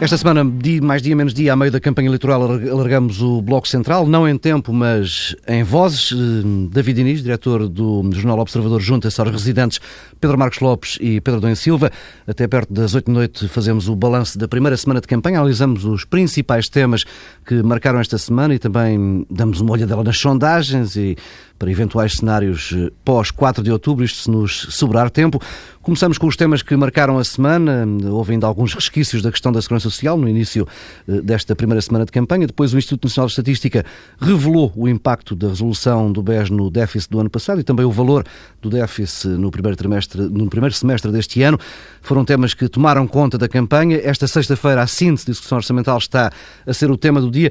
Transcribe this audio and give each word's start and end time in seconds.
Esta 0.00 0.16
semana, 0.16 0.44
mais 0.80 1.02
dia 1.02 1.16
menos 1.16 1.34
dia, 1.34 1.52
a 1.52 1.56
meio 1.56 1.72
da 1.72 1.80
campanha 1.80 2.06
eleitoral, 2.06 2.40
alargamos 2.44 3.20
o 3.20 3.42
Bloco 3.42 3.66
Central, 3.66 4.06
não 4.06 4.28
em 4.28 4.38
tempo, 4.38 4.72
mas 4.72 5.34
em 5.44 5.64
vozes. 5.64 6.12
Eh, 6.12 6.68
David 6.70 7.00
Inês, 7.00 7.20
diretor 7.20 7.68
do 7.68 8.08
Jornal 8.12 8.38
Observador, 8.38 8.80
junta-se 8.80 9.20
aos 9.20 9.28
residentes 9.28 9.80
Pedro 10.20 10.38
Marcos 10.38 10.60
Lopes 10.60 10.98
e 11.00 11.20
Pedro 11.20 11.40
Dom 11.40 11.52
Silva. 11.56 11.90
Até 12.28 12.46
perto 12.46 12.72
das 12.72 12.94
oito 12.94 13.06
da 13.06 13.12
noite 13.12 13.48
fazemos 13.48 13.88
o 13.88 13.96
balanço 13.96 14.38
da 14.38 14.46
primeira 14.46 14.76
semana 14.76 15.00
de 15.00 15.08
campanha, 15.08 15.40
analisamos 15.40 15.84
os 15.84 16.04
principais 16.04 16.68
temas 16.68 17.02
que 17.44 17.60
marcaram 17.60 17.98
esta 17.98 18.18
semana 18.18 18.54
e 18.54 18.58
também 18.60 19.26
damos 19.28 19.60
uma 19.60 19.72
olhadela 19.72 20.04
nas 20.04 20.16
sondagens 20.16 20.94
e 20.94 21.16
para 21.58 21.70
eventuais 21.70 22.14
cenários 22.14 22.72
eh, 22.72 22.90
pós 23.04 23.30
4 23.30 23.62
de 23.62 23.72
outubro, 23.72 24.04
isto 24.04 24.22
se 24.22 24.30
nos 24.30 24.68
sobrar 24.70 25.10
tempo. 25.10 25.40
Começamos 25.82 26.18
com 26.18 26.26
os 26.26 26.36
temas 26.36 26.60
que 26.60 26.76
marcaram 26.76 27.18
a 27.18 27.24
semana. 27.24 27.86
Houve 28.10 28.34
ainda 28.34 28.46
alguns 28.46 28.74
resquícios 28.74 29.22
da 29.22 29.30
questão 29.30 29.50
da 29.50 29.62
segurança 29.62 29.88
social 29.88 30.18
no 30.18 30.28
início 30.28 30.68
eh, 31.08 31.20
desta 31.22 31.56
primeira 31.56 31.80
semana 31.80 32.04
de 32.04 32.12
campanha. 32.12 32.46
Depois, 32.46 32.74
o 32.74 32.78
Instituto 32.78 33.06
Nacional 33.06 33.26
de 33.26 33.32
Estatística 33.32 33.84
revelou 34.20 34.70
o 34.76 34.86
impacto 34.86 35.34
da 35.34 35.48
resolução 35.48 36.12
do 36.12 36.22
BES 36.22 36.50
no 36.50 36.70
déficit 36.70 37.10
do 37.10 37.20
ano 37.20 37.30
passado 37.30 37.60
e 37.60 37.64
também 37.64 37.86
o 37.86 37.90
valor 37.90 38.24
do 38.60 38.68
déficit 38.68 39.28
no 39.28 39.50
primeiro, 39.50 39.76
trimestre, 39.76 40.20
no 40.20 40.48
primeiro 40.48 40.74
semestre 40.74 41.10
deste 41.10 41.42
ano. 41.42 41.58
Foram 42.02 42.24
temas 42.24 42.52
que 42.52 42.68
tomaram 42.68 43.06
conta 43.06 43.38
da 43.38 43.48
campanha. 43.48 43.98
Esta 44.04 44.28
sexta-feira, 44.28 44.82
a 44.82 44.86
síntese 44.86 45.24
de 45.24 45.32
discussão 45.32 45.56
orçamental 45.56 45.96
está 45.96 46.30
a 46.66 46.74
ser 46.74 46.90
o 46.90 46.98
tema 46.98 47.20
do 47.20 47.30
dia. 47.30 47.50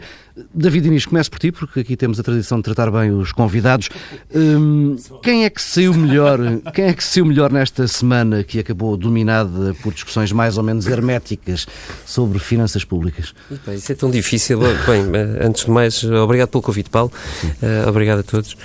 David 0.53 0.87
Inês, 0.87 1.05
começo 1.07 1.31
por 1.31 1.39
ti, 1.39 1.51
porque 1.51 1.79
aqui 1.79 1.97
temos 1.97 2.19
a 2.19 2.23
tradição 2.23 2.59
de 2.59 2.63
tratar 2.63 2.91
bem 2.91 3.11
os 3.11 3.31
convidados. 3.31 3.89
Hum, 4.33 4.95
quem 5.21 5.45
é 5.45 5.49
que 5.49 5.61
saiu 5.61 5.93
melhor? 5.93 6.39
Quem 6.73 6.85
é 6.85 6.93
que 6.93 7.03
saiu 7.03 7.25
melhor 7.25 7.51
nesta 7.51 7.87
semana 7.87 8.43
que 8.43 8.59
acabou 8.59 8.95
dominada 8.97 9.75
por 9.81 9.93
discussões 9.93 10.31
mais 10.31 10.57
ou 10.57 10.63
menos 10.63 10.87
herméticas 10.87 11.67
sobre 12.05 12.39
finanças 12.39 12.83
públicas? 12.83 13.33
isso 13.73 13.91
é 13.91 13.95
tão 13.95 14.09
difícil. 14.09 14.59
Bem, 14.59 15.03
antes 15.41 15.65
de 15.65 15.71
mais, 15.71 16.03
obrigado 16.03 16.49
pelo 16.49 16.61
convite, 16.61 16.89
Paulo. 16.89 17.11
Uh, 17.43 17.89
obrigado 17.89 18.19
a 18.19 18.23
todos. 18.23 18.55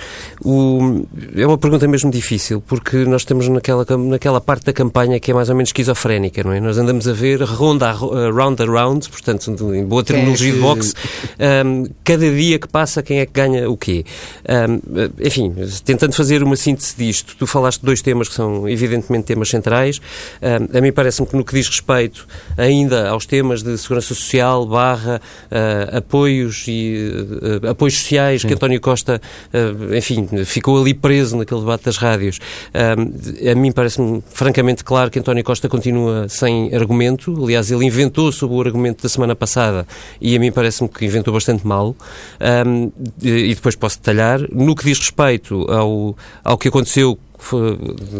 O, 0.43 1.05
é 1.35 1.45
uma 1.45 1.57
pergunta 1.57 1.87
mesmo 1.87 2.11
difícil, 2.11 2.61
porque 2.61 3.05
nós 3.05 3.21
estamos 3.21 3.47
naquela, 3.47 3.85
naquela 3.97 4.41
parte 4.41 4.65
da 4.65 4.73
campanha 4.73 5.19
que 5.19 5.31
é 5.31 5.33
mais 5.33 5.49
ou 5.49 5.55
menos 5.55 5.69
esquizofrénica, 5.69 6.43
não 6.43 6.51
é? 6.51 6.59
Nós 6.59 6.77
andamos 6.77 7.07
a 7.07 7.13
ver 7.13 7.41
ronda 7.41 7.89
a 7.89 7.91
round 7.91 8.61
a 8.61 8.65
round, 8.65 9.09
portanto, 9.09 9.73
em 9.73 9.85
boa 9.85 10.03
terminologia 10.03 10.49
é 10.49 10.51
que... 10.51 10.57
de 10.57 10.61
boxe, 10.61 10.93
um, 11.65 11.85
cada 12.03 12.29
dia 12.31 12.59
que 12.59 12.67
passa, 12.67 13.01
quem 13.01 13.19
é 13.19 13.25
que 13.25 13.33
ganha 13.33 13.69
o 13.69 13.77
quê? 13.77 14.05
Um, 14.47 15.22
enfim, 15.23 15.53
tentando 15.85 16.13
fazer 16.13 16.43
uma 16.43 16.57
síntese 16.57 16.95
disto, 16.97 17.35
tu 17.39 17.47
falaste 17.47 17.79
de 17.79 17.85
dois 17.85 18.01
temas 18.01 18.27
que 18.27 18.35
são 18.35 18.67
evidentemente 18.67 19.23
temas 19.23 19.47
centrais. 19.49 20.01
Um, 20.41 20.77
a 20.77 20.81
mim 20.81 20.91
parece-me 20.91 21.27
que 21.27 21.37
no 21.37 21.45
que 21.45 21.53
diz 21.53 21.69
respeito 21.69 22.27
ainda 22.57 23.09
aos 23.09 23.25
temas 23.25 23.63
de 23.63 23.77
segurança 23.77 24.09
social, 24.09 24.65
barra, 24.65 25.21
uh, 25.49 25.97
apoios 25.97 26.65
e 26.67 27.09
uh, 27.63 27.69
apoios 27.69 27.97
sociais 27.99 28.41
Sim. 28.41 28.49
que 28.49 28.53
António 28.53 28.81
Costa, 28.81 29.21
uh, 29.53 29.95
enfim, 29.95 30.27
ficou 30.43 30.81
ali 30.81 30.93
preso 30.93 31.37
naquele 31.37 31.61
debate 31.61 31.85
das 31.85 31.95
rádios. 31.95 32.39
Um, 32.73 33.49
a 33.49 33.55
mim 33.55 33.71
parece-me 33.71 34.21
francamente 34.29 34.83
claro 34.83 35.09
que 35.09 35.19
António 35.19 35.43
Costa 35.43 35.69
continua 35.69 36.27
sem 36.27 36.75
argumento. 36.75 37.41
Aliás, 37.41 37.71
ele 37.71 37.85
inventou 37.85 38.29
sob 38.33 38.53
o 38.53 38.61
argumento 38.61 39.03
da 39.03 39.09
semana 39.09 39.35
passada 39.35 39.87
e 40.19 40.35
a 40.35 40.39
mim 40.39 40.51
parece-me 40.51 40.89
que 40.89 41.05
inventou 41.05 41.33
bastante 41.33 41.65
mal. 41.65 41.95
Um, 42.67 42.91
e 43.21 43.55
depois 43.55 43.75
posso 43.75 43.99
detalhar. 43.99 44.41
No 44.51 44.75
que 44.75 44.83
diz 44.83 44.99
respeito 44.99 45.12
ao, 45.69 46.15
ao 46.43 46.57
que 46.57 46.67
aconteceu 46.67 47.17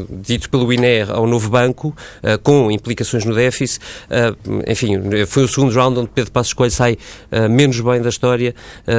dito 0.10 0.50
pelo 0.50 0.72
INE 0.72 1.02
ao 1.10 1.26
novo 1.28 1.50
banco, 1.50 1.96
uh, 2.24 2.38
com 2.42 2.72
implicações 2.72 3.26
no 3.26 3.34
déficit. 3.34 3.80
Uh, 4.10 4.62
enfim, 4.68 4.98
foi 5.28 5.44
o 5.44 5.48
segundo 5.48 5.74
round 5.74 6.00
onde 6.00 6.10
Pedro 6.10 6.32
Passos 6.32 6.54
Coelho 6.54 6.72
sai 6.72 6.98
uh, 7.32 7.50
menos 7.50 7.80
bem 7.80 8.02
da 8.02 8.10
história 8.10 8.54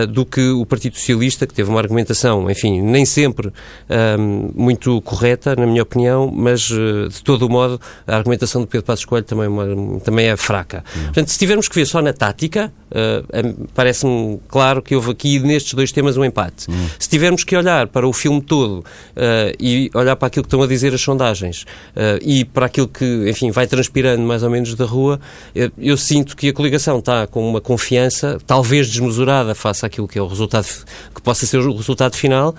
do 0.09 0.25
que 0.25 0.51
o 0.51 0.65
Partido 0.67 0.97
Socialista, 0.97 1.47
que 1.47 1.55
teve 1.55 1.71
uma 1.71 1.81
argumentação, 1.81 2.51
enfim, 2.51 2.81
nem 2.81 3.05
sempre 3.05 3.53
muito 4.55 5.01
correta, 5.03 5.55
na 5.57 5.67
minha 5.67 5.83
opinião, 5.83 6.31
mas 6.31 6.61
de 6.63 7.23
todo 7.23 7.47
o 7.47 7.49
modo 7.49 7.81
a 8.07 8.17
argumentação 8.17 8.63
de 8.63 8.67
Pedro 8.67 8.87
Passos 8.87 9.05
Coelho 9.05 9.25
também, 9.25 9.47
é 9.47 10.01
também 10.01 10.27
é 10.29 10.37
fraca. 10.37 10.85
Uhum. 10.97 11.05
Portanto, 11.05 11.29
se 11.29 11.39
tivermos 11.39 11.69
que 11.69 11.75
ver 11.75 11.87
só 11.87 12.01
na 12.01 12.13
tática, 12.13 12.73
parece-me 13.75 14.41
claro 14.49 14.83
que 14.83 14.95
houve 14.95 15.11
aqui 15.11 15.39
nestes 15.39 15.75
dois 15.75 15.93
temas 15.93 16.17
um 16.17 16.25
empate. 16.25 16.69
Uhum. 16.69 16.87
Se 16.99 17.09
tivermos 17.09 17.45
que 17.45 17.57
olhar 17.57 17.89
para 17.89 18.07
o 18.07 18.13
filme 18.13 18.41
todo 18.41 18.85
e 19.61 19.91
olhar 19.95 20.14
olhar 20.15 20.17
para 20.17 20.29
aquilo 20.29 20.45
que 20.45 20.47
estão 20.47 20.63
a 20.63 20.67
dizer 20.67 20.95
as 20.95 21.01
sondagens 21.01 21.63
uh, 21.63 22.19
e 22.23 22.45
para 22.45 22.67
aquilo 22.67 22.89
que, 22.89 23.29
enfim, 23.29 23.51
vai 23.51 23.67
transpirando 23.67 24.23
mais 24.23 24.43
ou 24.43 24.51
menos 24.51 24.75
da 24.75 24.85
rua, 24.85 25.21
eu, 25.55 25.71
eu, 25.77 25.97
sinto 25.97 26.37
que 26.37 26.49
a 26.49 26.53
coligação 26.53 26.99
está 26.99 27.27
com 27.27 27.47
uma 27.49 27.61
confiança, 27.61 28.39
talvez 28.47 28.89
desmesurada 28.89 29.55
face 29.55 29.85
àquilo 29.85 30.09
que 30.09 30.19
é 30.19 30.23
o 30.23 30.27
resultado, 30.27 30.67
que 31.15 31.21
possa 31.21 31.47
ser 31.47 31.59
o 31.59 31.75
resultado 31.75 32.17
final, 32.17 32.51
uh, 32.51 32.55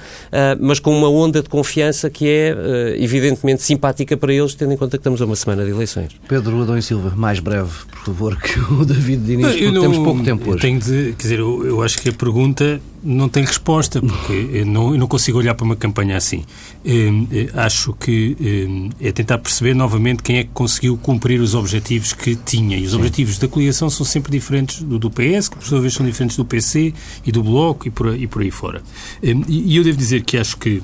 mas 0.59 0.79
com 0.79 0.95
uma 0.95 1.09
onda 1.09 1.41
de 1.41 1.49
confiança 1.49 2.09
que 2.09 2.27
é, 2.27 2.53
uh, 2.53 3.01
evidentemente, 3.01 3.61
simpática 3.61 4.15
para 4.17 4.33
eles, 4.33 4.53
tendo 4.53 4.73
em 4.73 4.77
conta 4.77 4.97
que 4.97 5.01
estamos 5.01 5.21
a 5.21 5.25
uma 5.25 5.35
semana 5.35 5.63
de 5.63 5.71
eleições. 5.71 6.11
Pedro 6.27 6.61
Adão 6.61 6.77
e 6.77 6.81
Silva, 6.81 7.13
mais 7.15 7.39
breve, 7.39 7.71
por 7.89 7.99
favor, 8.05 8.37
que 8.41 8.59
o 8.59 8.85
David 8.85 9.23
Diniz, 9.23 9.47
porque 9.47 9.71
não, 9.71 9.81
temos 9.81 9.97
pouco 9.97 10.23
tempo 10.23 10.51
hoje. 10.51 10.61
Tenho 10.61 10.79
de, 10.79 11.15
quer 11.17 11.23
dizer, 11.23 11.39
eu, 11.39 11.65
eu 11.65 11.81
acho 11.81 11.99
que 11.99 12.09
a 12.09 12.13
pergunta 12.13 12.81
não 13.05 13.29
tem 13.29 13.45
resposta, 13.45 14.01
porque 14.01 14.33
eu 14.51 14.65
não, 14.65 14.93
eu 14.93 14.97
não 14.97 15.07
consigo 15.07 15.37
olhar 15.37 15.53
para 15.53 15.63
uma 15.63 15.75
campanha 15.75 16.17
assim. 16.17 16.43
Hum, 16.83 17.27
eh, 17.31 17.49
acho 17.53 17.93
que 17.93 18.35
hum, 18.67 18.89
é 18.99 19.11
tentar 19.11 19.37
perceber 19.37 19.75
novamente 19.75 20.23
quem 20.23 20.37
é 20.37 20.43
que 20.43 20.49
conseguiu 20.51 20.97
cumprir 20.97 21.39
os 21.39 21.53
objetivos 21.53 22.13
que 22.13 22.35
tinha. 22.35 22.77
E 22.77 22.83
os 22.83 22.91
Sim. 22.91 22.97
objetivos 22.97 23.37
da 23.37 23.47
coligação 23.47 23.89
são 23.91 24.03
sempre 24.03 24.31
diferentes 24.31 24.81
do, 24.81 24.97
do 24.97 25.11
PS, 25.11 25.49
que 25.49 25.57
por 25.57 25.65
sua 25.65 25.79
vez 25.79 25.93
são 25.93 26.03
diferentes 26.03 26.35
do 26.35 26.43
PC 26.43 26.93
e 27.23 27.31
do 27.31 27.43
Bloco 27.43 27.87
e 27.87 27.91
por, 27.91 28.19
e 28.19 28.25
por 28.25 28.41
aí 28.41 28.49
fora. 28.49 28.81
Hum, 29.23 29.43
e 29.47 29.77
eu 29.77 29.83
devo 29.83 29.97
dizer 29.97 30.23
que 30.23 30.37
acho 30.37 30.57
que 30.57 30.81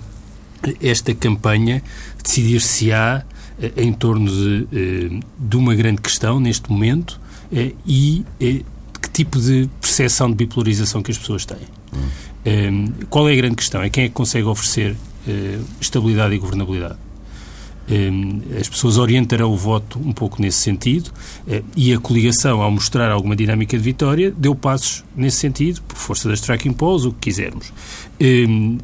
esta 0.80 1.16
campanha 1.16 1.82
decidir-se-á 2.24 3.24
eh, 3.60 3.72
em 3.78 3.92
torno 3.92 4.30
de, 4.30 5.20
de 5.40 5.58
uma 5.58 5.74
grande 5.74 6.00
questão 6.00 6.40
neste 6.40 6.72
momento 6.72 7.20
eh, 7.52 7.72
e 7.86 8.24
que 9.02 9.10
tipo 9.10 9.40
de 9.40 9.68
percepção 9.82 10.30
de 10.30 10.36
bipolarização 10.36 11.02
que 11.02 11.10
as 11.10 11.18
pessoas 11.18 11.46
têm. 11.46 11.81
Hum. 11.94 12.88
qual 13.10 13.30
é 13.30 13.34
a 13.34 13.36
grande 13.36 13.56
questão? 13.56 13.82
É 13.82 13.90
quem 13.90 14.06
é 14.06 14.08
que 14.08 14.14
consegue 14.14 14.46
oferecer 14.46 14.96
uh, 15.28 15.66
estabilidade 15.80 16.34
e 16.34 16.38
governabilidade. 16.38 16.98
Um, 17.90 18.42
as 18.58 18.70
pessoas 18.70 18.98
orientarão 18.98 19.52
o 19.52 19.58
voto 19.58 20.00
um 20.00 20.14
pouco 20.14 20.42
nesse 20.42 20.60
sentido 20.60 21.12
uh, 21.48 21.64
e 21.76 21.94
a 21.94 22.00
coligação, 22.00 22.62
ao 22.62 22.72
mostrar 22.72 23.12
alguma 23.12 23.36
dinâmica 23.36 23.78
de 23.78 23.84
vitória, 23.84 24.32
deu 24.32 24.56
passos 24.56 25.04
nesse 25.16 25.38
sentido, 25.38 25.82
por 25.82 25.98
força 25.98 26.30
das 26.30 26.40
tracking 26.40 26.74
polls, 26.74 27.08
o 27.08 27.12
que 27.12 27.30
quisermos. 27.30 27.74
Um, 28.22 28.78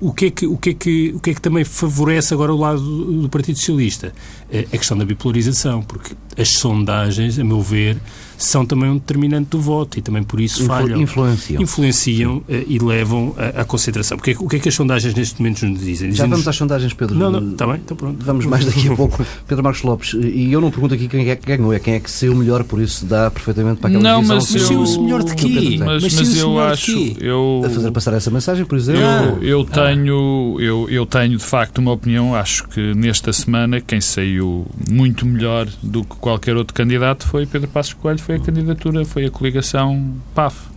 o 0.00 0.12
que, 0.12 0.26
é 0.26 0.30
que, 0.30 0.46
o, 0.46 0.56
que 0.56 0.70
é 0.70 0.74
que, 0.74 1.12
o 1.14 1.20
que 1.20 1.30
é 1.30 1.34
que 1.34 1.40
também 1.40 1.62
favorece 1.62 2.34
agora 2.34 2.52
o 2.52 2.56
lado 2.56 2.80
do, 2.80 3.22
do 3.22 3.28
Partido 3.28 3.56
Socialista? 3.56 4.12
A 4.52 4.76
questão 4.76 4.98
da 4.98 5.04
bipolarização, 5.04 5.82
porque 5.82 6.14
as 6.36 6.50
sondagens, 6.50 7.38
a 7.38 7.44
meu 7.44 7.62
ver, 7.62 7.98
são 8.36 8.66
também 8.66 8.90
um 8.90 8.94
determinante 8.94 9.50
do 9.50 9.60
voto 9.60 9.98
e 9.98 10.02
também 10.02 10.22
por 10.22 10.40
isso 10.40 10.62
Influ 10.62 10.74
falham. 10.74 11.00
Influenciam. 11.00 11.62
Influenciam 11.62 12.36
uh, 12.38 12.44
e 12.66 12.78
levam 12.78 13.34
à 13.56 13.64
concentração. 13.64 14.16
Porque, 14.16 14.36
o 14.38 14.48
que 14.48 14.56
é 14.56 14.58
que 14.58 14.68
as 14.68 14.74
sondagens 14.74 15.14
neste 15.14 15.40
momento 15.40 15.64
nos 15.64 15.80
dizem? 15.80 16.12
Já 16.12 16.26
vamos 16.26 16.46
às 16.46 16.56
sondagens, 16.56 16.92
Pedro. 16.92 17.14
Não, 17.16 17.30
não, 17.30 17.52
está 17.52 17.66
bem, 17.66 17.76
então 17.76 17.96
pronto. 17.96 18.22
Vamos 18.24 18.44
mais 18.46 18.64
daqui 18.64 18.88
a 18.88 18.96
pouco. 18.96 19.24
Pedro 19.46 19.62
Marcos 19.62 19.82
Lopes, 19.82 20.14
e 20.14 20.52
eu 20.52 20.60
não 20.60 20.70
pergunto 20.70 20.94
aqui 20.94 21.08
quem 21.08 21.30
é 21.30 21.36
que 21.36 21.46
ganhou, 21.46 21.72
é 21.72 21.78
quem 21.78 21.94
é 21.94 22.00
que 22.00 22.10
saiu 22.10 22.34
melhor, 22.34 22.64
por 22.64 22.80
isso 22.80 23.06
dá 23.06 23.30
perfeitamente 23.30 23.80
para 23.80 23.90
aquela 23.90 24.02
Não, 24.02 24.22
mas 24.22 24.54
eu... 24.54 24.82
o 24.82 25.04
melhor 25.04 25.22
de 25.22 25.34
quê? 25.34 25.76
Mas, 25.78 26.02
mas, 26.02 26.14
mas 26.14 26.36
eu 26.36 26.58
acho... 26.58 27.16
Eu... 27.20 27.62
A 27.64 27.70
fazer 27.70 27.90
passar 27.90 28.14
essa 28.14 28.30
mensagem, 28.30 28.64
por 28.64 28.76
exemplo? 28.76 29.02
Eu, 29.40 29.42
eu 29.42 29.64
tenho, 29.64 30.56
eu, 30.58 30.88
eu 30.90 31.06
tenho, 31.06 31.38
de 31.38 31.44
facto, 31.44 31.78
uma 31.78 31.92
opinião. 31.92 32.34
Acho 32.34 32.66
que 32.68 32.94
nesta 32.94 33.32
semana 33.32 33.80
quem 33.80 34.00
saiu 34.00 34.41
muito 34.90 35.26
melhor 35.26 35.66
do 35.82 36.04
que 36.04 36.16
qualquer 36.16 36.56
outro 36.56 36.74
candidato 36.74 37.26
foi 37.26 37.46
Pedro 37.46 37.68
Passos 37.68 37.94
Coelho, 37.94 38.18
foi 38.18 38.36
a 38.36 38.38
candidatura 38.40 39.04
foi 39.04 39.26
a 39.26 39.30
coligação 39.30 40.14
PAF. 40.34 40.70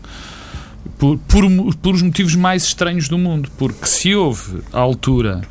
Por, 0.98 1.18
por, 1.28 1.44
por 1.78 1.96
os 1.96 2.02
motivos 2.02 2.36
mais 2.36 2.64
estranhos 2.64 3.10
do 3.10 3.18
mundo. 3.18 3.50
Porque 3.58 3.86
se 3.86 4.16
houve, 4.16 4.62
à 4.72 4.80
altura, 4.80 5.42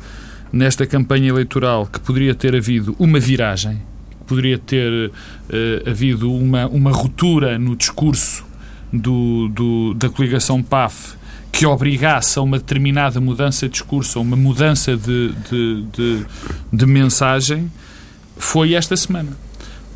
nesta 0.51 0.87
campanha 0.87 1.29
eleitoral, 1.29 1.85
que 1.85 1.99
poderia 1.99 2.33
ter 2.33 2.55
havido 2.55 2.95
uma 2.97 3.19
viragem, 3.19 3.81
poderia 4.25 4.57
ter 4.57 5.09
uh, 5.09 5.89
havido 5.89 6.31
uma, 6.33 6.67
uma 6.67 6.91
ruptura 6.91 7.59
no 7.59 7.75
discurso 7.75 8.45
do, 8.91 9.49
do, 9.49 9.93
da 9.93 10.09
coligação 10.09 10.63
PAF 10.63 11.15
que 11.55 11.65
obrigasse 11.65 12.37
a 12.37 12.41
uma 12.41 12.57
determinada 12.57 13.21
mudança 13.21 13.67
de 13.67 13.71
discurso, 13.71 14.19
a 14.19 14.21
uma 14.21 14.35
mudança 14.35 14.97
de, 14.97 15.33
de, 15.49 15.83
de, 15.83 16.25
de 16.71 16.85
mensagem, 16.85 17.71
foi 18.37 18.73
esta 18.73 18.95
semana. 18.95 19.37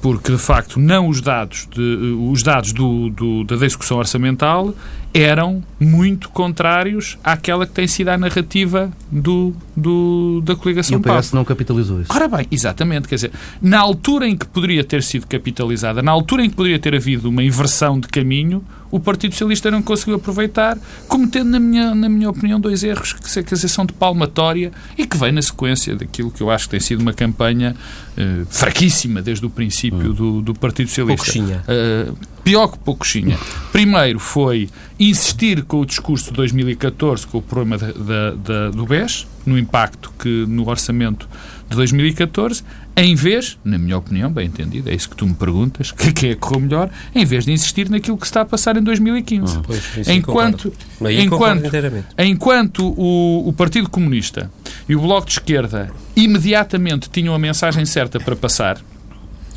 Porque 0.01 0.31
de 0.31 0.37
facto 0.37 0.79
não 0.79 1.09
os 1.09 1.19
dados, 1.21 1.67
de, 1.69 2.15
os 2.31 2.41
dados 2.41 2.71
do, 2.71 3.09
do, 3.09 3.43
da 3.43 3.55
execução 3.65 3.97
orçamental 3.97 4.73
eram 5.13 5.63
muito 5.79 6.29
contrários 6.29 7.17
àquela 7.23 7.65
que 7.65 7.73
tem 7.73 7.87
sido 7.87 8.09
a 8.09 8.17
narrativa 8.17 8.91
do, 9.11 9.53
do 9.75 10.41
da 10.41 10.55
coligação 10.55 10.97
E 10.97 10.99
o 10.99 11.01
PS 11.01 11.31
não 11.31 11.43
capitalizou 11.43 12.01
isso. 12.01 12.13
Ora 12.13 12.27
bem, 12.27 12.45
exatamente, 12.51 13.07
quer 13.07 13.15
dizer, 13.15 13.31
na 13.61 13.79
altura 13.79 14.27
em 14.27 14.37
que 14.37 14.45
poderia 14.45 14.83
ter 14.83 15.01
sido 15.01 15.25
capitalizada, 15.25 16.01
na 16.01 16.11
altura 16.11 16.45
em 16.45 16.49
que 16.49 16.55
poderia 16.55 16.79
ter 16.79 16.93
havido 16.95 17.29
uma 17.29 17.43
inversão 17.43 17.99
de 17.99 18.07
caminho, 18.07 18.63
o 18.91 18.99
Partido 18.99 19.31
Socialista 19.31 19.69
não 19.69 19.81
conseguiu 19.81 20.15
aproveitar, 20.15 20.77
cometendo, 21.07 21.49
na 21.49 21.59
minha, 21.59 21.93
na 21.93 22.09
minha 22.09 22.29
opinião, 22.29 22.59
dois 22.59 22.83
erros 22.83 23.13
que, 23.13 23.43
quer 23.43 23.55
dizer, 23.55 23.67
são 23.67 23.85
de 23.85 23.93
palmatória 23.93 24.71
e 24.97 25.05
que 25.05 25.17
vem 25.17 25.31
na 25.31 25.41
sequência 25.41 25.95
daquilo 25.95 26.31
que 26.31 26.41
eu 26.41 26.49
acho 26.49 26.65
que 26.65 26.71
tem 26.71 26.79
sido 26.79 27.01
uma 27.01 27.13
campanha 27.13 27.75
eh, 28.17 28.45
fraquíssima 28.49 29.21
desde 29.21 29.45
o 29.45 29.49
princípio 29.49 30.13
do, 30.13 30.41
do 30.41 30.53
Partido 30.53 30.87
Socialista. 30.87 31.23
Poucochinha. 31.23 31.63
Uh, 31.67 32.17
pior 32.49 32.67
que. 32.67 33.37
Primeiro 33.71 34.19
foi 34.19 34.69
insistir 34.99 35.63
com 35.63 35.81
o 35.81 35.85
discurso 35.85 36.31
de 36.31 36.33
2014, 36.33 37.27
com 37.27 37.37
o 37.37 37.41
problema 37.41 37.77
da, 37.77 37.91
da, 37.91 38.31
da, 38.31 38.69
do 38.71 38.85
BES, 38.85 39.27
no 39.45 39.57
impacto 39.57 40.11
que 40.17 40.45
no 40.47 40.67
orçamento 40.67 41.29
de 41.69 41.75
2014, 41.75 42.63
em 42.97 43.15
vez, 43.15 43.57
na 43.63 43.77
minha 43.77 43.97
opinião, 43.97 44.31
bem 44.31 44.47
entendido, 44.47 44.89
é 44.89 44.95
isso 44.95 45.09
que 45.09 45.15
tu 45.15 45.27
me 45.27 45.33
perguntas, 45.35 45.91
que, 45.93 46.11
que 46.11 46.27
é 46.27 46.29
que 46.29 46.35
correu 46.37 46.59
melhor, 46.61 46.89
em 47.13 47.23
vez 47.23 47.45
de 47.45 47.51
insistir 47.51 47.89
naquilo 47.89 48.17
que 48.17 48.25
se 48.25 48.31
está 48.31 48.41
a 48.41 48.45
passar 48.45 48.75
em 48.75 48.83
2015. 48.83 49.59
Pois, 49.59 49.97
isso 49.97 50.11
enquanto 50.11 50.73
enquanto, 51.01 51.71
enquanto 52.17 52.93
o, 52.97 53.47
o 53.47 53.53
Partido 53.53 53.89
Comunista 53.89 54.51
e 54.87 54.95
o 54.95 55.01
Bloco 55.01 55.27
de 55.27 55.33
Esquerda 55.33 55.91
imediatamente 56.15 57.09
tinham 57.09 57.33
a 57.33 57.39
mensagem 57.39 57.85
certa 57.85 58.19
para 58.19 58.35
passar, 58.35 58.81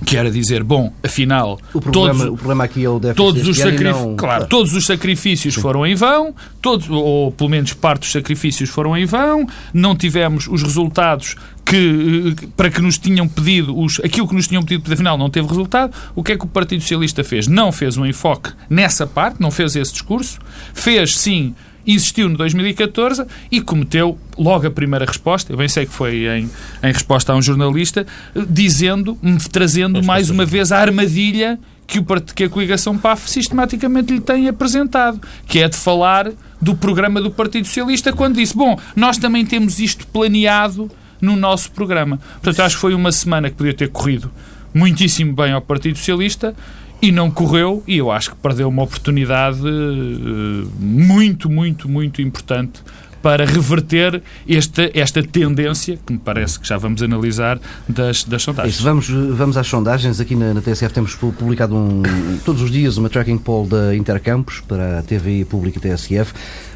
que 0.04 0.16
era 0.16 0.30
dizer, 0.30 0.62
bom, 0.62 0.92
afinal, 1.02 1.58
O 1.72 1.80
problema, 1.80 2.18
todos, 2.18 2.32
o 2.32 2.36
problema 2.36 2.64
aqui 2.64 2.84
é 2.84 2.88
o 2.88 2.98
déficit 2.98 3.16
todos 3.16 3.42
os, 3.48 3.56
deste 3.56 3.62
ano 3.62 3.78
sacrif... 3.78 3.92
não- 3.92 4.16
claro, 4.16 4.46
todos 4.46 4.74
os 4.74 4.86
sacrifícios 4.86 5.54
foram 5.54 5.86
em 5.86 5.94
vão, 5.94 6.34
todos, 6.60 6.88
ou 6.90 7.32
pelo 7.32 7.50
menos 7.50 7.72
parte 7.72 8.00
dos 8.00 8.12
sacrifícios 8.12 8.70
foram 8.70 8.96
em 8.96 9.04
vão, 9.04 9.46
não 9.72 9.96
tivemos 9.96 10.46
os 10.48 10.62
resultados 10.62 11.36
que, 11.64 12.34
eh, 12.40 12.46
para 12.56 12.70
que 12.70 12.80
nos 12.82 12.98
tinham 12.98 13.26
pedido, 13.28 13.78
os, 13.78 14.00
aquilo 14.00 14.26
que 14.28 14.34
nos 14.34 14.48
tinham 14.48 14.62
pedido, 14.62 14.92
afinal 14.92 15.16
não 15.16 15.30
teve 15.30 15.46
resultado. 15.46 15.92
O 16.14 16.22
que 16.22 16.32
é 16.32 16.36
que 16.36 16.44
o 16.44 16.48
Partido 16.48 16.80
Socialista 16.82 17.22
fez? 17.22 17.46
Não 17.46 17.70
fez 17.72 17.96
um 17.96 18.04
enfoque 18.04 18.50
nessa 18.68 19.06
parte, 19.06 19.40
não 19.40 19.50
fez 19.50 19.76
esse 19.76 19.92
discurso, 19.92 20.38
fez 20.74 21.16
sim 21.16 21.54
insistiu 21.86 22.28
no 22.28 22.36
2014 22.36 23.24
e 23.50 23.60
cometeu 23.60 24.18
logo 24.38 24.66
a 24.66 24.70
primeira 24.70 25.04
resposta, 25.04 25.52
eu 25.52 25.56
bem 25.56 25.68
sei 25.68 25.86
que 25.86 25.92
foi 25.92 26.26
em, 26.26 26.50
em 26.82 26.92
resposta 26.92 27.32
a 27.32 27.36
um 27.36 27.42
jornalista, 27.42 28.06
dizendo, 28.48 29.18
trazendo 29.50 30.02
mais 30.02 30.30
uma 30.30 30.44
vez 30.44 30.72
a 30.72 30.78
armadilha 30.78 31.58
que, 31.86 31.98
o, 31.98 32.04
que 32.34 32.44
a 32.44 32.48
coligação 32.48 32.96
PAF 32.96 33.28
sistematicamente 33.28 34.12
lhe 34.12 34.20
tem 34.20 34.48
apresentado, 34.48 35.20
que 35.46 35.58
é 35.58 35.68
de 35.68 35.76
falar 35.76 36.32
do 36.60 36.74
programa 36.74 37.20
do 37.20 37.30
Partido 37.30 37.66
Socialista, 37.66 38.12
quando 38.12 38.36
disse, 38.36 38.56
bom, 38.56 38.78
nós 38.96 39.18
também 39.18 39.44
temos 39.44 39.78
isto 39.78 40.06
planeado 40.06 40.90
no 41.20 41.36
nosso 41.36 41.70
programa. 41.72 42.18
Portanto, 42.40 42.60
acho 42.60 42.76
que 42.76 42.80
foi 42.80 42.94
uma 42.94 43.12
semana 43.12 43.50
que 43.50 43.56
podia 43.56 43.74
ter 43.74 43.88
corrido 43.88 44.30
muitíssimo 44.74 45.34
bem 45.34 45.52
ao 45.52 45.60
Partido 45.60 45.98
Socialista 45.98 46.54
e 47.02 47.10
não 47.12 47.30
correu, 47.30 47.82
e 47.86 47.98
eu 47.98 48.10
acho 48.12 48.30
que 48.30 48.36
perdeu 48.36 48.68
uma 48.68 48.82
oportunidade 48.84 49.58
eh, 49.66 50.66
muito, 50.78 51.50
muito, 51.50 51.88
muito 51.88 52.22
importante 52.22 52.80
para 53.20 53.44
reverter 53.44 54.20
esta, 54.48 54.90
esta 54.94 55.22
tendência, 55.22 55.96
que 56.04 56.12
me 56.12 56.18
parece 56.18 56.58
que 56.58 56.66
já 56.66 56.76
vamos 56.76 57.00
analisar, 57.02 57.60
das, 57.88 58.24
das 58.24 58.42
sondagens. 58.42 58.74
Isso, 58.74 58.82
vamos, 58.82 59.08
vamos 59.08 59.56
às 59.56 59.66
sondagens. 59.68 60.18
Aqui 60.20 60.34
na, 60.34 60.52
na 60.54 60.60
TSF 60.60 60.92
temos 60.92 61.14
pu- 61.14 61.32
publicado 61.32 61.74
um- 61.76 62.02
todos 62.44 62.62
os 62.62 62.70
dias 62.70 62.96
uma 62.96 63.08
tracking 63.08 63.38
poll 63.38 63.66
da 63.68 63.94
Intercampos 63.94 64.60
para 64.66 64.98
a 64.98 65.02
TVI 65.02 65.44
Pública 65.44 65.78
TSF. 65.78 66.32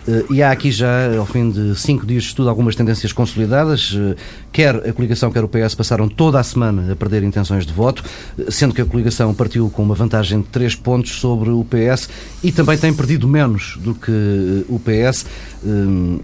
Eh, 0.06 0.24
E 0.30 0.42
há 0.42 0.50
aqui 0.50 0.70
já, 0.70 1.16
ao 1.16 1.26
fim 1.26 1.50
de 1.50 1.74
cinco 1.78 2.06
dias 2.06 2.22
de 2.22 2.28
estudo, 2.30 2.48
algumas 2.48 2.74
tendências 2.74 3.12
consolidadas. 3.12 3.94
Eh, 3.96 4.16
Quer 4.52 4.76
a 4.88 4.92
coligação, 4.92 5.30
quer 5.30 5.44
o 5.44 5.48
PS 5.48 5.74
passaram 5.74 6.08
toda 6.08 6.40
a 6.40 6.42
semana 6.42 6.92
a 6.92 6.96
perder 6.96 7.22
intenções 7.22 7.66
de 7.66 7.72
voto, 7.72 8.02
eh, 8.38 8.50
sendo 8.50 8.72
que 8.72 8.80
a 8.80 8.86
coligação 8.86 9.34
partiu 9.34 9.68
com 9.68 9.82
uma 9.82 9.94
vantagem 9.94 10.40
de 10.40 10.48
três 10.48 10.74
pontos 10.74 11.20
sobre 11.20 11.50
o 11.50 11.64
PS 11.64 12.08
e 12.42 12.50
também 12.50 12.78
tem 12.78 12.92
perdido 12.94 13.28
menos 13.28 13.76
do 13.82 13.94
que 13.94 14.64
o 14.68 14.78
PS. 14.78 15.26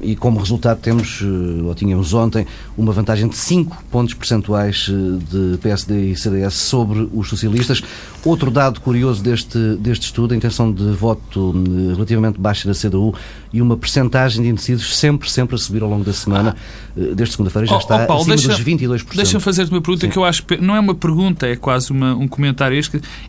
E 0.00 0.14
como 0.16 0.38
resultado 0.38 0.78
temos, 0.80 1.20
ou 1.64 1.74
tínhamos 1.74 2.14
ontem, 2.14 2.46
uma 2.78 2.92
vantagem 2.92 3.28
de 3.28 3.36
5 3.36 3.82
pontos 3.90 4.14
percentuais 4.14 4.88
de 4.88 5.58
PSD 5.58 6.12
e 6.12 6.16
CDS 6.16 6.54
sobre 6.54 7.08
os 7.12 7.28
socialistas. 7.28 7.82
Outro 8.24 8.52
dado 8.52 8.80
curioso 8.80 9.20
deste, 9.20 9.58
deste 9.80 10.04
estudo, 10.04 10.32
a 10.32 10.36
intenção 10.36 10.72
de 10.72 10.92
voto 10.92 11.52
eh, 11.56 11.94
relativamente 11.94 12.38
baixa 12.38 12.68
da 12.68 12.74
CDU 12.74 13.12
e 13.52 13.60
uma 13.60 13.76
percentagem 13.76 14.42
de 14.42 14.48
indecisos 14.48 14.96
sempre, 14.96 15.30
sempre 15.30 15.54
a 15.54 15.58
subir 15.58 15.82
ao 15.82 15.88
longo 15.90 16.04
da 16.04 16.12
semana. 16.12 16.56
Eh, 16.96 17.14
Desde 17.14 17.32
segunda-feira 17.32 17.66
já 17.66 17.74
Oh, 17.76 17.78
está 17.78 18.04
oh, 18.04 18.06
Paulo, 18.06 18.22
acima 18.22 18.36
deixa- 18.36 18.48
dos 18.52 18.60
22%. 18.60 19.16
Deixa-me 19.16 19.42
fazer-te 19.42 19.70
uma 19.70 19.80
pergunta 19.80 20.08
que 20.08 20.16
eu 20.16 20.24
acho 20.24 20.42
que 20.44 20.56
não 20.56 20.74
é 20.76 20.80
uma 20.80 20.94
pergunta, 20.94 21.46
é 21.46 21.56
quase 21.56 21.90
uma- 21.90 22.14
um 22.14 22.26
comentário. 22.28 22.80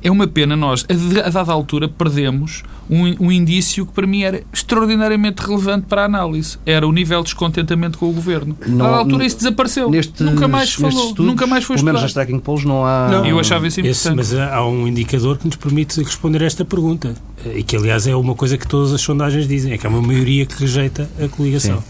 É 0.02 0.10
uma 0.12 0.28
pena 0.28 0.56
nós, 0.56 0.86
a, 1.26 1.30
dada 1.30 1.52
altura, 1.52 1.88
perdemos 1.88 2.64
um, 2.90 3.28
um 3.28 3.32
indício 3.32 3.86
que 3.86 3.94
para 3.94 4.06
mim 4.08 4.24
era 4.24 4.44
extraordinariamente 4.54 5.42
relevante 5.46 5.86
para 5.88 6.02
a 6.04 6.06
análise. 6.06 6.58
Era 6.66 6.88
o 6.88 6.92
nível 6.92 7.20
de 7.20 7.26
descontentamento 7.26 7.98
com 7.98 8.10
o 8.10 8.14
governo. 8.14 8.56
Não- 8.68 8.86
a 8.86 8.90
dada 8.90 8.98
altura 9.02 9.26
isso 9.26 9.38
desapareceu. 9.38 9.90
Nestes- 9.90 10.26
nunca 10.26 10.48
mais 10.48 10.74
falou, 10.74 10.90
estudos, 11.10 11.26
nunca 11.26 11.46
mais 11.48 11.64
foi 11.64 11.76
Pelo 11.76 11.86
menos 11.86 12.02
estudado. 12.02 12.18
nas 12.28 12.28
tracking 12.28 12.40
polls 12.44 12.66
não 12.68 12.86
há... 12.86 13.08
Não. 13.10 13.26
Eu 13.26 13.40
achava 13.40 13.68
isso 13.68 13.80
Esse, 13.82 14.08
importante. 14.10 14.34
mas 14.34 14.34
há 14.52 14.66
um 14.66 14.88
indicador 14.88 15.38
que 15.38 15.46
nos 15.48 15.56
permite 15.56 16.02
responder 16.02 16.42
a 16.44 16.46
esta 16.46 16.66
pergunta. 16.66 17.14
Eh, 17.46 17.60
E 17.60 17.64
que, 17.64 17.76
aliás, 17.76 18.08
é 18.08 18.16
uma 18.16 18.36
coisa 18.36 18.58
que 18.58 18.68
todas 18.68 18.92
as 18.94 19.02
sondagens 19.02 19.48
dizem: 19.48 19.74
é 19.74 19.78
que 19.78 19.86
há 19.86 19.90
uma 19.90 20.02
maioria 20.14 20.46
que 20.46 20.56
rejeita 20.56 21.10
a 21.20 21.28
coligação. 21.28 21.84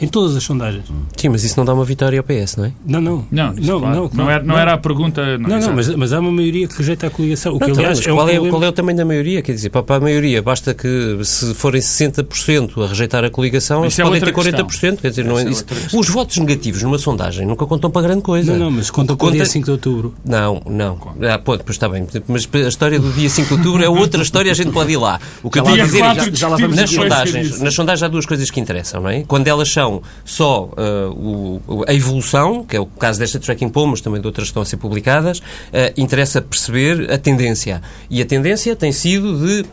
Em 0.00 0.06
todas 0.08 0.36
as 0.36 0.42
sondagens. 0.44 0.84
Sim, 1.16 1.28
mas 1.28 1.44
isso 1.44 1.54
não 1.58 1.64
dá 1.64 1.72
uma 1.74 1.84
vitória 1.84 2.18
ao 2.18 2.24
PS, 2.24 2.56
não 2.56 2.64
é? 2.66 2.72
Não, 2.86 3.00
não. 3.00 3.26
Não, 3.30 3.52
isso, 3.54 3.70
não, 3.70 3.80
claro. 3.80 3.96
não, 3.96 4.10
não, 4.12 4.30
era, 4.30 4.42
não 4.44 4.58
era 4.58 4.72
a 4.74 4.78
pergunta. 4.78 5.38
Não, 5.38 5.48
não, 5.48 5.56
exato. 5.58 5.74
mas, 5.76 5.88
mas 5.96 6.12
há 6.12 6.20
uma 6.20 6.30
maioria 6.32 6.66
que 6.68 6.76
rejeita 6.76 7.06
a 7.06 7.10
coligação. 7.10 7.54
O 7.54 7.58
que, 7.58 7.66
Não, 7.68 7.74
bem, 7.74 7.84
aliás, 7.84 7.98
mas 7.98 8.06
é 8.06 8.12
um 8.12 8.16
qual, 8.16 8.28
é, 8.28 8.50
qual 8.50 8.64
é 8.64 8.68
o 8.68 8.72
tamanho 8.72 8.96
da 8.98 9.04
maioria? 9.04 9.42
Quer 9.42 9.52
dizer, 9.52 9.70
para, 9.70 9.82
para 9.82 9.96
a 9.96 10.00
maioria, 10.00 10.42
basta 10.42 10.74
que 10.74 11.18
se 11.24 11.54
forem 11.54 11.80
60% 11.80 12.82
a 12.84 12.86
rejeitar 12.88 13.24
a 13.24 13.30
coligação, 13.30 13.82
eles 13.82 13.92
Isso 13.94 14.02
é 14.02 14.04
podem 14.04 14.20
ter 14.20 14.36
outra 14.36 14.64
40%. 14.64 14.96
Quer 15.00 15.10
dizer, 15.10 15.24
não 15.24 15.38
é 15.38 15.42
é 15.44 15.50
isso. 15.50 15.64
questão. 15.64 16.00
Os 16.00 16.08
votos 16.08 16.36
negativos 16.38 16.82
numa 16.82 16.98
sondagem 16.98 17.46
nunca 17.46 17.66
contam 17.66 17.90
para 17.90 18.02
grande 18.02 18.22
coisa. 18.22 18.52
Não, 18.52 18.58
não, 18.66 18.70
mas 18.70 18.90
conta 18.90 19.12
O 19.12 19.16
que 19.16 19.20
com 19.20 19.26
o 19.26 19.30
dia 19.30 19.40
conta- 19.40 19.50
5 19.52 19.64
de 19.64 19.70
outubro. 19.70 20.14
Não, 20.24 20.60
não. 20.66 20.98
Ah, 21.22 21.38
pô, 21.38 21.56
depois 21.56 21.76
está 21.76 21.88
bem. 21.88 22.06
Mas 22.28 22.48
a 22.52 22.68
história 22.68 22.98
do 22.98 23.10
dia 23.12 23.28
5 23.28 23.48
de 23.48 23.54
outubro 23.54 23.84
é 23.84 23.88
outra 23.88 24.22
história, 24.22 24.50
a 24.50 24.54
gente 24.54 24.70
pode 24.70 24.92
ir 24.92 24.96
lá. 24.96 25.20
O 25.42 25.50
que 25.50 25.58
eu 25.58 25.64
Já 25.64 25.70
lá 25.70 25.76
estou 25.76 25.84
a 25.84 26.12
dizer 26.14 26.32
é 26.32 26.36
já- 26.36 26.48
lá 26.48 26.56
vamos 26.56 26.76
nas 26.76 26.90
sondagens, 26.90 27.60
nas 27.60 27.74
sondagens 27.74 28.02
há 28.02 28.08
duas 28.08 28.26
coisas 28.26 28.50
que 28.50 28.60
interessam, 28.60 29.00
não 29.02 29.10
é? 29.10 29.22
Quando 29.26 29.46
elas 29.48 29.68
são 29.74 30.00
só 30.24 30.70
ah, 30.76 31.10
o- 31.10 31.84
a 31.86 31.92
evolução, 31.92 32.64
que 32.64 32.76
é 32.76 32.80
o 32.80 32.86
caso 32.86 33.18
desta 33.18 33.38
tracking 33.38 33.68
poll, 33.68 33.88
mas 33.88 34.00
também 34.00 34.20
de 34.20 34.26
outras 34.26 34.46
que 34.46 34.50
estão 34.50 34.62
a 34.62 34.66
ser 34.66 34.76
publicadas, 34.78 35.42
ah, 35.72 35.92
interessa 35.96 36.40
perceber 36.40 37.10
a 37.12 37.18
tendência. 37.18 37.82
E 38.08 38.22
a 38.22 38.24
tendência 38.24 38.74
tem 38.76 38.92
sido 38.92 39.38
de 39.44 39.66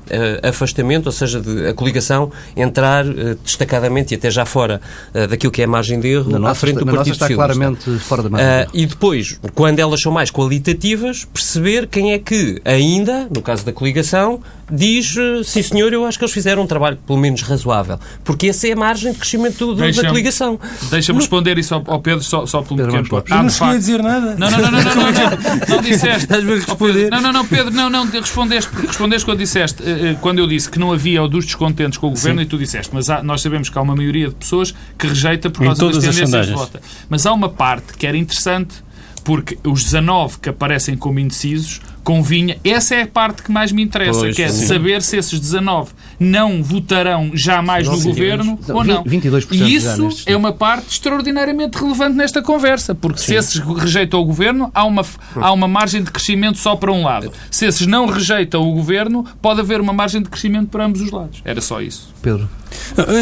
ah, 0.44 0.50
afastamento, 0.50 1.06
ou 1.06 1.12
seja, 1.12 1.40
de 1.40 1.68
a 1.68 1.74
coligação 1.74 2.32
entrar 2.56 3.06
destacadamente 3.44 4.14
e 4.14 4.18
até 4.18 4.30
já 4.32 4.46
fora 4.46 4.82
daquilo 5.30 5.52
que 5.52 5.62
é 5.62 5.66
a 5.66 5.68
margem 5.68 6.00
de 6.00 6.08
erro 6.08 6.30
Na 6.32 6.38
à 6.38 6.40
nossa, 6.40 6.56
frente 6.62 6.80
do 6.80 6.86
Partido 6.86 7.14
está 7.14 7.28
Socialista. 7.28 7.36
claramente 7.36 8.00
fora 8.00 8.24
da 8.24 8.30
margem. 8.30 8.68
E 8.74 8.86
depois, 8.86 9.40
quando 9.54 9.80
elas 9.80 10.02
são 10.02 10.12
mais 10.12 10.32
qualitativas, 10.32 11.26
perceber 11.26 11.88
quem 11.88 12.14
é 12.14 12.20
que 12.20 12.62
ainda, 12.66 13.28
no 13.34 13.42
caso 13.42 13.66
da 13.66 13.72
coligação, 13.72 14.42
diz 14.72 15.16
sim 15.46 15.62
senhor, 15.62 15.92
eu 15.94 16.06
acho 16.06 16.18
que 16.18 16.24
eles 16.24 16.34
fizeram 16.34 16.64
um 16.64 16.68
trabalho 16.68 16.98
pelo 17.06 17.20
menos 17.20 17.42
razoável. 17.42 18.00
Porque 18.24 18.48
essa 18.48 18.68
é 18.68 18.72
a 18.72 18.76
margem 18.76 19.12
de 19.12 19.18
crescimento 19.20 19.58
do- 19.66 19.76
do- 19.76 19.91
da 19.96 20.02
Deixa-me- 20.02 20.10
coligação. 20.10 20.60
Deixa-me 20.90 21.20
responder 21.20 21.58
isso 21.58 21.74
ao, 21.76 21.84
ao 21.88 22.00
Pedro 22.02 22.24
só, 22.24 22.46
só 22.46 22.62
pelo 22.62 22.78
Pedro 22.78 22.92
pequeno 22.94 22.94
Marcos 22.94 23.10
ponto. 23.10 23.30
Lopes. 23.30 23.32
Eu 23.32 23.38
não 23.38 23.48
de 23.48 23.54
cheguei 23.54 23.74
a 23.74 23.78
dizer 23.78 24.04
nada. 24.04 24.36
Não, 24.38 24.52
não, 24.52 24.58
não, 24.60 24.72
não, 24.72 24.82
não, 24.84 24.94
não, 24.96 25.12
não, 25.12 25.76
não 25.76 25.82
disseste. 25.82 26.24
Estás 26.24 26.44
a 26.44 26.52
Oh, 26.52 26.56
responder. 26.56 26.94
Pedro, 26.94 27.10
Não, 27.12 27.22
não, 27.22 27.34
não, 27.34 27.46
Pedro, 27.46 27.72
não, 27.72 27.90
não, 27.90 28.06
respondeste, 28.06 28.70
respondeste 28.88 29.26
quando 29.26 29.40
disseste, 29.40 29.84
eh, 29.84 30.12
eh, 30.12 30.18
quando 30.22 30.40
eu 30.40 30.48
disse 30.48 30.70
que 30.70 30.80
não 30.80 30.92
havia 30.92 31.22
ou 31.22 31.28
dos 31.28 31.46
descontentes 31.46 31.98
com 31.98 32.08
o 32.08 32.12
governo 32.12 32.42
e 32.42 32.46
tu 32.46 32.58
disseste, 32.58 32.90
mas 32.94 33.10
há- 33.10 33.22
nós 33.24 33.42
sabemos 33.42 33.70
que 33.70 33.78
há 33.78 33.82
uma 33.82 33.96
maioria 33.96 34.30
de 34.30 34.36
pessoas 34.36 34.74
que 34.98 35.08
rejeita 35.08 35.50
por 35.50 35.64
causa 35.66 35.82
das 35.86 35.92
todas 35.94 36.08
as 36.10 36.16
tendências 36.16 36.48
de 36.48 36.54
vota. 36.54 36.82
Mas 37.10 37.26
há 37.26 37.34
uma 37.34 37.50
parte 37.50 37.94
que 37.98 38.06
era 38.08 38.18
interessante 38.18 38.76
porque 39.24 39.58
os 39.64 39.84
19 39.84 40.40
que 40.40 40.50
aparecem 40.50 40.96
como 40.98 41.20
indecisos 41.20 41.80
convinha, 42.04 42.58
essa 42.64 42.96
é 42.96 43.04
a 43.04 43.08
parte 43.08 43.44
que 43.44 43.52
mais 43.52 43.72
me 43.72 43.82
interessa, 43.82 44.20
Pois, 44.20 44.36
que 44.36 44.42
é 44.42 44.50
sim. 44.50 44.66
saber 44.66 45.02
se 45.02 45.18
esses 45.18 45.40
19 45.40 45.92
não 46.20 46.62
votarão 46.64 47.32
jamais 47.34 47.88
no 47.88 47.94
Não, 47.94 48.00
sim, 48.00 48.10
governo 48.10 48.60
Não, 48.68 48.76
ou 48.76 48.84
não. 48.84 49.04
22% 49.04 49.48
E 49.52 49.76
isso 49.76 50.10
é 50.26 50.36
uma 50.36 50.52
parte 50.54 50.90
extraordinariamente 50.92 51.78
relevante 51.78 52.16
nesta 52.16 52.42
conversa, 52.42 52.94
porque 52.94 53.20
se 53.20 53.36
esses 53.36 53.58
rejeitam 53.60 54.20
o 54.20 54.26
governo, 54.26 54.70
há 54.74 54.84
uma, 54.84 55.06
há 55.36 55.52
uma 55.52 55.68
margem 55.68 56.04
de 56.04 56.12
crescimento 56.12 56.58
só 56.58 56.76
para 56.76 56.92
um 56.92 57.04
lado. 57.04 57.32
Se 57.50 57.66
esses 57.66 57.86
não 57.88 58.06
rejeitam 58.06 58.62
o 58.70 58.74
governo, 58.74 59.26
pode 59.42 59.60
haver 59.62 59.80
uma 59.82 59.94
margem 59.94 60.22
de 60.22 60.30
crescimento 60.30 60.70
para 60.70 60.86
ambos 60.86 61.02
os 61.02 61.12
lados. 61.12 61.42
Era 61.46 61.62
só 61.62 61.82
isso. 61.82 62.11
Pedro. 62.22 62.50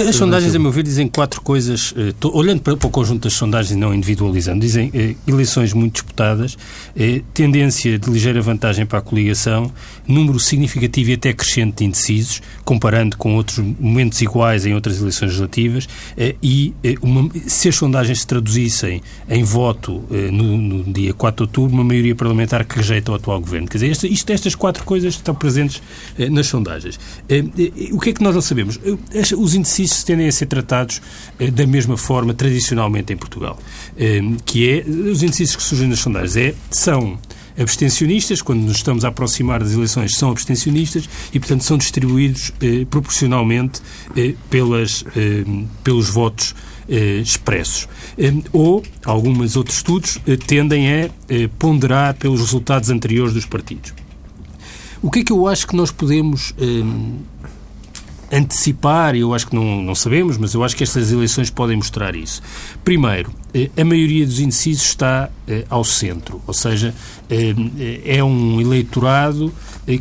As 0.07 0.15
sondagens, 0.15 0.55
a 0.55 0.59
meu 0.59 0.71
ver, 0.71 0.83
dizem 0.83 1.07
quatro 1.07 1.41
coisas. 1.41 1.93
Eh, 1.97 2.13
olhando 2.27 2.61
para, 2.61 2.73
o 2.73 2.89
conjunto 2.89 3.23
das 3.23 3.33
sondagens 3.33 3.71
e 3.71 3.75
não 3.75 3.93
individualizando, 3.93 4.59
dizem 4.59 4.91
eh, 4.93 5.15
eleições 5.27 5.73
muito 5.73 5.93
disputadas, 5.93 6.57
eh, 6.95 7.21
tendência 7.33 7.97
de 7.97 8.09
ligeira 8.09 8.41
vantagem 8.41 8.85
para 8.85 8.99
a 8.99 9.01
coligação, 9.01 9.71
número 10.07 10.39
significativo 10.39 11.11
e 11.11 11.13
até 11.13 11.33
crescente 11.33 11.77
de 11.77 11.85
indecisos, 11.85 12.41
comparando 12.63 13.17
com 13.17 13.35
outros 13.35 13.59
momentos 13.79 14.21
iguais 14.21 14.65
em 14.65 14.73
outras 14.73 14.99
eleições 14.99 15.29
legislativas, 15.29 15.87
e 16.41 16.73
uma, 17.01 17.29
se 17.47 17.69
as 17.69 17.75
sondagens 17.75 18.21
se 18.21 18.27
traduzissem 18.27 19.01
em 19.29 19.43
voto 19.43 20.03
no, 20.31 20.57
no, 20.57 20.83
dia 20.93 21.13
4 21.13 21.45
de 21.45 21.49
outubro, 21.49 21.75
uma 21.75 21.83
maioria 21.83 22.15
parlamentar 22.15 22.65
que 22.65 22.75
rejeita 22.77 23.11
o 23.11 23.15
atual 23.15 23.39
governo. 23.39 23.67
Quer 23.67 23.77
dizer, 23.77 24.11
isto, 24.11 24.29
estas 24.31 24.55
quatro 24.55 24.83
coisas 24.83 25.15
estão 25.15 25.35
presentes 25.35 25.81
nas 26.31 26.47
sondagens. 26.47 26.99
O 27.91 27.99
que 27.99 28.09
é 28.09 28.13
que 28.13 28.23
nós 28.23 28.33
não 28.33 28.41
sabemos? 28.41 28.79
Os 29.37 29.55
indecisos 29.55 30.03
tendem 30.03 30.27
a 30.27 30.31
ser 30.31 30.45
tratados 30.45 31.01
eh, 31.39 31.51
da 31.51 31.65
mesma 31.67 31.97
forma 31.97 32.33
tradicionalmente 32.33 33.13
em 33.13 33.17
Portugal, 33.17 33.59
eh, 33.97 34.21
que 34.45 34.69
é, 34.69 34.89
os 34.89 35.23
indecisos 35.23 35.55
que 35.55 35.63
surgem 35.63 35.87
nas 35.87 35.99
sondagens 35.99 36.35
é, 36.35 36.55
são 36.69 37.19
abstencionistas, 37.59 38.41
quando 38.41 38.61
nos 38.61 38.77
estamos 38.77 39.03
a 39.03 39.09
aproximar 39.09 39.59
das 39.61 39.73
eleições, 39.73 40.15
são 40.15 40.31
abstencionistas 40.31 41.09
e, 41.33 41.39
portanto, 41.39 41.63
são 41.63 41.77
distribuídos 41.77 42.53
eh, 42.61 42.85
proporcionalmente 42.89 43.81
eh, 44.15 44.33
pelas, 44.49 45.03
eh, 45.15 45.43
pelos 45.83 46.09
votos 46.09 46.55
eh, 46.87 47.17
expressos. 47.17 47.87
ou, 48.53 48.81
alguns 49.03 49.55
outros 49.55 49.77
estudos 49.77 50.19
tendem 50.47 50.87
a 50.89 51.09
ponderar 51.57 52.15
pelos 52.15 52.39
resultados 52.39 52.89
anteriores 52.89 53.33
dos 53.33 53.45
partidos. 53.45 53.93
O 55.01 55.11
que 55.11 55.19
é 55.19 55.23
que 55.23 55.31
eu 55.31 55.47
acho 55.47 55.67
que 55.67 55.75
nós 55.75 55.91
podemos 55.91 56.53
antecipar, 58.31 59.15
eu 59.15 59.33
acho 59.33 59.47
que 59.47 59.55
não, 59.55 59.81
não 59.81 59.95
sabemos, 59.95 60.37
mas 60.37 60.53
eu 60.53 60.63
acho 60.63 60.75
que 60.75 60.83
estas 60.83 61.11
eleições 61.11 61.49
podem 61.49 61.75
mostrar 61.75 62.15
isso. 62.15 62.41
Primeiro, 62.83 63.33
eh, 63.53 63.69
a 63.75 63.83
maioria 63.83 64.25
dos 64.25 64.39
indecisos 64.39 64.83
está 64.83 65.29
eh, 65.47 65.65
ao 65.69 65.83
centro, 65.83 66.41
ou 66.45 66.53
seja, 66.53 66.93
eh, 67.29 67.55
é 68.05 68.23
um 68.23 68.61
eleitorado 68.61 69.53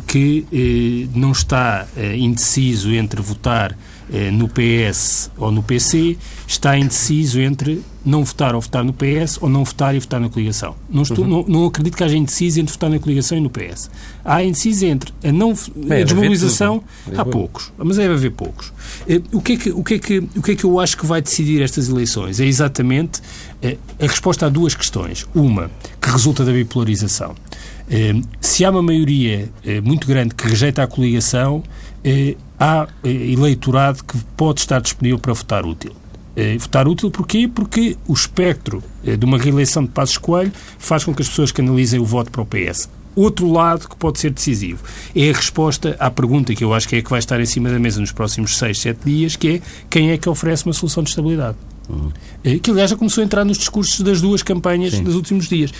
que 0.05 1.09
não 1.15 1.31
está 1.31 1.87
indeciso 2.15 2.91
entre 2.91 3.19
votar 3.23 3.75
no 4.31 4.47
PS 4.47 5.31
ou 5.35 5.51
no 5.51 5.63
PC, 5.63 6.15
está 6.47 6.77
indeciso 6.77 7.39
entre 7.39 7.81
não 8.09 8.23
votar 8.23 8.55
ou 8.55 8.61
votar 8.61 8.83
no 8.83 8.91
PS 8.91 9.37
ou 9.39 9.49
não 9.49 9.63
votar 9.63 9.95
e 9.95 9.99
votar 9.99 10.19
na 10.19 10.29
coligação. 10.29 10.75
Não, 10.89 11.03
estou, 11.03 11.23
uhum. 11.23 11.29
não, 11.29 11.45
não, 11.47 11.65
acredito 11.67 11.95
que 11.95 12.03
haja 12.03 12.17
indeciso 12.17 12.59
entre 12.59 12.73
votar 12.73 12.89
na 12.89 12.99
coligação 12.99 13.37
e 13.37 13.41
no 13.41 13.49
PS. 13.49 13.89
Há 14.25 14.43
indeciso 14.43 14.85
entre 14.85 15.13
a, 15.23 15.31
não, 15.31 15.51
a 15.51 16.03
desmobilização, 16.03 16.83
há 17.15 17.23
poucos, 17.23 17.71
mas 17.77 17.97
deve 17.97 18.13
haver 18.13 18.31
poucos. 18.31 18.73
Eh, 19.07 19.21
o 19.31 19.41
que, 19.41 19.53
é 19.53 19.57
que, 19.57 19.69
o, 19.69 19.83
que 19.83 19.93
é 19.93 19.99
que, 19.99 20.17
o 20.19 20.41
que 20.41 20.51
é 20.51 20.55
que 20.55 20.63
eu 20.63 20.79
acho 20.79 20.97
que 20.97 21.05
vai 21.05 21.21
decidir 21.21 21.61
estas 21.61 21.87
eleições? 21.87 22.39
É 22.39 22.45
exatamente 22.45 23.21
eh, 23.61 23.77
a 23.99 24.07
resposta 24.07 24.47
a 24.47 24.49
duas 24.49 24.73
questões. 24.73 25.27
Uma, 25.35 25.69
que 26.01 26.09
resulta 26.09 26.43
da 26.43 26.51
bipolarização. 26.51 27.35
Eh, 27.89 28.15
se 28.41 28.65
há 28.65 28.71
uma 28.71 28.81
maioria 28.81 29.49
muito 29.83 30.07
grande 30.07 30.33
que 30.33 30.47
rejeita 30.47 30.81
a 30.83 30.87
coligação, 30.87 31.63
há 32.59 32.87
eleitorado 33.03 34.03
que 34.03 34.17
pode 34.35 34.61
estar 34.61 34.81
disponível 34.81 35.19
para 35.19 35.33
votar 35.33 35.65
útil. 35.65 35.93
Eh, 36.39 36.57
votar 36.57 36.87
útil 36.87 37.11
porquê? 37.11 37.49
Porque 37.53 37.97
o 38.07 38.13
espectro 38.13 38.81
eh, 39.05 39.17
de 39.17 39.25
uma 39.25 39.37
reeleição 39.37 39.83
de 39.83 39.89
Passos 39.89 40.17
Coelho 40.17 40.53
faz 40.77 41.03
com 41.03 41.13
que 41.13 41.21
as 41.21 41.27
pessoas 41.27 41.51
canalizem 41.51 41.99
o 41.99 42.05
voto 42.05 42.31
para 42.31 42.41
o 42.41 42.45
PS. 42.45 42.89
Outro 43.13 43.51
lado 43.51 43.89
que 43.89 43.95
pode 43.97 44.19
ser 44.19 44.29
decisivo 44.29 44.81
é 45.13 45.29
a 45.29 45.33
resposta 45.33 45.97
à 45.99 46.09
pergunta 46.09 46.55
que 46.55 46.63
eu 46.63 46.73
acho 46.73 46.87
que 46.87 46.95
é 46.95 47.01
que 47.01 47.09
vai 47.09 47.19
estar 47.19 47.41
em 47.41 47.45
cima 47.45 47.69
da 47.69 47.77
mesa 47.77 47.99
nos 47.99 48.13
próximos 48.13 48.57
6, 48.57 48.79
7 48.79 48.99
dias, 49.03 49.35
que 49.35 49.47
é 49.49 49.61
quem 49.89 50.11
é 50.11 50.17
que 50.17 50.29
oferece 50.29 50.65
uma 50.65 50.71
solução 50.71 51.03
de 51.03 51.09
estabilidade. 51.09 51.57
Uhum. 51.89 52.11
Que, 52.61 52.71
aliás, 52.71 52.91
já 52.91 52.95
começou 52.95 53.21
a 53.21 53.25
entrar 53.25 53.43
nos 53.43 53.57
discursos 53.57 53.99
das 53.99 54.21
duas 54.21 54.41
campanhas 54.41 54.93
Sim. 54.93 55.03
dos 55.03 55.15
últimos 55.15 55.49
dias. 55.49 55.73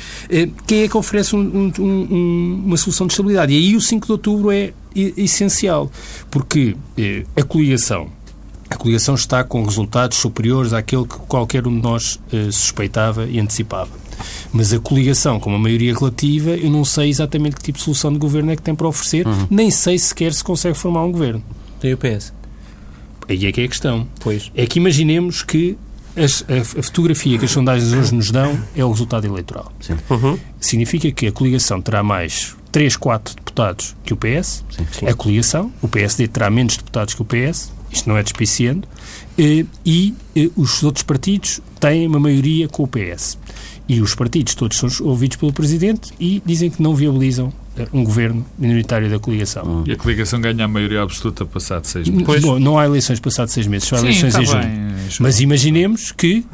Quem 0.67 0.81
é 0.81 0.87
que 0.89 0.97
oferece 0.97 1.35
um, 1.35 1.39
um, 1.39 1.83
um, 1.83 2.63
uma 2.65 2.77
solução 2.77 3.07
de 3.07 3.13
estabilidade? 3.13 3.53
E 3.53 3.57
aí 3.57 3.75
o 3.77 3.79
5 3.79 4.07
de 4.07 4.11
outubro 4.11 4.51
é 4.51 4.73
essencial, 4.93 5.89
porque 6.29 6.75
a 7.37 7.43
coligação 7.43 8.09
a 8.69 8.75
coligação 8.75 9.15
está 9.15 9.43
com 9.43 9.63
resultados 9.63 10.17
superiores 10.17 10.73
àquele 10.73 11.05
que 11.05 11.17
qualquer 11.19 11.67
um 11.67 11.75
de 11.75 11.81
nós 11.81 12.19
eh, 12.31 12.51
suspeitava 12.51 13.25
e 13.25 13.39
antecipava. 13.39 13.89
Mas 14.51 14.73
a 14.73 14.79
coligação, 14.79 15.39
com 15.39 15.49
uma 15.49 15.59
maioria 15.59 15.93
relativa, 15.93 16.51
eu 16.51 16.69
não 16.69 16.85
sei 16.85 17.09
exatamente 17.09 17.55
que 17.55 17.63
tipo 17.63 17.77
de 17.77 17.83
solução 17.83 18.11
de 18.11 18.19
governo 18.19 18.51
é 18.51 18.55
que 18.55 18.61
tem 18.61 18.75
para 18.75 18.88
oferecer, 18.88 19.25
uhum. 19.25 19.47
nem 19.49 19.71
sei 19.71 19.97
sequer 19.97 20.33
se 20.33 20.43
consegue 20.43 20.77
formar 20.77 21.03
um 21.03 21.11
governo. 21.11 21.43
Tem 21.79 21.93
o 21.93 21.97
PS. 21.97 22.33
Aí 23.27 23.45
é 23.45 23.51
que 23.51 23.61
é 23.61 23.65
a 23.65 23.67
questão. 23.67 24.07
Pois. 24.19 24.51
É 24.55 24.65
que 24.65 24.79
imaginemos 24.79 25.41
que 25.43 25.77
as, 26.15 26.43
a, 26.49 26.79
a, 26.79 26.83
fotografia 26.83 27.38
que 27.38 27.45
as 27.45 27.51
sondagens 27.51 27.93
hoje 27.93 28.13
nos 28.13 28.31
dão 28.31 28.59
é 28.75 28.83
o 28.83 28.91
resultado 28.91 29.25
eleitoral. 29.25 29.71
Uhum. 30.09 30.38
Significa 30.59 31.11
que 31.11 31.27
a 31.27 31.31
coligação 31.31 31.81
terá 31.81 32.03
mais 32.03 32.55
3, 32.71 32.97
4 32.97 33.35
deputados 33.35 33.95
que 34.03 34.13
o 34.13 34.17
PS. 34.17 34.65
Sim, 34.69 34.85
sim. 34.91 35.07
A 35.07 35.13
coligação, 35.13 35.71
o 35.81 35.88
PSD 35.88 36.27
terá 36.27 36.49
menos 36.49 36.75
deputados 36.75 37.13
que 37.13 37.21
o 37.21 37.25
PS 37.25 37.71
isto 37.91 38.08
não 38.08 38.17
é 38.17 38.24
despiciando, 38.24 38.88
eh, 39.38 39.65
e 39.86 40.13
eh, 40.36 40.50
os 40.55 40.84
outros 40.84 41.03
partidos 41.03 41.62
têm 41.79 42.08
uma 42.08 42.19
maioria 42.19 42.67
com 42.67 42.84
o 42.84 42.88
PS. 42.88 43.38
E 43.88 44.01
os 44.01 44.13
partidos 44.13 44.53
todos 44.53 44.77
são 44.77 44.89
ouvidos 45.08 45.38
pelo 45.38 45.51
Presidente 45.51 46.12
e 46.19 46.41
dizem 46.46 46.69
que 46.69 46.81
não 46.81 46.93
viabilizam 46.93 47.51
eh, 47.77 47.88
um 47.91 48.03
governo 48.03 48.46
minoritário 48.58 49.10
da 49.10 49.19
coligação. 49.19 49.84
E 49.88 49.91
a 49.91 49.96
coligação 49.96 50.39
ganha 50.39 50.65
a 50.65 50.67
maioria 50.67 51.01
absoluta 51.01 51.46
passado 51.46 51.86
seis 51.86 52.08
meses. 52.08 52.25
Pois. 52.25 52.41
Bom, 52.41 52.60
não 52.60 52.77
há 52.77 52.86
eleições 52.86 53.19
passado 53.19 53.48
seis 53.48 53.65
meses, 53.65 53.88
só 53.88 53.96
há 53.96 54.00
eleições 54.00 54.34
tá 54.34 54.41
em 54.41 54.46
junho. 54.46 54.96
Mas 55.19 55.39
imaginemos 55.39 56.12
que 56.12 56.46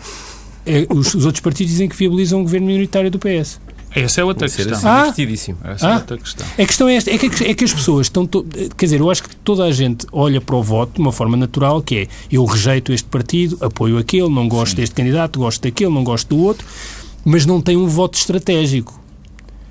os, 0.90 1.14
os 1.14 1.26
outros 1.26 1.42
partidos 1.42 1.74
dizem 1.74 1.90
que 1.90 1.96
viabilizam 1.96 2.40
um 2.40 2.44
governo 2.44 2.68
minoritário 2.68 3.12
do 3.12 3.20
PS. 3.20 3.60
Essa 3.96 4.22
é 4.22 4.24
outra 4.26 4.50
questão. 4.50 4.74
Assim, 4.74 4.88
ah, 4.88 5.72
Essa 5.72 5.88
é 5.88 5.90
ah, 5.90 5.94
é 5.94 5.96
outra 5.96 6.18
questão. 6.18 6.46
A 6.46 6.66
questão 6.66 6.90
é 6.90 6.96
esta, 6.96 7.12
é 7.12 7.18
que, 7.18 7.26
é 7.46 7.54
que 7.54 7.64
as 7.64 7.74
pessoas 7.74 8.08
estão... 8.08 8.28
To... 8.28 8.44
Quer 8.44 8.86
dizer, 8.86 9.00
eu 9.00 9.10
acho 9.10 9.24
que 9.24 9.36
toda 9.38 9.64
a 9.64 9.72
gente 9.72 10.06
olha 10.12 10.42
para 10.42 10.56
o 10.56 10.62
voto 10.62 10.96
de 10.96 11.00
uma 11.00 11.14
forma 11.14 11.38
natural, 11.38 11.82
que 11.82 12.00
é 12.00 12.08
eu 12.30 12.44
rejeito 12.44 12.92
este 12.92 13.08
partido, 13.08 13.58
apoio 13.62 13.98
aquele, 13.98 14.28
não 14.28 14.50
gosto 14.50 14.72
Sim. 14.72 14.78
deste 14.78 14.96
candidato, 14.96 15.40
gosto 15.40 15.62
daquele, 15.62 15.92
não 15.92 16.04
gosto 16.04 16.28
do 16.28 16.44
outro, 16.44 16.68
mas 17.24 17.46
não 17.46 17.62
tem 17.62 17.78
um 17.78 17.88
voto 17.88 18.18
estratégico. 18.18 19.02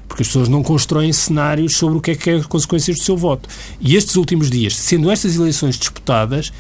Porque 0.09 0.23
as 0.23 0.29
pessoas 0.29 0.49
não 0.49 0.63
constroem 0.63 1.13
cenários 1.13 1.77
sobre 1.77 1.99
o 1.99 2.01
que 2.01 2.13
é 2.13 2.15
que 2.15 2.31
é 2.31 2.35
as 2.35 2.47
consequências 2.47 2.97
do 2.97 3.03
seu 3.03 3.17
voto. 3.17 3.49
E 3.81 3.95
estes 3.97 4.17
últimos 4.17 4.49
dias, 4.49 4.77
sendo 4.77 5.11
estas 5.11 5.35
eleições 5.37 5.77
disputadas, 5.77 6.53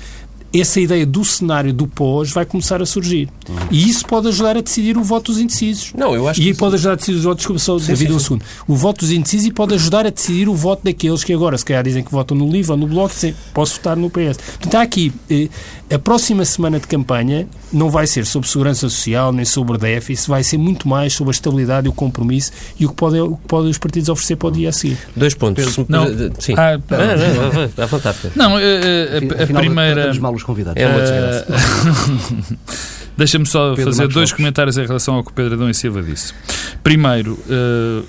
essa 0.54 0.80
ideia 0.80 1.04
do 1.04 1.24
cenário 1.24 1.72
do 1.72 1.86
pós 1.86 2.30
vai 2.30 2.44
começar 2.44 2.80
a 2.80 2.86
surgir. 2.86 3.28
Uhum. 3.48 3.56
E 3.70 3.88
isso 3.88 4.06
pode 4.06 4.28
ajudar 4.28 4.56
a 4.56 4.60
decidir 4.60 4.96
o 4.96 5.02
voto 5.02 5.32
dos 5.32 5.40
indecisos. 5.40 5.92
Não, 5.96 6.14
eu 6.14 6.28
acho 6.28 6.40
e 6.40 6.44
que... 6.44 6.54
pode 6.54 6.76
ajudar 6.76 6.92
a 6.92 6.96
decidir 6.96 7.18
os 7.18 7.24
votos, 7.24 7.38
desculpa 7.38 7.58
só, 7.58 7.78
sim, 7.78 7.86
David, 7.86 8.10
sim, 8.10 8.16
um 8.16 8.20
segundo. 8.20 8.44
O 8.68 8.76
voto 8.76 9.00
dos 9.00 9.10
indecisos 9.10 9.46
e 9.46 9.52
pode 9.52 9.74
ajudar 9.74 10.06
a 10.06 10.10
decidir 10.10 10.48
o 10.48 10.54
voto 10.54 10.84
daqueles 10.84 11.24
que 11.24 11.32
agora, 11.32 11.58
se 11.58 11.64
calhar, 11.64 11.82
dizem 11.82 12.04
que 12.04 12.10
votam 12.10 12.36
no 12.36 12.50
LIVRE 12.50 12.70
ou 12.70 12.76
no 12.76 12.86
Bloco, 12.86 13.14
dizem, 13.14 13.34
posso 13.52 13.74
votar 13.74 13.96
no 13.96 14.08
PS. 14.08 14.36
Portanto, 14.36 14.66
está 14.66 14.82
aqui, 14.82 15.12
eh, 15.28 15.48
a 15.92 15.98
próxima 15.98 16.44
semana 16.44 16.78
de 16.80 16.86
campanha 16.86 17.46
não 17.72 17.90
vai 17.90 18.06
ser 18.06 18.24
sobre 18.24 18.48
segurança 18.48 18.88
social 18.88 19.32
nem 19.32 19.44
sobre 19.44 19.76
déficit, 19.76 20.28
vai 20.28 20.42
ser 20.42 20.56
muito 20.56 20.88
mais 20.88 21.12
sobre 21.12 21.30
a 21.30 21.34
estabilidade 21.34 21.86
e 21.86 21.90
o 21.90 21.92
compromisso 21.92 22.52
e 22.78 22.86
o 22.86 22.88
que 22.88 22.94
podem, 22.94 23.20
o 23.20 23.36
que 23.36 23.46
podem 23.46 23.70
os 23.70 23.78
partidos 23.78 24.08
oferecer 24.08 24.36
para 24.36 24.48
o 24.48 24.52
dia 24.52 24.68
a 24.68 24.72
seguir. 24.72 24.96
Dois 25.16 25.34
pontos. 25.34 25.76
Não, 25.88 26.06
Sim. 26.38 26.54
Ah, 26.56 26.78
não, 26.90 26.98
não, 26.98 27.52
não, 27.52 27.84
à 27.84 27.86
vontade. 27.86 28.18
Não, 28.34 28.56
a, 28.56 28.60
a, 28.60 29.42
a 29.42 29.46
primeira... 29.58 30.12
convidados. 30.44 30.80
É 30.80 30.86
uma 30.86 31.00
desgraça. 31.00 31.46
Deixa-me 33.16 33.46
só 33.46 33.70
Pedro 33.70 33.84
fazer 33.84 33.98
Marcos 34.02 34.14
dois 34.14 34.30
Lopes. 34.30 34.32
comentários 34.32 34.78
em 34.78 34.86
relação 34.86 35.14
ao 35.14 35.24
que 35.24 35.30
o 35.30 35.34
Pedro 35.34 35.54
Adão 35.54 35.70
e 35.70 35.74
Silva 35.74 36.02
disse. 36.02 36.34
Primeiro, 36.82 37.38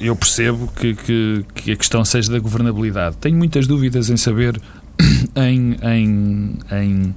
eu 0.01 0.15
percebo 0.15 0.67
que, 0.75 0.95
que, 0.95 1.45
que, 1.53 1.71
a 1.71 1.75
questão 1.75 2.03
seja 2.03 2.31
da 2.31 2.39
governabilidade. 2.39 3.15
Tenho 3.17 3.37
muitas 3.37 3.67
dúvidas 3.67 4.09
em 4.09 4.17
saber, 4.17 4.59
em, 5.35 5.77
em, 5.83 6.57
em 6.71 7.15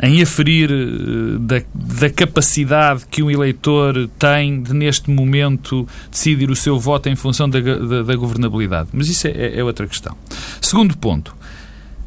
em 0.00 0.22
aferir 0.22 0.70
eh, 0.70 1.38
da, 1.40 1.62
da, 1.74 2.10
capacidade 2.10 3.04
que 3.10 3.22
um 3.22 3.30
eleitor 3.30 4.08
tem 4.18 4.62
de, 4.62 4.72
neste 4.72 5.10
momento, 5.10 5.86
decidir 6.10 6.50
o 6.50 6.56
seu 6.56 6.78
voto 6.78 7.08
em 7.08 7.16
função 7.16 7.48
da, 7.48 7.60
da, 7.60 8.02
da 8.02 8.16
governabilidade. 8.16 8.90
Mas 8.92 9.08
isso 9.08 9.26
é, 9.26 9.58
é, 9.58 9.64
outra 9.64 9.86
questão. 9.86 10.16
Segundo 10.60 10.96
ponto, 10.96 11.34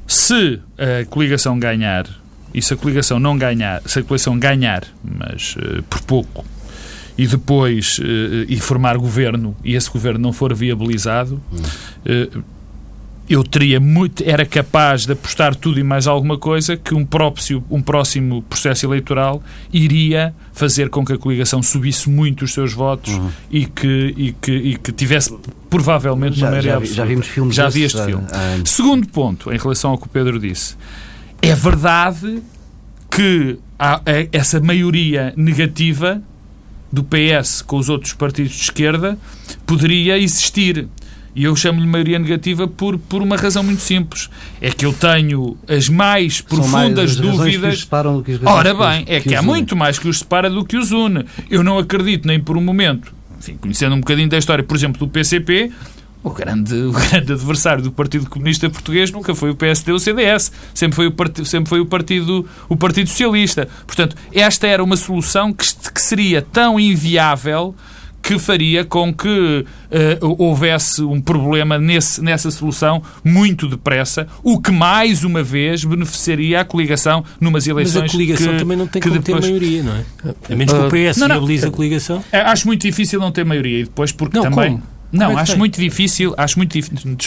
se 0.07 0.59
a 0.77 1.05
coligação 1.05 1.59
ganhar, 1.59 2.05
e 2.53 2.61
se 2.61 2.73
a 2.73 2.77
coligação 2.77 3.19
não 3.19 3.37
ganhar, 3.37 3.81
se 3.85 3.99
a 3.99 4.03
coligação 4.03 4.37
ganhar, 4.37 4.83
mas 5.03 5.55
uh, 5.55 5.83
por 5.83 6.01
pouco, 6.01 6.45
e 7.17 7.27
depois 7.27 7.99
uh, 7.99 8.03
e 8.47 8.59
formar 8.59 8.97
governo, 8.97 9.55
e 9.63 9.75
esse 9.75 9.89
governo 9.89 10.19
não 10.19 10.33
for 10.33 10.53
viabilizado, 10.53 11.35
uh, 11.35 12.43
eu 13.29 13.43
teria 13.45 13.79
muito, 13.79 14.23
era 14.25 14.45
capaz 14.45 15.05
de 15.05 15.13
apostar 15.13 15.55
tudo 15.55 15.79
e 15.79 15.83
mais 15.83 16.05
alguma 16.05 16.37
coisa 16.37 16.75
que 16.75 16.93
um, 16.93 17.05
próprio, 17.05 17.63
um 17.69 17.81
próximo 17.81 18.41
processo 18.41 18.85
eleitoral 18.85 19.41
iria 19.71 20.33
fazer 20.51 20.89
com 20.89 21.05
que 21.05 21.13
a 21.13 21.17
coligação 21.17 21.63
subisse 21.63 22.09
muito 22.09 22.43
os 22.43 22.51
seus 22.53 22.73
votos 22.73 23.13
uhum. 23.13 23.29
e, 23.49 23.65
que, 23.65 24.13
e, 24.17 24.33
que, 24.33 24.51
e 24.51 24.77
que 24.77 24.91
tivesse 24.91 25.33
provavelmente 25.69 26.37
já, 26.37 26.47
uma 26.47 26.51
maioria 26.51 26.85
já, 26.85 26.93
já 26.93 27.05
vimos 27.05 27.27
filmes 27.27 27.55
Já 27.55 27.69
vi 27.69 27.83
este 27.83 28.03
filme. 28.03 28.25
Segundo 28.65 29.07
ponto, 29.07 29.53
em 29.53 29.57
relação 29.57 29.91
ao 29.91 29.97
que 29.97 30.07
o 30.07 30.09
Pedro 30.09 30.37
disse, 30.37 30.75
é 31.41 31.55
verdade 31.55 32.41
que 33.09 33.57
há 33.77 34.01
é, 34.05 34.29
essa 34.31 34.59
maioria 34.59 35.33
negativa 35.35 36.21
do 36.91 37.03
PS 37.03 37.61
com 37.61 37.77
os 37.77 37.89
outros 37.89 38.13
partidos 38.13 38.51
de 38.53 38.61
esquerda 38.63 39.17
poderia 39.65 40.17
existir. 40.17 40.87
E 41.33 41.45
eu 41.45 41.55
chamo-lhe 41.55 41.87
maioria 41.87 42.19
negativa 42.19 42.67
por, 42.67 42.97
por 42.99 43.21
uma 43.21 43.37
razão 43.37 43.63
muito 43.63 43.81
simples. 43.81 44.29
É 44.59 44.69
que 44.69 44.85
eu 44.85 44.91
tenho 44.91 45.57
as 45.65 45.87
mais 45.87 46.37
São 46.37 46.45
profundas 46.47 46.71
mais 46.71 47.11
as 47.11 47.17
razões 47.17 47.21
que 47.21 47.27
os 47.29 47.37
dúvidas. 47.53 47.79
separam 47.79 48.17
do 48.17 48.23
que 48.23 48.39
Ora 48.43 48.73
que 48.75 48.79
bem, 48.81 49.03
os- 49.03 49.09
é 49.09 49.19
que, 49.21 49.29
os 49.29 49.35
há 49.35 49.41
muito 49.41 49.75
mais 49.75 49.97
que 49.97 50.09
os 50.09 50.19
separa 50.19 50.49
do 50.49 50.65
que 50.65 50.75
os 50.75 50.91
une. 50.91 51.25
Eu 51.49 51.63
não 51.63 51.77
acredito 51.77 52.27
nem 52.27 52.37
por 52.37 52.57
um 52.57 52.61
momento, 52.61 53.13
enfim, 53.39 53.55
conhecendo 53.55 53.95
um 53.95 54.01
bocadinho 54.01 54.27
da 54.27 54.37
história, 54.37 54.61
por 54.61 54.75
exemplo, 54.75 54.99
do 54.99 55.07
PCP, 55.07 55.71
o 56.23 56.29
grande, 56.29 56.75
o 56.75 56.91
grande 56.91 57.33
adversário 57.33 57.83
do 57.83 57.91
Partido 57.91 58.29
Comunista 58.29 58.69
Português 58.69 59.11
nunca 59.11 59.33
foi 59.33 59.49
o 59.49 59.55
PSD 59.55 59.91
ou 59.91 59.97
o 59.97 59.99
CDS, 59.99 60.51
sempre 60.73 60.95
foi 60.95 61.07
o, 61.07 61.11
partido, 61.11 61.45
sempre 61.45 61.69
foi 61.69 61.79
o, 61.79 61.85
partido, 61.85 62.45
o 62.69 62.77
Partido 62.77 63.09
Socialista. 63.09 63.67
Portanto, 63.87 64.15
esta 64.31 64.67
era 64.67 64.83
uma 64.83 64.97
solução 64.97 65.51
que, 65.51 65.65
que 65.93 66.01
seria 66.01 66.41
tão 66.41 66.79
inviável 66.79 67.75
que 68.21 68.37
faria 68.37 68.85
com 68.85 69.11
que 69.11 69.65
eh, 69.89 70.19
houvesse 70.21 71.01
um 71.01 71.19
problema 71.19 71.79
nesse, 71.79 72.21
nessa 72.21 72.51
solução 72.51 73.01
muito 73.23 73.67
depressa, 73.67 74.27
o 74.43 74.61
que 74.61 74.71
mais 74.71 75.23
uma 75.23 75.41
vez 75.41 75.83
beneficiaria 75.83 76.61
a 76.61 76.65
coligação 76.65 77.25
numas 77.39 77.63
Mas 77.63 77.67
eleições 77.67 78.09
a 78.09 78.11
coligação 78.11 78.53
que, 78.53 78.59
também 78.59 78.77
não 78.77 78.85
tem 78.85 79.01
que 79.01 79.09
como 79.09 79.21
ter 79.21 79.33
depois... 79.33 79.45
maioria, 79.45 79.83
não 79.83 79.93
é? 79.95 80.05
A 80.51 80.55
menos 80.55 80.71
que 80.71 80.79
o 80.79 80.87
PS 80.87 81.17
Não, 81.17 81.27
não. 81.27 81.35
viabilize 81.35 81.65
a 81.65 81.71
coligação. 81.71 82.23
É, 82.31 82.41
Acho 82.41 82.67
muito 82.67 82.81
difícil 82.83 83.19
não 83.19 83.31
ter 83.31 83.43
maioria 83.43 83.79
e 83.79 83.83
depois 83.85 84.11
porque 84.11 84.37
Não, 84.37 84.43
também. 84.43 84.73
como? 84.73 84.83
Não, 85.11 85.31
é 85.37 85.41
acho 85.41 85.51
tem? 85.53 85.59
muito 85.59 85.79
difícil, 85.79 86.33
acho 86.37 86.57
muito 86.57 86.71
difícil, 86.73 87.17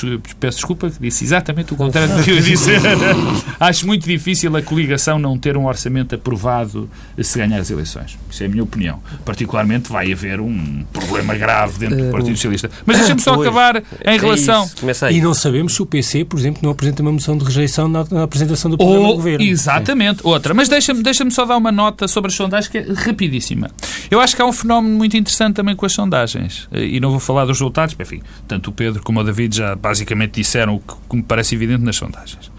peço 0.41 0.59
desculpa, 0.59 0.91
que 0.91 0.99
disse 1.01 1.25
exatamente 1.25 1.73
o 1.73 1.77
contrário 1.77 2.17
do 2.17 2.23
que 2.23 2.31
eu 2.31 2.37
ia 2.37 2.43
dizer. 2.43 2.81
acho 3.61 3.87
muito 3.87 4.09
difícil 4.09 4.55
a 4.57 4.63
coligação 4.63 5.19
não 5.19 5.39
ter 5.39 5.57
um 5.57 5.67
orçamento 5.67 6.15
aprovado 6.15 6.89
se 7.21 7.39
ganhar 7.39 7.59
as 7.59 7.71
eleições. 7.71 8.17
Isso 8.31 8.43
é 8.43 8.47
a 8.47 8.49
minha 8.49 8.63
opinião. 8.63 9.01
Particularmente 9.25 9.91
vai 9.91 10.13
haver 10.13 10.41
um 10.41 10.85
problema 10.93 11.35
grave 11.35 11.79
dentro 11.79 11.97
do 12.05 12.11
Partido 12.11 12.37
Socialista. 12.37 12.71
Mas 12.87 12.99
deixa-me 12.99 13.21
só 13.21 13.35
Pois. 13.37 13.49
acabar 13.49 13.77
em 13.79 13.83
É 14.01 14.17
relação... 14.17 14.65
isso, 14.65 14.77
Começa 14.77 15.07
aí. 15.07 15.17
E 15.19 15.21
não 15.21 15.35
sabemos 15.35 15.75
se 15.75 15.83
o 15.83 15.87
PC, 15.87 16.25
por 16.25 16.39
exemplo, 16.39 16.61
não 16.63 16.71
apresenta 16.71 17.03
uma 17.03 17.13
moção 17.13 17.37
de 17.37 17.45
rejeição 17.45 17.89
na, 17.89 18.05
na 18.11 18.23
apresentação 18.25 18.71
do 18.71 18.77
programa 18.77 19.03
do 19.03 19.09
Ou, 19.11 19.17
governo. 19.17 19.45
exatamente, 19.45 20.21
outra. 20.25 20.55
Mas 20.55 20.69
deixa-me 20.69 21.03
deixa 21.03 21.29
só 21.31 21.45
dar 21.45 21.57
uma 21.57 21.73
nota 21.73 22.07
sobre 22.07 22.29
as 22.31 22.35
sondagens 22.35 22.69
que 22.69 22.79
é 22.79 22.87
rapidíssima. 22.93 23.71
Eu 24.11 24.21
acho 24.21 24.37
que 24.37 24.43
há 24.43 24.47
um 24.47 24.53
fenómeno 24.53 24.97
muito 24.97 25.17
interessante 25.17 25.55
também 25.57 25.75
com 25.75 25.85
as 25.87 25.93
sondagens. 25.93 26.69
Eh, 26.73 26.85
E 26.95 27.01
não 27.01 27.11
vou 27.11 27.19
falar 27.21 27.45
dos 27.45 27.61
resultados, 27.75 27.97
enfim, 27.99 28.23
tanto 28.47 28.71
o 28.71 28.73
Pedro 28.73 29.03
como 29.03 29.21
o 29.21 29.25
David 29.25 29.57
já 29.57 29.75
basicamente 29.75 30.35
disseram 30.35 30.77
o 30.77 30.81
que, 30.81 31.17
me 31.17 31.23
parece 31.23 31.55
evidente 31.55 31.83
nas 31.83 31.97
sondagens, 31.97 32.51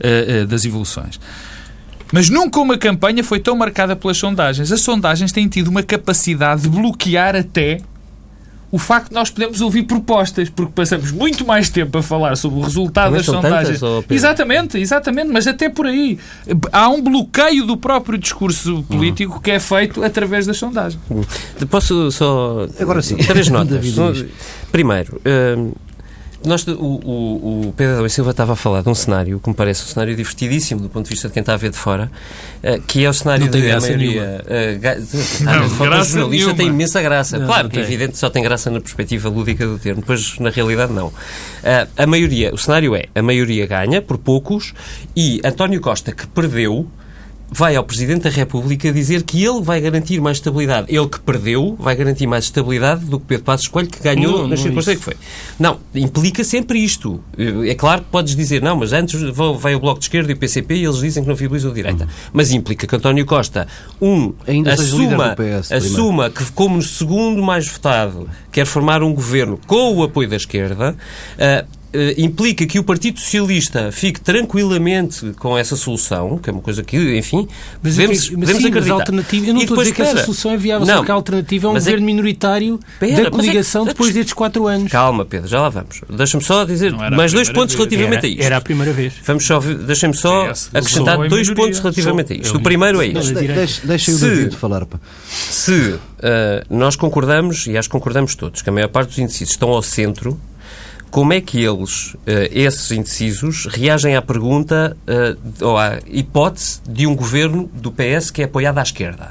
eh, 0.00 0.26
eh, 0.28 0.44
das 0.46 0.64
evoluções. 0.64 1.20
Mas 2.12 2.28
nunca 2.28 2.60
uma 2.60 2.76
campanha 2.76 3.22
foi 3.22 3.40
tão 3.40 3.56
marcada 3.56 3.96
pelas 3.96 4.18
sondagens. 4.18 4.70
As 4.70 4.80
sondagens 4.80 5.32
têm 5.32 5.48
tido 5.48 5.68
uma 5.68 5.82
capacidade 5.82 6.62
de 6.62 6.68
bloquear 6.68 7.34
até 7.34 7.80
o 8.72 8.78
facto 8.78 9.10
de 9.10 9.14
nós 9.14 9.28
podemos 9.28 9.60
ouvir 9.60 9.82
propostas, 9.82 10.48
porque 10.48 10.72
passamos 10.74 11.12
muito 11.12 11.46
mais 11.46 11.68
tempo 11.68 11.98
a 11.98 12.02
falar 12.02 12.36
sobre 12.36 12.58
o 12.58 12.62
resultado 12.62 13.04
Também 13.12 13.18
das 13.18 13.26
sondagens. 13.26 13.80
tantas, 13.80 14.10
exatamente, 14.10 14.78
exatamente, 14.78 15.28
mas 15.30 15.46
até 15.46 15.68
por 15.68 15.86
aí. 15.86 16.18
Há 16.72 16.88
um 16.88 17.02
bloqueio 17.02 17.66
do 17.66 17.76
próprio 17.76 18.16
discurso 18.18 18.82
político 18.84 19.40
que 19.42 19.50
é 19.50 19.60
feito 19.60 20.02
através 20.02 20.46
das 20.46 20.56
sondagens. 20.56 20.98
Posso 21.68 22.10
só. 22.10 22.66
Agora 22.80 23.02
sim. 23.02 23.16
Três 23.18 23.48
notas. 23.52 23.84
Primeiro, 24.72 25.20
hum, 25.58 25.72
nós, 26.44 26.66
o, 26.66 26.72
o, 26.72 27.68
o 27.68 27.74
Pedro 27.76 28.04
e 28.06 28.10
Silva 28.10 28.30
estava 28.32 28.52
a 28.54 28.56
falar 28.56 28.82
de 28.82 28.88
um 28.88 28.94
cenário 28.94 29.38
que 29.40 29.48
me 29.48 29.54
parece 29.54 29.82
um 29.84 29.86
cenário 29.86 30.14
divertidíssimo 30.16 30.80
do 30.80 30.88
ponto 30.88 31.04
de 31.04 31.10
vista 31.10 31.28
de 31.28 31.34
quem 31.34 31.40
está 31.40 31.54
a 31.54 31.56
ver 31.56 31.70
de 31.70 31.76
fora, 31.76 32.10
eh, 32.62 32.80
que 32.86 33.04
é 33.04 33.08
o 33.08 33.12
cenário 33.14 33.44
Não 33.46 33.52
tem 33.52 33.60
de 33.62 33.66
a 33.66 33.70
graça 33.70 33.86
maioria. 33.88 34.44
eh, 34.46 34.74
ga- 34.80 34.94
Não, 34.96 35.02
de 35.68 35.74
fora, 35.74 36.00
o 36.00 36.04
jornalista 36.04 36.26
nenhuma. 36.28 36.54
tem 36.54 36.66
imensa 36.68 37.02
graça. 37.02 37.38
Não, 37.38 37.46
claro 37.46 37.62
não 37.64 37.70
que 37.70 37.78
é 37.78 37.82
evidente 37.82 38.16
só 38.18 38.28
tem 38.30 38.42
graça 38.42 38.70
na 38.70 38.80
perspectiva 38.80 39.28
lúdica 39.28 39.66
do 39.66 39.78
termo, 39.78 40.00
depois 40.00 40.38
na 40.38 40.50
realidade 40.50 40.92
não. 40.92 41.12
Eh, 41.62 41.86
a 41.96 42.06
maioria, 42.06 42.52
o 42.52 42.58
cenário 42.58 42.94
é 42.96 43.04
a 43.14 43.22
maioria 43.22 43.66
ganha 43.66 44.00
por 44.02 44.18
poucos 44.18 44.72
e 45.16 45.40
António 45.44 45.80
Costa, 45.80 46.12
que 46.12 46.26
perdeu, 46.26 46.86
vai 47.52 47.76
ao 47.76 47.84
Presidente 47.84 48.22
da 48.22 48.30
República 48.30 48.90
dizer 48.90 49.22
que 49.22 49.44
ele 49.44 49.62
vai 49.62 49.80
garantir 49.80 50.20
mais 50.20 50.38
estabilidade. 50.38 50.86
Ele 50.88 51.06
que 51.06 51.20
perdeu 51.20 51.76
vai 51.78 51.94
garantir 51.94 52.26
mais 52.26 52.44
estabilidade 52.44 53.04
do 53.04 53.20
que 53.20 53.26
Pedro 53.26 53.44
Passos 53.44 53.68
Coelho, 53.68 53.88
que 53.88 54.02
ganhou 54.02 54.38
Não, 54.38 54.48
nas 54.48 54.60
circunstâncias 54.60 54.98
que 54.98 55.04
foi. 55.04 55.16
Não, 55.58 55.78
implica 55.94 56.42
sempre 56.42 56.78
isto. 56.78 57.22
É 57.66 57.74
claro 57.74 58.02
que 58.02 58.08
podes 58.10 58.34
dizer, 58.34 58.62
não, 58.62 58.76
mas 58.76 58.92
antes 58.92 59.20
vai 59.58 59.74
o 59.74 59.80
Bloco 59.80 59.98
de 59.98 60.06
Esquerda 60.06 60.32
e 60.32 60.34
o 60.34 60.38
PCP 60.38 60.76
e 60.76 60.84
eles 60.84 60.98
dizem 60.98 61.22
que 61.22 61.28
não 61.28 61.36
viabilizam 61.36 61.70
a 61.70 61.74
direita. 61.74 62.08
Mas 62.32 62.52
implica 62.52 62.86
que 62.86 62.96
António 62.96 63.26
Costa, 63.26 63.68
um, 64.00 64.32
Ainda 64.46 64.72
assuma, 64.72 65.36
PS 65.36 65.72
assuma 65.72 66.30
que, 66.30 66.50
como 66.52 66.80
segundo 66.80 67.42
mais 67.42 67.68
votado, 67.68 68.28
quer 68.50 68.64
formar 68.64 69.02
um 69.02 69.12
governo 69.12 69.58
com 69.66 69.94
o 69.96 70.02
apoio 70.02 70.28
da 70.28 70.36
esquerda, 70.36 70.96
eh, 71.38 71.64
implica 72.16 72.64
que 72.66 72.78
o 72.78 72.84
Partido 72.84 73.18
Socialista 73.20 73.90
fique 73.92 74.20
tranquilamente 74.20 75.32
com 75.38 75.56
essa 75.56 75.76
solução, 75.76 76.38
que 76.38 76.48
é 76.48 76.52
uma 76.52 76.62
coisa 76.62 76.82
que, 76.82 76.96
enfim, 77.18 77.46
Mas, 77.82 77.96
devemos, 77.96 78.24
é 78.24 78.28
que- 78.28 78.36
mas 78.36 78.40
devemos 78.40 78.46
sim, 78.46 78.52
mas 78.52 78.64
acreditar. 78.66 78.92
a 78.92 78.94
alternativa, 79.00 79.46
eu 79.46 79.54
não 79.54 79.60
E 79.60 79.64
estou 79.64 79.76
a 79.76 79.82
dizer 79.82 79.90
depois, 79.90 79.96
que 79.96 80.02
essa 80.02 80.10
espera. 80.10 80.24
solução 80.24 80.50
é 80.52 80.56
viável, 80.56 80.86
Não, 80.86 80.96
só 80.98 81.04
que 81.04 81.10
a 81.10 81.14
alternativa 81.14 81.66
é 81.66 81.70
um 81.70 81.72
mas 81.74 81.82
é 81.86 81.90
governo 81.90 82.06
que- 82.06 82.12
minoritário 82.12 82.80
Espera, 82.94 83.12
da 83.12 83.16
mas 83.18 83.26
é 83.26 83.30
coligação 83.30 83.82
a 83.82 83.84
depois 83.86 84.14
destes 84.14 84.32
quatro 84.34 84.66
anos. 84.66 84.90
Calma, 84.90 85.24
Pedro, 85.24 85.48
já 85.48 85.60
lá 85.60 85.68
vamos. 85.68 86.00
Deixa-me 86.08 86.42
só 86.44 86.64
dizer 86.64 86.92
mais 86.92 87.32
dois 87.32 87.48
pontos 87.50 87.74
vez. 87.74 87.86
relativamente 87.88 88.18
Era, 88.18 88.26
a 88.26 88.30
isto. 88.30 88.42
era 88.42 88.56
a 88.56 88.60
primeira 88.60 88.92
vez. 88.92 89.12
Vamos 89.24 89.44
só, 89.46 89.60
deixem-me 89.60 90.14
só 90.16 90.46
PS 90.48 90.70
acrescentar 90.74 91.16
em 91.16 91.28
dois 91.28 91.48
minoria. 91.48 91.54
pontos 91.64 91.78
relativamente 91.80 92.28
Sou- 92.28 92.36
a 92.36 92.40
isto. 92.40 92.56
O 92.56 92.60
primeiro 92.62 93.02
é 93.02 93.08
Não, 93.08 93.20
este. 93.20 93.32
mas- 93.32 93.40
De- 93.42 93.46
direito. 93.46 93.58
Deixa, 93.58 93.86
deixa 93.86 94.10
o 94.10 94.14
Se- 94.14 94.28
David 94.28 94.56
falar. 94.56 94.86
Se 95.30 95.94
ah, 96.22 96.64
nós 96.70 96.96
concordamos, 96.96 97.66
e 97.66 97.76
acho 97.76 97.88
que 97.88 97.92
concordamos 97.92 98.34
todos, 98.34 98.62
que 98.62 98.70
a 98.70 98.72
maior 98.72 98.88
parte 98.88 99.08
dos 99.10 99.18
indecisos 99.18 99.50
estão 99.50 99.68
ao 99.70 99.82
centro, 99.82 100.38
como 101.12 101.32
é 101.32 101.40
que 101.40 101.62
eles, 101.62 102.16
ah, 102.26 102.48
esses 102.50 102.90
indecisos, 102.90 103.66
reagem 103.66 104.16
à 104.16 104.22
pergunta 104.22 104.96
ah, 105.06 105.36
ou 105.64 105.76
à 105.78 105.98
hipótese 106.08 106.80
de 106.88 107.06
um 107.06 107.14
governo 107.14 107.70
do 107.74 107.92
PS 107.92 108.30
que 108.32 108.42
é 108.42 108.46
apoiado 108.46 108.78
à 108.78 108.82
esquerda? 108.82 109.28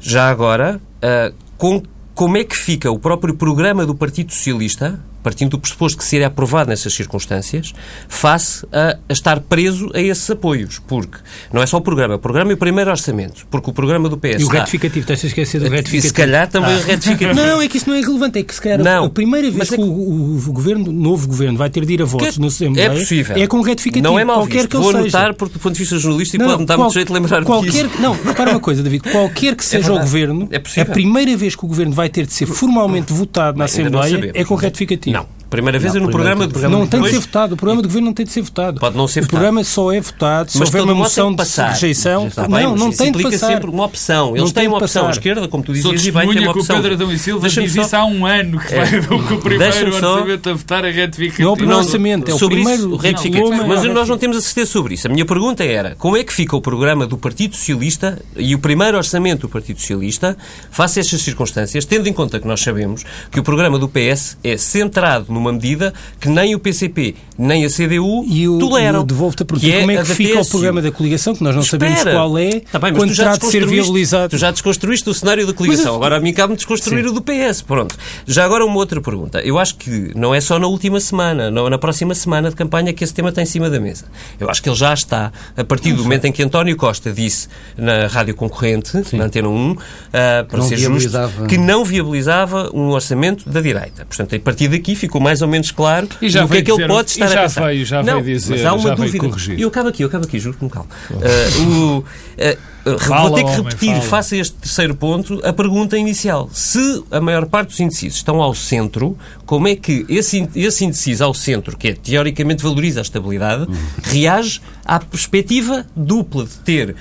Já 0.00 0.30
agora, 0.30 0.80
ah, 1.02 1.30
com- 1.58 1.82
como 2.14 2.36
é 2.36 2.44
que 2.44 2.56
fica 2.56 2.90
o 2.90 2.98
próprio 2.98 3.34
programa 3.34 3.84
do 3.84 3.94
Partido 3.94 4.32
Socialista, 4.32 4.98
partindo 5.24 5.50
do 5.52 5.58
pressuposto 5.58 5.98
que 5.98 6.04
seria 6.04 6.28
aprovado 6.28 6.70
nessas 6.70 6.94
circunstâncias, 6.94 7.72
face 8.08 8.64
a, 8.72 8.96
a 9.08 9.12
estar 9.12 9.40
preso 9.40 9.90
a 9.94 10.00
esses 10.00 10.30
apoios? 10.30 10.78
Porque 10.86 11.18
não 11.52 11.60
é 11.62 11.66
só 11.66 11.78
o 11.78 11.80
programa, 11.80 12.14
o 12.14 12.18
programa 12.20 12.52
e 12.52 12.54
o 12.54 12.56
primeiro 12.56 12.90
orçamento, 12.90 13.46
porque 13.50 13.70
o 13.70 13.72
programa 13.72 14.08
do 14.08 14.16
PS 14.16 14.40
E 14.42 14.44
o 14.44 14.48
retificativo, 14.48 15.00
estás 15.00 15.24
a 15.24 15.26
esquecer 15.26 15.58
do 15.60 15.68
retificativo. 15.68 16.06
se 16.06 16.12
calhar 16.14 16.46
também 16.48 16.74
Ah. 16.74 16.78
o 16.78 16.82
retificativo. 16.82 17.34
Não, 17.34 17.60
é 17.62 17.66
que 17.68 17.76
isso 17.78 17.88
não 17.88 17.96
é 17.96 18.00
relevante. 18.00 18.38
É 18.38 18.42
que 18.42 18.54
se 18.54 18.60
calhar 18.60 18.78
Não, 18.82 19.06
a 19.06 19.10
primeira 19.10 19.50
vez 19.50 19.72
é 19.72 19.76
que 19.76 19.82
que- 19.82 19.88
o, 19.88 19.92
o- 19.92 20.36
o 20.36 20.52
governo, 20.52 20.90
o 20.90 20.92
novo 20.92 21.26
governo 21.26 21.56
vai 21.58 21.70
ter 21.70 21.84
de 21.86 21.94
ir 21.94 22.02
a 22.02 22.04
votos 22.04 22.36
no 22.38 22.46
Assembleia 22.48 22.86
é 22.86 22.90
possível. 22.90 23.36
é 23.36 23.46
com 23.46 23.60
retificativo. 23.62 24.04
Não 24.04 24.18
é 24.18 24.24
mal 24.24 24.36
qualquer 24.40 24.54
visto. 24.58 24.68
que 24.68 24.76
Vou 24.76 24.92
seja. 24.92 24.98
anotar 25.18 25.34
porque 25.34 25.54
do 25.54 25.60
ponto 25.60 25.72
de 25.72 25.78
vista 25.80 25.98
jornalístico 25.98 26.42
Não, 26.42 26.50
pode-me 26.50 26.66
dar 26.66 26.74
qual- 26.76 26.84
muito 26.84 26.94
jeito 26.94 27.06
de 27.08 27.12
lembrar 27.14 27.44
qualquer, 27.44 27.70
disso. 27.88 27.90
Não, 28.02 28.12
repara 28.12 28.50
uma 28.50 28.60
coisa, 28.60 28.82
David. 28.82 29.10
Qualquer 29.10 29.54
que 29.56 29.64
seja 29.64 29.86
o 29.86 29.94
verdade. 29.94 30.06
governo, 30.10 30.48
É 30.50 30.80
a 30.82 30.84
primeira 30.84 31.36
vez 31.36 31.56
que 31.56 31.64
o 31.64 31.68
governo 31.68 31.92
vai 31.92 32.08
ter 32.08 32.26
de 32.26 32.32
ser 32.34 32.46
formalmente 32.46 33.12
votado 33.12 33.56
na 33.56 33.60
não 33.60 33.64
Assembleia 33.64 34.10
sabemos. 34.14 34.36
é 34.36 34.44
com 34.44 34.54
retificativo. 34.54 35.13
Não. 35.44 35.50
Primeira 35.50 35.78
vez 35.78 35.94
Não, 35.94 36.00
é 36.00 36.04
no 36.04 36.10
programa 36.10 36.46
do 36.46 36.52
programa 36.52 36.78
Não 36.78 36.86
tem 36.86 37.00
de 37.02 37.10
ser 37.10 37.18
votado. 37.20 37.54
O 37.54 37.56
programa 37.56 37.80
do 37.82 37.88
governo 37.88 38.06
não 38.06 38.12
tem 38.14 38.26
de 38.26 38.32
ser 38.32 38.42
votado. 38.42 38.80
Pode 38.80 38.96
não 38.96 39.06
ser 39.06 39.20
o 39.20 39.22
votado. 39.22 39.30
programa 39.38 39.64
só 39.64 39.92
é 39.92 40.00
votado 40.00 40.50
se 40.50 40.58
Mas 40.58 40.68
houver 40.68 40.82
uma 40.82 40.94
moção 40.94 41.30
de 41.30 41.36
passar. 41.36 41.70
rejeição. 41.72 42.28
Não, 42.48 42.76
não 42.76 42.88
isso 42.88 42.98
tem 42.98 43.06
de 43.12 43.18
implica 43.18 43.30
passar. 43.30 43.46
sempre 43.48 43.70
uma 43.70 43.84
opção. 43.84 44.30
Eles 44.30 44.40
Não 44.40 44.46
têm 44.46 44.54
tem 44.62 44.68
uma 44.68 44.78
de 44.78 44.84
opção 44.84 45.06
à 45.06 45.10
esquerda, 45.10 45.46
como 45.48 45.62
tu 45.62 45.74
Sou 45.76 45.92
dizias, 45.92 46.06
e 46.06 46.10
vai 46.10 46.26
ter 46.26 46.32
testemunha 46.32 46.48
uma 46.48 46.52
que 46.52 46.58
o 46.58 46.62
opção. 46.62 46.76
Pedro 46.76 46.94
Adão 46.94 47.12
e 47.12 47.18
Silva 47.18 47.48
diz 47.48 47.72
só- 47.72 47.82
isso 47.82 47.96
há 47.96 48.04
um 48.04 48.26
ano, 48.26 48.58
que 48.58 48.74
É. 48.74 48.84
vai 49.00 49.02
com 49.06 49.34
o 49.34 49.40
primeiro 49.40 49.94
orçamento 49.94 50.50
a 50.50 50.54
votar 50.54 50.84
a 50.84 50.90
retificativo. 50.90 51.42
Não 51.42 51.50
é 51.50 51.52
o 51.52 51.56
primeiro 51.56 51.78
Não, 51.80 51.86
orçamento, 51.86 52.30
é 52.30 52.34
o 52.34 52.38
sobre 52.38 52.56
primeiro 52.56 52.80
isso, 52.82 52.90
o 52.92 52.96
retificativo. 52.96 53.66
Mas 53.66 53.84
nós 53.84 54.08
não 54.08 54.18
temos 54.18 54.36
a 54.36 54.40
certeza 54.40 54.70
sobre 54.70 54.94
isso. 54.94 55.06
A 55.06 55.10
minha 55.10 55.24
pergunta 55.24 55.62
era 55.62 55.94
como 55.96 56.16
é 56.16 56.24
que 56.24 56.32
fica 56.32 56.56
o 56.56 56.60
programa 56.60 57.06
do 57.06 57.16
Partido 57.16 57.54
Socialista 57.54 58.20
e 58.36 58.54
o 58.54 58.58
primeiro 58.58 58.96
orçamento 58.96 59.42
do 59.42 59.48
Partido 59.48 59.78
Socialista 59.80 60.36
face 60.70 60.98
a 60.98 61.02
estas 61.02 61.20
circunstâncias, 61.22 61.84
tendo 61.84 62.08
em 62.08 62.12
conta 62.12 62.40
que 62.40 62.46
nós 62.48 62.60
sabemos 62.60 63.04
que 63.30 63.38
o 63.38 63.42
programa 63.42 63.78
do 63.78 63.88
PS 63.88 64.36
é 64.42 64.56
centrado 64.56 65.26
numa 65.34 65.52
medida 65.52 65.92
que 66.20 66.28
nem 66.28 66.54
o 66.54 66.58
PCP 66.58 67.14
nem 67.36 67.64
a 67.64 67.68
CDU 67.68 68.24
E 68.26 68.44
eu, 68.44 68.58
toleram. 68.58 69.00
eu 69.00 69.04
devolvo-te 69.04 69.42
a 69.42 69.46
pergunta. 69.46 69.70
é 69.72 69.80
como 69.80 69.90
é 69.90 69.96
que 69.98 70.14
fica 70.14 70.40
o 70.40 70.46
programa 70.48 70.80
da 70.80 70.90
coligação, 70.92 71.34
que 71.34 71.42
nós 71.42 71.54
não 71.54 71.62
sabemos 71.64 71.98
Espera. 71.98 72.16
qual 72.16 72.38
é, 72.38 72.60
Tá 72.60 72.78
bem, 72.78 72.92
mas 72.92 73.00
quando 73.02 73.10
tu 73.10 73.14
já 73.14 73.24
terá 73.24 73.36
de 73.36 73.46
ser 73.46 73.66
viabilizado. 73.66 74.28
Tu 74.30 74.38
já 74.38 74.50
desconstruíste 74.50 75.10
o 75.10 75.14
cenário 75.14 75.46
da 75.46 75.52
coligação. 75.52 75.84
Mas- 75.86 75.96
Agora 75.96 76.16
a 76.16 76.20
mim 76.20 76.32
cabe-me 76.32 76.56
desconstruir 76.56 77.04
o 77.06 77.12
do 77.12 77.20
PS. 77.20 77.62
Pronto. 77.62 77.96
Já 78.26 78.44
agora 78.44 78.64
uma 78.64 78.76
outra 78.76 79.00
pergunta. 79.00 79.40
Eu 79.40 79.58
acho 79.58 79.74
que 79.76 80.12
não 80.14 80.34
é 80.34 80.40
só 80.40 80.58
na 80.58 80.66
última 80.68 81.00
semana, 81.00 81.50
não, 81.50 81.68
na 81.68 81.76
próxima 81.78 82.14
semana 82.14 82.50
de 82.50 82.56
campanha 82.56 82.92
que 82.92 83.02
esse 83.02 83.12
tema 83.12 83.30
está 83.30 83.42
em 83.42 83.46
cima 83.46 83.68
da 83.68 83.80
mesa. 83.80 84.04
Eu 84.38 84.48
acho 84.48 84.62
que 84.62 84.68
ele 84.68 84.76
já 84.76 84.94
está, 84.94 85.32
a 85.56 85.64
partir 85.64 85.92
do 85.92 86.02
momento 86.04 86.26
em 86.26 86.32
que 86.32 86.42
António 86.42 86.76
Costa 86.76 87.12
disse 87.12 87.48
na 87.76 88.06
rádio 88.06 88.34
concorrente, 88.34 88.92
na 89.16 89.24
Antena 89.24 89.48
1, 89.48 89.76
ah, 90.12 90.44
para 90.48 90.58
Não 90.58 90.68
ser 90.68 90.76
justo, 90.76 91.10
que 91.48 91.58
não 91.58 91.84
viabilizava 91.84 92.70
um 92.72 92.90
orçamento 92.90 93.48
da 93.48 93.60
direita. 93.60 94.04
Portanto, 94.06 94.34
a 94.36 94.38
partir 94.38 94.68
daqui 94.68 94.94
ficou 94.94 95.20
mais 95.24 95.42
ou 95.42 95.48
menos 95.48 95.70
claro 95.70 96.06
E 96.22 96.28
já 96.28 96.42
no 96.42 96.48
que 96.48 96.58
é 96.58 96.62
que 96.62 96.70
ele 96.70 96.86
pode 96.86 97.10
estar 97.10 97.26
já 97.26 97.40
a 97.40 97.42
pensar. 97.44 97.66
veio- 97.66 97.84
já 97.86 98.02
não, 98.02 98.22
veio 98.22 98.36
dizer- 98.36 98.54
mas 98.56 98.64
há 98.64 98.74
uma 98.74 98.88
já 98.90 98.94
dúvida. 98.94 99.26
E 99.56 99.62
eu 99.62 99.68
acabo 99.68 99.88
aqui, 99.88 100.02
eu 100.02 100.08
acabo 100.08 100.24
aqui, 100.26 100.38
juro 100.38 100.56
que 100.56 100.64
me 100.64 100.70
calo. 100.70 100.86
Ah, 101.10 101.60
o- 101.60 102.04
ah, 102.38 102.56
Fala, 102.98 103.30
Vou 103.30 103.38
ter 103.38 103.44
que 103.44 103.50
repetir, 103.62 103.88
homem, 103.88 104.02
face 104.02 104.34
a 104.34 104.38
este 104.38 104.56
terceiro 104.56 104.94
ponto, 104.94 105.40
a 105.42 105.54
pergunta 105.54 105.96
inicial. 105.96 106.50
Se 106.52 107.02
a 107.10 107.18
maior 107.18 107.46
parte 107.46 107.68
dos 107.68 107.80
indecisos 107.80 108.18
estão 108.18 108.42
ao 108.42 108.54
centro, 108.54 109.16
como 109.46 109.66
é 109.66 109.74
que 109.74 110.04
esse, 110.06 110.46
esse 110.54 110.84
indeciso 110.84 111.24
ao 111.24 111.32
centro, 111.32 111.78
que 111.78 111.88
é, 111.88 111.94
teoricamente 111.94 112.62
valoriza 112.62 113.00
a 113.00 113.02
estabilidade, 113.02 113.62
uhum. 113.62 113.74
reage 114.02 114.60
à 114.84 114.98
perspectiva 115.00 115.86
dupla 115.96 116.44
de 116.44 116.56
ter 116.58 116.90
uh, 116.90 116.94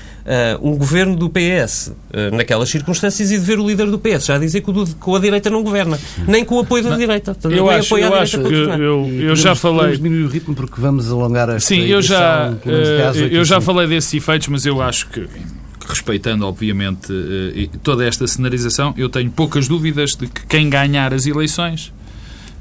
um 0.62 0.78
governo 0.78 1.16
do 1.16 1.30
PS 1.30 1.88
uh, 1.88 2.36
naquelas 2.36 2.70
circunstâncias 2.70 3.32
e 3.32 3.38
de 3.38 3.44
ver 3.44 3.60
o 3.60 3.68
líder 3.68 3.88
do 3.88 4.00
PS 4.00 4.26
já 4.26 4.38
dizer 4.38 4.62
que 4.62 4.70
o 4.70 4.74
do, 4.74 4.96
com 4.96 5.16
a 5.16 5.20
direita 5.20 5.50
não 5.50 5.64
governa, 5.64 6.00
nem 6.28 6.46
com 6.46 6.56
o 6.56 6.60
apoio 6.60 6.84
da 6.84 6.92
não, 6.92 6.98
direita. 6.98 7.36
Eu 7.50 7.70
acho, 7.70 7.98
eu, 7.98 8.14
acho 8.16 8.40
que 8.40 8.54
eu, 8.54 8.70
eu, 8.72 9.10
eu 9.22 9.36
já 9.36 9.56
falei. 9.56 9.98
diminuir 9.98 10.24
o 10.24 10.28
ritmo 10.28 10.56
porque 10.56 10.80
vamos 10.80 11.12
alongar 11.12 11.50
a 11.50 11.60
Sim, 11.60 11.82
eu 11.82 12.02
já, 12.02 12.52
uh, 12.52 13.20
eu 13.32 13.44
já 13.44 13.60
falei 13.60 13.88
desses 13.88 14.14
efeitos, 14.14 14.48
mas 14.48 14.66
eu 14.66 14.82
acho 14.82 15.10
que 15.10 15.28
respeitando, 15.88 16.46
obviamente, 16.46 17.12
eh, 17.12 17.70
toda 17.84 18.06
esta 18.06 18.26
cenarização, 18.26 18.94
eu 18.98 19.10
tenho 19.10 19.30
poucas 19.30 19.68
dúvidas 19.68 20.16
de 20.16 20.28
que 20.28 20.46
quem 20.46 20.70
ganhar 20.70 21.14
as 21.14 21.26
eleições 21.26 21.94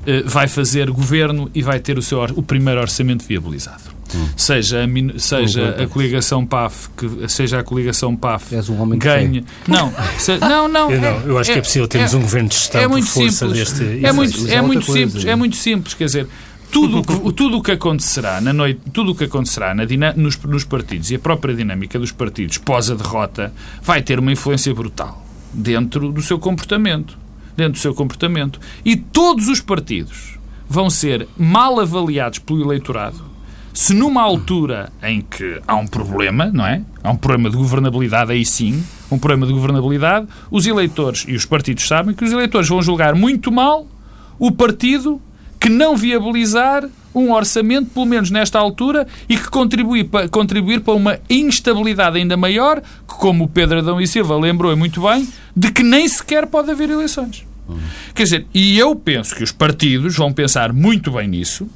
eh, 0.06 0.22
vai 0.26 0.48
fazer 0.48 0.90
governo 0.90 1.50
e 1.54 1.62
vai 1.62 1.78
ter 1.78 1.96
o, 1.96 2.02
seu, 2.02 2.22
o 2.34 2.42
primeiro 2.42 2.80
orçamento 2.80 3.24
viabilizado. 3.24 4.01
Hum. 4.14 4.28
Seja, 4.36 4.84
a, 4.84 5.18
seja 5.18 5.76
a 5.82 5.86
coligação 5.86 6.44
PAF, 6.44 6.88
que, 6.96 7.28
seja 7.28 7.60
a 7.60 7.62
coligação 7.62 8.14
PAF 8.14 8.54
És 8.54 8.68
um 8.68 8.80
homem 8.80 8.98
ganhe. 8.98 9.44
Não, 9.66 9.92
se, 10.18 10.38
não, 10.38 10.68
não. 10.68 10.90
Eu, 10.90 11.00
não, 11.00 11.08
é, 11.08 11.22
eu 11.26 11.38
acho 11.38 11.50
é, 11.50 11.54
que 11.54 11.58
é 11.58 11.62
possível 11.62 11.88
termos 11.88 12.12
é, 12.12 12.16
um 12.16 12.20
governo 12.20 12.48
de 12.48 12.54
Estado 12.54 12.84
é 12.84 12.88
muito 12.88 13.08
força 13.08 13.46
simples, 13.46 13.58
deste. 13.58 14.04
É 14.04 14.12
muito, 14.12 14.48
é 14.48 14.62
muito 14.62 14.92
simples, 14.92 15.24
é 15.24 15.36
muito 15.36 15.56
simples, 15.56 15.94
quer 15.94 16.04
dizer, 16.04 16.28
tudo 16.70 17.02
que, 17.02 17.32
tudo 17.32 17.58
o 17.58 17.62
que 17.62 17.72
acontecerá 17.72 18.40
na 18.40 18.52
noite, 18.52 18.80
tudo 18.92 19.12
o 19.12 19.14
que 19.14 19.24
acontecerá 19.24 19.74
na, 19.74 19.84
nos, 20.14 20.38
nos 20.38 20.64
partidos 20.64 21.10
e 21.10 21.16
a 21.16 21.18
própria 21.18 21.54
dinâmica 21.54 21.98
dos 21.98 22.10
partidos 22.10 22.58
pós 22.58 22.90
a 22.90 22.94
derrota 22.94 23.52
vai 23.82 24.00
ter 24.02 24.18
uma 24.18 24.32
influência 24.32 24.74
brutal 24.74 25.24
dentro 25.52 26.10
do 26.10 26.22
seu 26.22 26.38
comportamento, 26.38 27.18
dentro 27.54 27.74
do 27.74 27.78
seu 27.78 27.94
comportamento. 27.94 28.58
E 28.84 28.96
todos 28.96 29.48
os 29.48 29.60
partidos 29.60 30.38
vão 30.68 30.88
ser 30.88 31.28
mal 31.36 31.78
avaliados 31.78 32.38
pelo 32.38 32.62
eleitorado 32.62 33.31
se 33.72 33.94
numa 33.94 34.22
altura 34.22 34.92
em 35.02 35.20
que 35.20 35.60
há 35.66 35.74
um 35.76 35.86
problema, 35.86 36.50
não 36.52 36.66
é? 36.66 36.82
Há 37.02 37.10
um 37.10 37.16
problema 37.16 37.50
de 37.50 37.56
governabilidade, 37.56 38.32
aí 38.32 38.44
sim, 38.44 38.84
um 39.10 39.18
problema 39.18 39.46
de 39.46 39.52
governabilidade, 39.52 40.26
os 40.50 40.66
eleitores 40.66 41.24
e 41.26 41.34
os 41.34 41.44
partidos 41.44 41.86
sabem 41.86 42.14
que 42.14 42.24
os 42.24 42.32
eleitores 42.32 42.68
vão 42.68 42.82
julgar 42.82 43.14
muito 43.14 43.50
mal 43.50 43.86
o 44.38 44.50
partido 44.50 45.20
que 45.58 45.68
não 45.68 45.96
viabilizar 45.96 46.88
um 47.14 47.30
orçamento, 47.32 47.90
pelo 47.90 48.06
menos 48.06 48.30
nesta 48.30 48.58
altura, 48.58 49.06
e 49.28 49.36
que 49.36 49.48
contribuir 49.48 50.04
para, 50.04 50.28
contribuir 50.28 50.80
para 50.80 50.94
uma 50.94 51.18
instabilidade 51.28 52.18
ainda 52.18 52.36
maior, 52.36 52.80
que, 52.80 53.14
como 53.14 53.44
o 53.44 53.48
Pedro 53.48 53.78
Adão 53.78 54.00
e 54.00 54.06
Silva 54.06 54.36
lembrou 54.36 54.76
muito 54.76 55.02
bem, 55.02 55.28
de 55.54 55.70
que 55.70 55.82
nem 55.82 56.08
sequer 56.08 56.46
pode 56.46 56.70
haver 56.70 56.90
eleições. 56.90 57.46
Uhum. 57.68 57.78
Quer 58.14 58.22
dizer, 58.24 58.46
e 58.52 58.78
eu 58.78 58.96
penso 58.96 59.36
que 59.36 59.44
os 59.44 59.52
partidos 59.52 60.16
vão 60.16 60.32
pensar 60.32 60.72
muito 60.72 61.12
bem 61.12 61.28
nisso, 61.28 61.68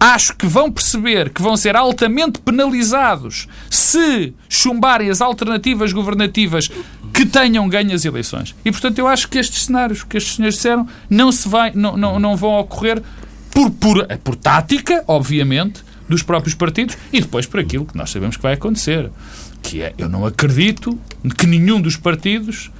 acho 0.00 0.34
que 0.34 0.46
vão 0.46 0.72
perceber 0.72 1.28
que 1.28 1.42
vão 1.42 1.58
ser 1.58 1.76
altamente 1.76 2.40
penalizados 2.40 3.46
se 3.68 4.32
chumbarem 4.48 5.10
as 5.10 5.20
alternativas 5.20 5.92
governativas 5.92 6.70
que 7.12 7.26
tenham 7.26 7.68
ganho 7.68 7.94
as 7.94 8.06
eleições. 8.06 8.54
E, 8.64 8.72
portanto, 8.72 8.98
eu 8.98 9.06
acho 9.06 9.28
que 9.28 9.38
estes 9.38 9.64
cenários 9.64 10.02
que 10.02 10.16
estes 10.16 10.36
senhores 10.36 10.54
disseram 10.54 10.88
não, 11.08 11.30
se 11.30 11.46
vai, 11.46 11.70
não, 11.74 11.98
não, 11.98 12.18
não 12.18 12.34
vão 12.34 12.58
ocorrer 12.58 13.02
por, 13.50 13.70
por, 13.72 14.06
por 14.18 14.36
tática, 14.36 15.04
obviamente, 15.06 15.82
dos 16.08 16.22
próprios 16.22 16.54
partidos 16.54 16.96
e 17.12 17.20
depois 17.20 17.44
por 17.44 17.60
aquilo 17.60 17.84
que 17.84 17.96
nós 17.96 18.10
sabemos 18.10 18.36
que 18.36 18.42
vai 18.42 18.54
acontecer. 18.54 19.10
Que 19.62 19.82
é, 19.82 19.92
eu 19.98 20.08
não 20.08 20.24
acredito 20.24 20.98
que 21.36 21.46
nenhum 21.46 21.78
dos 21.78 21.96
partidos 21.96 22.70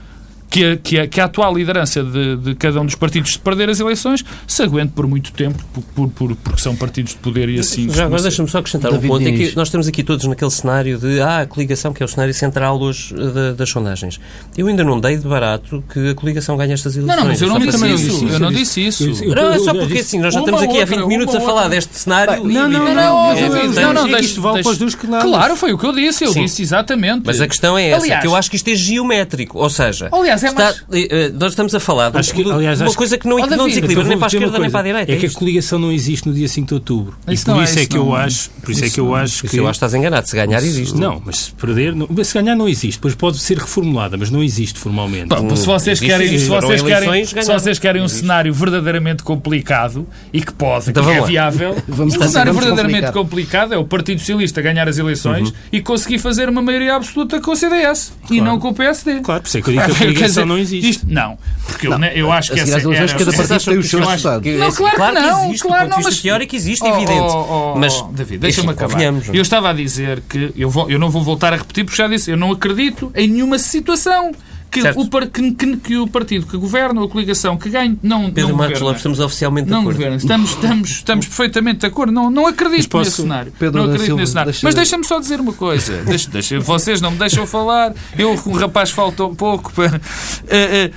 que 0.50 0.64
a, 0.64 0.76
que 0.76 0.98
a, 0.98 1.06
que 1.06 1.20
a 1.20 1.24
atual 1.24 1.54
liderança 1.56 2.02
de, 2.02 2.36
de, 2.36 2.54
cada 2.56 2.80
um 2.80 2.84
dos 2.84 2.96
partidos 2.96 3.32
de 3.32 3.38
perder 3.38 3.70
as 3.70 3.78
eleições 3.78 4.24
se 4.46 4.62
aguente 4.62 4.92
por 4.92 5.06
muito 5.06 5.32
tempo, 5.32 5.64
por, 5.72 5.82
por, 5.82 6.08
por 6.08 6.36
porque 6.36 6.60
são 6.60 6.74
partidos 6.74 7.12
de 7.12 7.18
poder 7.18 7.48
e 7.48 7.60
assim. 7.60 7.88
Já 7.88 8.06
agora 8.06 8.22
deixa-me 8.22 8.48
só 8.48 8.58
acrescentar 8.58 8.90
David 8.90 9.06
um 9.06 9.16
ponto. 9.16 9.28
É 9.28 9.32
que 9.32 9.56
nós 9.56 9.68
estamos 9.68 9.86
aqui 9.86 10.02
todos 10.02 10.26
naquele 10.26 10.50
cenário 10.50 10.98
de 10.98 11.20
ah, 11.20 11.40
a 11.40 11.46
coligação, 11.46 11.92
que 11.92 12.02
é 12.02 12.06
o 12.06 12.08
cenário 12.08 12.34
central 12.34 12.80
hoje 12.80 13.14
de, 13.14 13.52
das 13.54 13.70
sondagens. 13.70 14.20
Eu 14.56 14.66
ainda 14.66 14.82
não 14.82 14.98
dei 14.98 15.16
de 15.16 15.26
barato 15.26 15.84
que 15.92 16.10
a 16.10 16.14
coligação 16.14 16.56
ganhe 16.56 16.72
estas 16.72 16.96
eleições. 16.96 17.16
Não, 17.16 17.24
não, 17.24 17.30
mas 17.30 17.40
eu 17.40 17.48
não, 17.48 17.58
disse 17.58 17.86
isso. 17.86 18.24
isso. 18.24 18.34
Eu 18.34 18.40
não 18.40 18.52
disse 18.52 18.86
isso. 18.86 19.24
Não, 19.26 19.52
é 19.52 19.58
só 19.60 19.72
porque 19.72 19.98
assim, 19.98 20.18
nós 20.18 20.34
já 20.34 20.40
estamos 20.40 20.62
aqui 20.62 20.80
há 20.80 20.84
20 20.84 21.06
minutos 21.06 21.34
a 21.34 21.40
falar 21.40 21.68
deste 21.68 21.96
cenário. 21.96 22.44
Não, 22.44 22.68
não, 22.68 22.92
não, 22.92 23.94
não, 23.94 24.18
isto 24.18 24.40
vale 24.40 24.62
para 24.62 24.72
os 24.72 24.78
dois 24.78 24.94
Claro, 24.94 25.56
foi 25.56 25.72
o 25.72 25.78
que 25.78 25.86
eu 25.86 25.92
disse. 25.92 26.24
Eu 26.24 26.34
disse 26.34 26.62
exatamente. 26.62 27.22
Mas 27.24 27.40
a 27.40 27.46
questão 27.46 27.78
é 27.78 27.90
essa, 27.90 28.18
que 28.18 28.26
eu 28.26 28.34
acho 28.34 28.50
que 28.50 28.56
isto 28.56 28.68
é 28.68 28.74
geométrico. 28.74 29.58
Ou 29.58 29.70
seja, 29.70 30.08
aliás, 30.12 30.39
é 30.44 30.50
mais 30.50 30.84
eh, 30.92 31.32
nós 31.38 31.52
estamos 31.52 31.74
a 31.74 31.80
falar 31.80 32.16
acho 32.16 32.34
que, 32.34 32.50
aliás, 32.50 32.80
uma 32.80 32.94
coisa 32.94 33.18
que 33.18 33.26
não, 33.26 33.38
não 33.38 33.68
desequilibra 33.68 34.04
nem 34.04 34.18
para 34.18 34.26
a 34.26 34.28
esquerda 34.28 34.58
nem 34.58 34.70
para 34.70 34.80
a 34.80 34.82
direita. 34.82 35.12
É, 35.12 35.14
é 35.14 35.18
que 35.18 35.26
a 35.26 35.30
coligação 35.30 35.78
não 35.78 35.92
existe 35.92 36.26
no 36.26 36.34
dia 36.34 36.48
5 36.48 36.66
de 36.66 36.74
outubro. 36.74 37.16
Isso 37.28 37.50
e 37.50 37.54
por 37.54 37.62
isso 37.62 37.78
é, 37.78 37.86
que 37.86 37.96
eu 37.96 38.14
acho, 38.14 38.50
por 38.50 38.70
isso 38.70 38.84
é 38.84 38.90
que 38.90 39.00
eu 39.00 39.14
acho 39.14 39.44
que 39.46 39.58
eu 39.58 39.64
acho 39.64 39.72
que 39.72 39.76
estás 39.76 39.94
enganado, 39.94 40.28
se 40.28 40.36
ganhar 40.36 40.62
existe. 40.62 40.98
Não, 40.98 41.22
mas 41.24 41.36
se 41.36 41.52
perder, 41.52 41.94
não, 41.94 42.08
se 42.22 42.34
ganhar 42.34 42.54
não 42.54 42.68
existe, 42.68 42.98
depois 42.98 43.14
pode 43.14 43.38
ser 43.38 43.58
reformulada, 43.58 44.16
mas 44.16 44.30
não 44.30 44.42
existe 44.42 44.78
formalmente. 44.78 45.28
Bom, 45.28 45.56
se 45.56 45.66
vocês 45.66 46.00
querem, 46.00 46.38
se 46.38 46.46
vocês 46.46 46.82
querem, 46.82 47.24
se 47.24 47.44
vocês 47.44 47.78
querem 47.78 48.02
um 48.02 48.08
cenário 48.08 48.52
verdadeiramente 48.52 49.22
complicado 49.22 50.06
e 50.32 50.40
que 50.40 50.52
pode, 50.52 50.90
então, 50.90 51.04
que 51.04 51.10
é 51.10 51.22
viável, 51.22 51.76
um 51.88 52.10
cenário 52.10 52.52
verdadeiramente 52.52 53.12
complicado 53.12 53.74
é 53.74 53.78
o 53.78 53.84
Partido 53.84 54.18
Socialista 54.18 54.60
ganhar 54.62 54.88
as 54.88 54.98
eleições 54.98 55.48
uhum. 55.48 55.54
e 55.72 55.80
conseguir 55.80 56.18
fazer 56.18 56.48
uma 56.48 56.62
maioria 56.62 56.94
absoluta 56.94 57.40
com 57.40 57.52
o 57.52 57.56
CDS 57.56 58.12
e 58.30 58.40
não 58.40 58.58
com 58.58 58.68
o 58.68 58.74
PSD. 58.74 59.20
Claro, 59.20 59.42
por 59.42 59.48
isso 59.48 59.58
é 59.58 59.62
que 59.62 59.70
eu 59.70 59.74
digo 59.74 60.14
que 60.14 60.24
coligação 60.30 60.46
não 60.46 60.58
existe. 60.58 61.06
Não, 61.06 61.38
porque 61.66 61.86
eu, 61.86 61.98
né, 61.98 62.12
eu 62.14 62.30
acho 62.32 62.52
que 62.52 62.60
essa 62.60 62.78
era... 62.78 63.08
cada 63.08 63.32
partido 63.32 63.64
tem 63.64 63.78
os 63.78 63.90
seus 63.90 64.06
resultados. 64.06 64.54
Não, 64.54 64.72
claro, 64.72 64.96
claro 64.96 65.16
que 65.16 65.22
não. 65.22 65.44
Existe, 65.46 65.62
claro, 65.66 65.88
não, 65.88 66.02
mas... 66.02 66.20
teórico 66.20 66.56
existe, 66.56 66.84
oh, 66.84 66.88
evidente. 66.88 67.20
Oh, 67.20 67.72
oh, 67.74 67.78
mas, 67.78 68.02
David, 68.12 68.38
deixa-me 68.38 68.70
acabar. 68.70 69.00
Eu 69.32 69.42
estava 69.42 69.70
a 69.70 69.72
dizer 69.72 70.22
que, 70.28 70.52
eu, 70.56 70.70
vou, 70.70 70.90
eu 70.90 70.98
não 70.98 71.10
vou 71.10 71.22
voltar 71.22 71.52
a 71.52 71.56
repetir, 71.56 71.84
porque 71.84 71.96
já 71.96 72.08
disse, 72.08 72.30
eu 72.30 72.36
não 72.36 72.52
acredito 72.52 73.10
em 73.14 73.28
nenhuma 73.28 73.58
situação 73.58 74.32
que 74.70 74.80
o, 74.80 75.08
que, 75.30 75.52
que, 75.52 75.76
que, 75.76 75.96
o 75.96 76.06
partido 76.06 76.46
que 76.46 76.56
governa, 76.56 77.00
ou 77.00 77.06
a 77.06 77.10
coligação 77.10 77.56
que 77.56 77.68
ganhe, 77.68 77.98
não 78.02 78.30
Pedro 78.30 78.50
não 78.50 78.56
Marcos 78.56 78.80
Lopes, 78.80 78.98
estamos 78.98 79.18
oficialmente 79.18 79.66
de 79.66 79.72
não 79.72 79.80
acordo. 79.80 79.96
Governa. 79.96 80.16
Estamos, 80.16 80.50
estamos, 80.50 80.90
estamos 80.90 81.26
perfeitamente 81.28 81.80
de 81.80 81.86
acordo. 81.86 82.12
Não, 82.12 82.30
não 82.30 82.46
acredito 82.46 82.88
posso... 82.88 83.10
nesse 83.10 83.22
cenário. 83.22 83.52
Pedro 83.58 83.78
não 83.78 83.84
acredito 83.86 84.06
Silva, 84.06 84.20
nesse 84.20 84.32
cenário. 84.32 84.52
Deixa... 84.52 84.66
Mas 84.66 84.74
deixa-me 84.74 85.04
só 85.04 85.18
dizer 85.18 85.40
uma 85.40 85.52
coisa. 85.52 86.02
Deixa, 86.10 86.30
deixa, 86.30 86.60
vocês 86.60 87.00
não 87.00 87.10
me 87.10 87.18
deixam 87.18 87.46
falar. 87.46 87.94
Eu, 88.16 88.32
o 88.32 88.56
rapaz, 88.56 88.90
faltou 88.90 89.30
um 89.30 89.34
pouco 89.34 89.72
para... 89.72 89.96
Uh, 89.96 90.88
uh, 90.88 90.94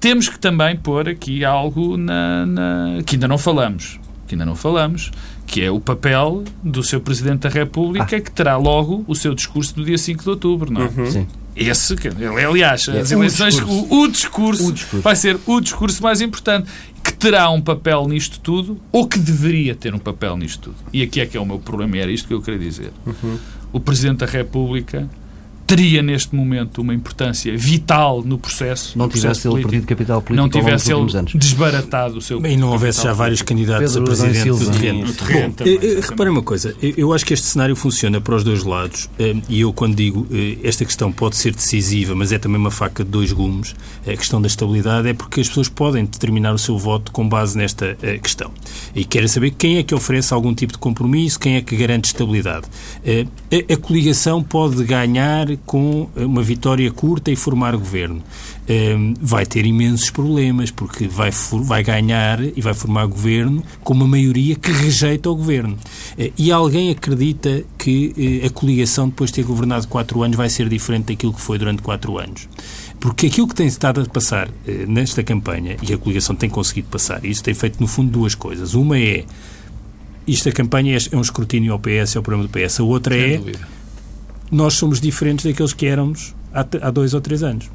temos 0.00 0.28
que 0.28 0.38
também 0.38 0.76
pôr 0.76 1.08
aqui 1.08 1.44
algo 1.44 1.96
na, 1.96 2.44
na, 2.44 3.02
que 3.06 3.16
ainda 3.16 3.26
não 3.26 3.38
falamos, 3.38 3.98
que 4.26 4.34
ainda 4.34 4.44
não 4.44 4.54
falamos, 4.54 5.10
que 5.46 5.62
é 5.62 5.70
o 5.70 5.80
papel 5.80 6.44
do 6.62 6.82
seu 6.82 7.00
Presidente 7.00 7.40
da 7.40 7.48
República, 7.48 8.16
ah. 8.16 8.20
que 8.20 8.30
terá 8.30 8.56
logo 8.56 9.02
o 9.06 9.14
seu 9.14 9.34
discurso 9.34 9.74
do 9.74 9.84
dia 9.84 9.96
5 9.96 10.22
de 10.22 10.28
outubro, 10.28 10.70
não 10.70 10.82
é? 10.82 10.84
Uhum. 10.84 11.10
Sim. 11.10 11.26
Esse, 11.56 11.94
aliás, 12.46 12.88
é, 12.88 13.00
as 13.00 13.12
eleições, 13.12 13.58
o 13.58 13.60
discurso. 13.60 13.94
O, 13.94 14.02
o, 14.02 14.08
discurso, 14.08 14.68
o 14.68 14.72
discurso 14.72 15.02
vai 15.02 15.16
ser 15.16 15.38
o 15.46 15.60
discurso 15.60 16.02
mais 16.02 16.20
importante, 16.20 16.68
que 17.02 17.12
terá 17.12 17.48
um 17.50 17.60
papel 17.60 18.06
nisto 18.08 18.40
tudo, 18.40 18.80
ou 18.90 19.06
que 19.06 19.18
deveria 19.18 19.74
ter 19.74 19.94
um 19.94 19.98
papel 19.98 20.36
nisto 20.36 20.70
tudo. 20.70 20.76
E 20.92 21.02
aqui 21.02 21.20
é 21.20 21.26
que 21.26 21.36
é 21.36 21.40
o 21.40 21.46
meu 21.46 21.58
problema, 21.58 21.96
era 21.96 22.10
isto 22.10 22.26
que 22.26 22.34
eu 22.34 22.42
queria 22.42 22.58
dizer. 22.58 22.92
Uhum. 23.06 23.38
O 23.72 23.80
Presidente 23.80 24.18
da 24.18 24.26
República 24.26 25.08
teria 25.74 26.02
neste 26.02 26.32
momento 26.36 26.80
uma 26.80 26.94
importância 26.94 27.56
vital 27.56 28.22
no 28.22 28.38
processo. 28.38 28.96
Não 28.96 29.06
no 29.06 29.12
tivesse 29.12 29.42
processo 29.42 29.56
ele 29.56 29.62
perdido 29.62 29.86
capital 29.86 30.22
político 30.22 30.40
não 30.40 30.48
tivesse 30.48 30.92
ele 30.92 31.16
anos. 31.16 31.32
desbaratado 31.34 32.18
o 32.18 32.22
seu. 32.22 32.44
E 32.46 32.56
não 32.56 32.70
houvesse 32.70 33.02
já 33.02 33.12
vários 33.12 33.42
candidatos 33.42 33.92
Pedro 33.92 34.02
a 34.02 34.06
presidente 34.06 34.48
do 34.50 34.70
terreno. 34.70 35.12
terreno 35.12 35.54
eh, 35.60 36.00
Reparem 36.00 36.32
uma 36.32 36.42
coisa, 36.42 36.76
eu 36.80 37.12
acho 37.12 37.26
que 37.26 37.34
este 37.34 37.46
cenário 37.46 37.74
funciona 37.74 38.20
para 38.20 38.36
os 38.36 38.44
dois 38.44 38.62
lados 38.62 39.10
eh, 39.18 39.34
e 39.48 39.62
eu 39.62 39.72
quando 39.72 39.96
digo 39.96 40.28
eh, 40.30 40.58
esta 40.62 40.84
questão 40.84 41.10
pode 41.10 41.36
ser 41.36 41.52
decisiva, 41.52 42.14
mas 42.14 42.30
é 42.30 42.38
também 42.38 42.60
uma 42.60 42.70
faca 42.70 43.02
de 43.02 43.10
dois 43.10 43.32
gumes, 43.32 43.74
a 44.06 44.16
questão 44.16 44.40
da 44.40 44.46
estabilidade 44.46 45.08
é 45.08 45.12
porque 45.12 45.40
as 45.40 45.48
pessoas 45.48 45.68
podem 45.68 46.04
determinar 46.04 46.54
o 46.54 46.58
seu 46.58 46.78
voto 46.78 47.10
com 47.10 47.28
base 47.28 47.58
nesta 47.58 47.96
questão. 48.22 48.52
E 48.94 49.04
querem 49.04 49.26
saber 49.26 49.50
quem 49.50 49.78
é 49.78 49.82
que 49.82 49.94
oferece 49.94 50.32
algum 50.32 50.54
tipo 50.54 50.72
de 50.72 50.78
compromisso, 50.78 51.40
quem 51.40 51.56
é 51.56 51.62
que 51.62 51.76
garante 51.76 52.06
estabilidade. 52.06 52.66
A 53.70 53.76
coligação 53.76 54.42
pode 54.42 54.84
ganhar 54.84 55.46
com 55.66 56.08
uma 56.16 56.42
vitória 56.42 56.90
curta 56.90 57.30
e 57.30 57.36
formar 57.36 57.76
governo. 57.76 58.22
Ehm, 58.66 59.14
vai 59.20 59.44
ter 59.44 59.66
imensos 59.66 60.10
problemas, 60.10 60.70
porque 60.70 61.06
vai, 61.06 61.30
vai 61.62 61.82
ganhar 61.82 62.42
e 62.42 62.60
vai 62.60 62.74
formar 62.74 63.06
governo 63.06 63.62
com 63.82 63.92
uma 63.92 64.06
maioria 64.06 64.56
que 64.56 64.70
rejeita 64.70 65.30
o 65.30 65.36
governo. 65.36 65.76
Eh, 66.18 66.32
e 66.36 66.50
alguém 66.52 66.90
acredita 66.90 67.64
que 67.78 68.40
eh, 68.42 68.46
a 68.46 68.50
coligação, 68.50 69.08
depois 69.08 69.30
de 69.30 69.36
ter 69.36 69.44
governado 69.44 69.86
quatro 69.88 70.22
anos, 70.22 70.36
vai 70.36 70.48
ser 70.48 70.68
diferente 70.68 71.06
daquilo 71.06 71.32
que 71.32 71.40
foi 71.40 71.58
durante 71.58 71.82
quatro 71.82 72.18
anos? 72.18 72.48
Porque 73.00 73.26
aquilo 73.26 73.46
que 73.48 73.54
tem 73.54 73.66
estado 73.66 74.00
a 74.00 74.04
passar 74.06 74.48
eh, 74.66 74.86
nesta 74.86 75.22
campanha, 75.22 75.76
e 75.82 75.92
a 75.92 75.98
coligação 75.98 76.34
tem 76.34 76.48
conseguido 76.48 76.88
passar, 76.88 77.24
e 77.24 77.30
isso 77.30 77.42
tem 77.42 77.54
feito, 77.54 77.80
no 77.80 77.86
fundo, 77.86 78.10
duas 78.10 78.34
coisas. 78.34 78.74
Uma 78.74 78.98
é 78.98 79.24
isto 80.26 80.48
a 80.48 80.52
campanha 80.52 80.96
é 81.12 81.16
um 81.16 81.20
escrutínio 81.20 81.72
ao 81.72 81.78
PS, 81.78 82.16
é 82.16 82.18
o 82.18 82.22
problema 82.22 82.48
do 82.48 82.50
PS. 82.50 82.80
A 82.80 82.82
outra 82.82 83.14
Sem 83.14 83.34
é 83.34 83.36
dúvida 83.36 83.83
nós 84.50 84.74
somos 84.74 85.00
diferentes 85.00 85.44
daqueles 85.44 85.72
que 85.72 85.86
éramos 85.86 86.34
há, 86.52 86.66
há 86.82 86.90
dois 86.90 87.14
ou 87.14 87.20
três 87.20 87.42
anos. 87.42 87.68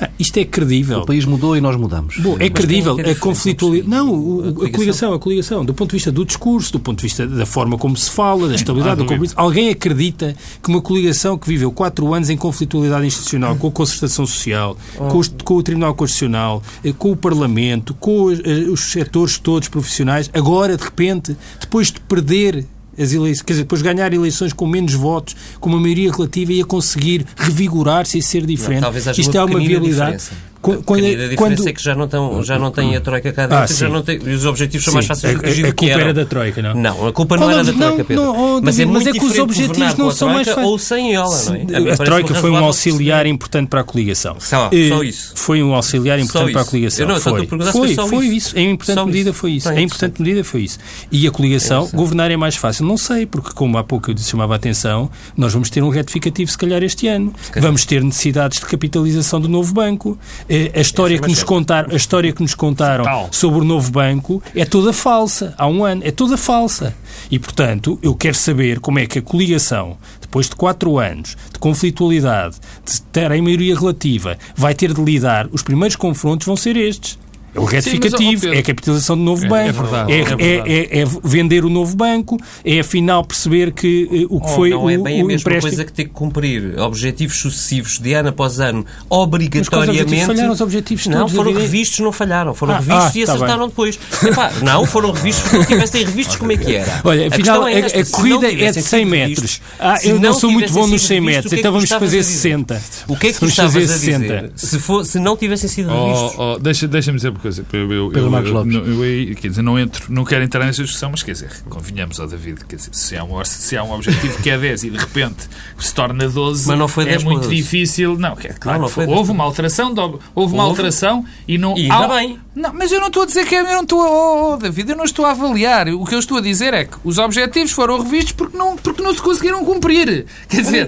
Ah, 0.00 0.10
isto 0.18 0.38
é 0.38 0.44
credível. 0.44 1.00
O 1.00 1.06
país 1.06 1.24
mudou 1.24 1.56
e 1.56 1.60
nós 1.60 1.76
mudamos. 1.76 2.16
Bom, 2.18 2.36
é 2.38 2.50
credível. 2.50 2.96
A 2.98 3.14
conflitualidade. 3.14 3.88
Não, 3.88 4.12
o, 4.12 4.64
a, 4.64 4.70
coligação, 4.70 5.12
a 5.14 5.18
coligação. 5.18 5.64
Do 5.64 5.72
ponto 5.72 5.90
de 5.90 5.96
vista 5.96 6.10
do 6.10 6.24
discurso, 6.24 6.72
do 6.72 6.80
ponto 6.80 6.98
de 6.98 7.04
vista 7.04 7.26
da 7.26 7.46
forma 7.46 7.78
como 7.78 7.96
se 7.96 8.10
fala, 8.10 8.48
da 8.48 8.54
estabilidade 8.54 8.96
do 8.96 9.04
compromisso. 9.04 9.34
Alguém 9.36 9.70
acredita 9.70 10.34
que 10.62 10.68
uma 10.68 10.80
coligação 10.80 11.38
que 11.38 11.46
viveu 11.46 11.70
quatro 11.70 12.12
anos 12.12 12.28
em 12.28 12.36
conflitualidade 12.36 13.06
institucional, 13.06 13.56
com 13.56 13.68
a 13.68 13.70
concertação 13.70 14.26
social, 14.26 14.76
com, 14.96 15.18
os, 15.18 15.32
com 15.44 15.54
o 15.54 15.62
Tribunal 15.62 15.94
Constitucional, 15.94 16.62
eh, 16.84 16.92
com 16.96 17.12
o 17.12 17.16
Parlamento, 17.16 17.94
com 17.94 18.24
os, 18.24 18.40
eh, 18.40 18.68
os 18.68 18.80
setores 18.92 19.38
todos 19.38 19.68
profissionais, 19.68 20.28
agora, 20.34 20.76
de 20.76 20.82
repente, 20.82 21.36
depois 21.60 21.92
de 21.92 22.00
perder 22.00 22.66
as 22.98 23.12
eleições, 23.12 23.42
quer 23.42 23.52
dizer, 23.54 23.62
depois 23.62 23.82
ganhar 23.82 24.12
eleições 24.12 24.52
com 24.52 24.66
menos 24.66 24.94
votos, 24.94 25.36
com 25.60 25.68
uma 25.68 25.80
maioria 25.80 26.10
relativa 26.10 26.52
e 26.52 26.60
a 26.60 26.64
conseguir 26.64 27.26
revigorar-se 27.36 28.18
e 28.18 28.22
ser 28.22 28.44
diferente. 28.46 28.82
Não, 28.82 28.92
Isto 28.96 29.36
é 29.36 29.44
uma 29.44 29.58
viabilidade. 29.58 30.16
Diferença. 30.18 30.53
Quando, 30.64 30.82
quando, 30.82 31.04
a 31.04 31.08
diferença 31.08 31.36
quando... 31.36 31.68
é 31.68 31.72
que 31.74 31.82
já 31.82 31.94
não, 31.94 32.08
tão, 32.08 32.42
já 32.42 32.58
não 32.58 32.70
tem 32.70 32.96
a 32.96 33.00
Troika 33.00 33.30
cá 33.34 33.42
dentro, 33.42 33.64
ah, 33.64 33.66
já 33.66 33.86
não 33.86 34.02
tem, 34.02 34.16
os 34.16 34.46
objetivos 34.46 34.82
são 34.82 34.92
sim. 34.92 34.94
mais 34.94 35.06
fáceis 35.06 35.34
de 35.34 35.40
corrigir 35.40 35.64
a, 35.66 35.68
a, 35.68 35.70
a 35.70 35.74
culpa 35.74 35.92
era 35.92 36.14
da 36.14 36.24
Troika, 36.24 36.62
não? 36.62 36.74
Não, 36.74 37.06
a 37.06 37.12
culpa 37.12 37.36
não, 37.36 37.42
não 37.42 37.50
era 37.50 37.64
da 37.64 37.72
Troika, 37.74 38.04
Pedro. 38.04 38.24
Não, 38.24 38.62
mas 38.62 38.80
é, 38.80 38.86
mas 38.86 39.06
é 39.06 39.12
que 39.12 39.22
os 39.22 39.38
objetivos 39.38 39.94
não 39.96 40.10
são 40.10 40.30
mais 40.30 40.48
fáceis. 40.48 40.66
Ou 40.66 40.78
sem 40.78 41.14
ela, 41.14 41.42
não 41.44 41.54
é? 41.54 41.92
A, 41.92 41.96
Troika 41.98 42.34
foi 42.34 42.50
um 42.50 42.56
auxiliar 42.56 43.26
importante 43.26 43.68
para 43.68 43.82
a 43.82 43.84
coligação. 43.84 44.36
Só, 44.40 44.70
só 44.88 45.02
isso. 45.02 45.32
Foi 45.34 45.62
um 45.62 45.74
auxiliar 45.74 46.18
importante 46.18 46.52
para 46.52 46.62
a 46.62 46.64
coligação. 46.64 47.06
não, 47.06 47.20
foi. 47.20 47.46
Foi, 47.46 47.94
foi 47.94 48.26
isso. 48.28 48.58
Em 48.58 48.70
importante 48.70 49.04
medida 49.04 49.34
foi 49.34 49.52
isso. 49.52 49.70
Em 49.70 49.84
importante 49.84 50.22
medida 50.22 50.42
foi 50.42 50.62
isso. 50.62 50.78
E 51.12 51.26
a 51.26 51.30
coligação, 51.30 51.90
governar 51.92 52.30
é 52.30 52.38
mais 52.38 52.56
fácil. 52.56 52.86
Não 52.86 52.96
sei, 52.96 53.26
porque 53.26 53.52
como 53.52 53.76
há 53.76 53.84
pouco 53.84 54.10
eu 54.10 54.16
chamava 54.16 54.54
a 54.54 54.56
atenção, 54.56 55.10
nós 55.36 55.52
vamos 55.52 55.68
ter 55.68 55.82
um 55.82 55.90
retificativo 55.90 56.50
se 56.50 56.56
calhar 56.56 56.82
este 56.82 57.06
ano. 57.06 57.34
Vamos 57.54 57.84
ter 57.84 58.02
necessidades 58.02 58.60
de 58.60 58.64
capitalização 58.64 59.38
do 59.38 59.48
novo 59.48 59.74
banco. 59.74 60.18
Eh, 60.54 60.70
a 60.72 60.80
história 60.80 61.18
que 61.18 61.26
nos 61.26 61.42
contar, 61.42 61.92
a 61.92 61.96
história 61.96 62.32
que 62.32 62.40
nos 62.40 62.54
contaram 62.54 63.28
sobre 63.32 63.58
o 63.62 63.64
novo 63.64 63.90
banco 63.90 64.40
é 64.54 64.64
toda 64.64 64.92
falsa. 64.92 65.52
Há 65.58 65.66
um 65.66 65.84
ano, 65.84 66.02
é 66.04 66.12
toda 66.12 66.36
falsa. 66.36 66.94
E, 67.28 67.40
portanto, 67.40 67.98
eu 68.00 68.14
quero 68.14 68.36
saber 68.36 68.78
como 68.78 69.00
é 69.00 69.06
que 69.06 69.18
a 69.18 69.22
coligação, 69.22 69.98
depois 70.20 70.48
de 70.48 70.54
quatro 70.54 70.96
anos 70.96 71.36
de 71.52 71.58
conflitualidade, 71.58 72.56
de 72.84 73.02
ter 73.02 73.32
a 73.32 73.42
maioria 73.42 73.76
relativa, 73.76 74.38
vai 74.54 74.74
ter 74.74 74.94
de 74.94 75.02
lidar. 75.02 75.48
Os 75.50 75.60
primeiros 75.62 75.96
confrontos 75.96 76.46
vão 76.46 76.56
ser 76.56 76.76
estes. 76.76 77.18
É 77.54 77.60
o 77.60 77.64
retificativo, 77.64 78.42
Sim, 78.42 78.54
é 78.54 78.58
a 78.58 78.62
capitalização 78.62 79.16
do 79.16 79.22
novo 79.22 79.44
é, 79.44 79.46
é 79.46 79.50
banco, 79.50 79.68
é, 79.68 79.72
verdade, 79.72 80.12
é, 80.12 80.98
é, 80.98 81.00
é, 81.02 81.04
vender 81.22 81.64
o 81.64 81.70
novo 81.70 81.96
banco, 81.96 82.36
é 82.64 82.80
afinal 82.80 83.24
perceber 83.24 83.72
que 83.72 84.26
uh, 84.28 84.36
o 84.36 84.40
que 84.40 84.46
oh, 84.46 84.54
foi 84.54 84.70
não 84.70 84.90
é 84.90 84.98
o, 84.98 85.02
bem 85.02 85.22
o 85.22 85.24
a 85.24 85.28
mesma 85.28 85.40
empréstimo... 85.40 85.70
coisa 85.70 85.84
que 85.84 85.92
ter 85.92 86.04
que 86.04 86.10
cumprir 86.10 86.78
objetivos 86.80 87.36
sucessivos 87.36 88.00
de 88.00 88.12
ano 88.12 88.30
após 88.30 88.58
ano, 88.58 88.84
obrigatoriamente. 89.08 90.16
Mas 90.16 90.26
falharam 90.26 90.52
os 90.52 90.60
objetivos 90.60 91.06
Não, 91.06 91.28
foram 91.28 91.52
revistos, 91.52 92.00
não 92.00 92.10
falharam. 92.10 92.54
Foram 92.54 92.74
ah, 92.74 92.78
revistos 92.78 93.04
ah, 93.04 93.18
e 93.18 93.24
tá 93.24 93.32
acertaram 93.34 93.68
depois. 93.68 93.98
Epá, 94.24 94.52
não, 94.62 94.84
foram 94.86 95.12
revistos, 95.12 95.48
se 95.48 95.56
não 95.56 95.64
tivessem 95.64 96.04
revistos, 96.04 96.36
como 96.36 96.50
é 96.50 96.56
que 96.56 96.74
era? 96.74 97.00
Olha, 97.04 97.28
afinal, 97.28 97.64
a, 97.64 97.70
esta, 97.70 98.00
a 98.00 98.06
corrida 98.06 98.52
é 98.52 98.72
de 98.72 98.82
100 98.82 99.04
metros. 99.04 99.60
Ah, 99.78 99.98
eu 100.02 100.18
não 100.18 100.34
sou 100.34 100.50
muito 100.50 100.72
bom 100.72 100.88
nos 100.88 101.02
100 101.02 101.20
metros, 101.20 101.52
então 101.52 101.72
vamos 101.72 101.88
fazer 101.88 102.22
60. 102.22 102.82
O 103.06 103.16
que 103.16 103.28
é 103.28 103.32
que 103.32 103.38
tu 103.38 103.46
estavas 103.46 103.76
a 103.76 103.94
dizer? 103.94 104.52
Se 104.56 105.20
não 105.20 105.36
tivessem 105.36 105.68
sido 105.68 105.88
revistos? 105.88 106.34
Oh, 106.36 106.54
oh, 106.54 106.58
Deixa-me 106.58 107.16
dizer 107.16 107.32
coisa. 107.44 107.64
Pedro 107.64 108.30
Marcos 108.30 108.50
Lopes. 108.50 108.74
Eu, 108.74 109.04
eu, 109.04 109.36
quer 109.36 109.48
dizer, 109.48 109.62
não, 109.62 109.78
entro, 109.78 110.10
não 110.10 110.24
quero 110.24 110.42
entrar 110.42 110.64
nessa 110.64 110.82
discussão, 110.82 111.10
mas 111.10 111.22
quer 111.22 111.32
dizer, 111.32 111.50
convenhamos 111.68 112.18
ao 112.18 112.26
David, 112.26 112.64
quer 112.66 112.76
dizer, 112.76 112.94
se 112.94 113.16
há, 113.16 113.22
um, 113.22 113.44
se 113.44 113.76
há 113.76 113.84
um 113.84 113.92
objetivo 113.92 114.42
que 114.42 114.48
é 114.48 114.56
10 114.56 114.84
e 114.84 114.90
de 114.90 114.96
repente 114.96 115.48
se 115.78 115.94
torna 115.94 116.26
12, 116.26 116.66
mas 116.66 116.78
não 116.78 116.88
foi 116.88 117.04
10 117.04 117.22
é 117.22 117.24
muito 117.24 117.48
difícil. 117.48 118.16
Não, 118.18 118.32
é, 118.32 118.48
claro, 118.54 118.78
não, 118.78 118.86
não 118.86 118.88
foi 118.88 119.06
houve 119.06 119.30
uma 119.30 119.44
alteração, 119.44 119.94
houve, 119.96 120.18
houve 120.34 120.54
uma 120.54 120.62
alteração 120.62 121.24
e 121.46 121.58
não. 121.58 121.76
E 121.76 121.82
ainda 121.82 121.96
há, 121.96 122.08
bem. 122.08 122.38
Não, 122.54 122.72
mas 122.72 122.92
eu 122.92 123.00
não 123.00 123.08
estou 123.08 123.24
a 123.24 123.26
dizer 123.26 123.46
que 123.46 123.54
é, 123.54 123.60
eu 123.60 123.64
não 123.64 123.82
estou 123.82 124.00
a, 124.00 124.08
oh, 124.08 124.52
oh, 124.52 124.56
David, 124.56 124.90
eu 124.90 124.96
não 124.96 125.04
estou 125.04 125.26
a 125.26 125.32
avaliar. 125.32 125.88
O 125.88 126.04
que 126.04 126.14
eu 126.14 126.18
estou 126.18 126.38
a 126.38 126.40
dizer 126.40 126.72
é 126.72 126.84
que 126.84 126.96
os 127.04 127.18
objetivos 127.18 127.72
foram 127.72 128.00
revistos 128.00 128.32
porque 128.32 128.56
não, 128.56 128.76
porque 128.76 129.02
não 129.02 129.12
se 129.12 129.20
conseguiram 129.20 129.64
cumprir. 129.64 130.24
Quer 130.48 130.62
dizer, 130.62 130.86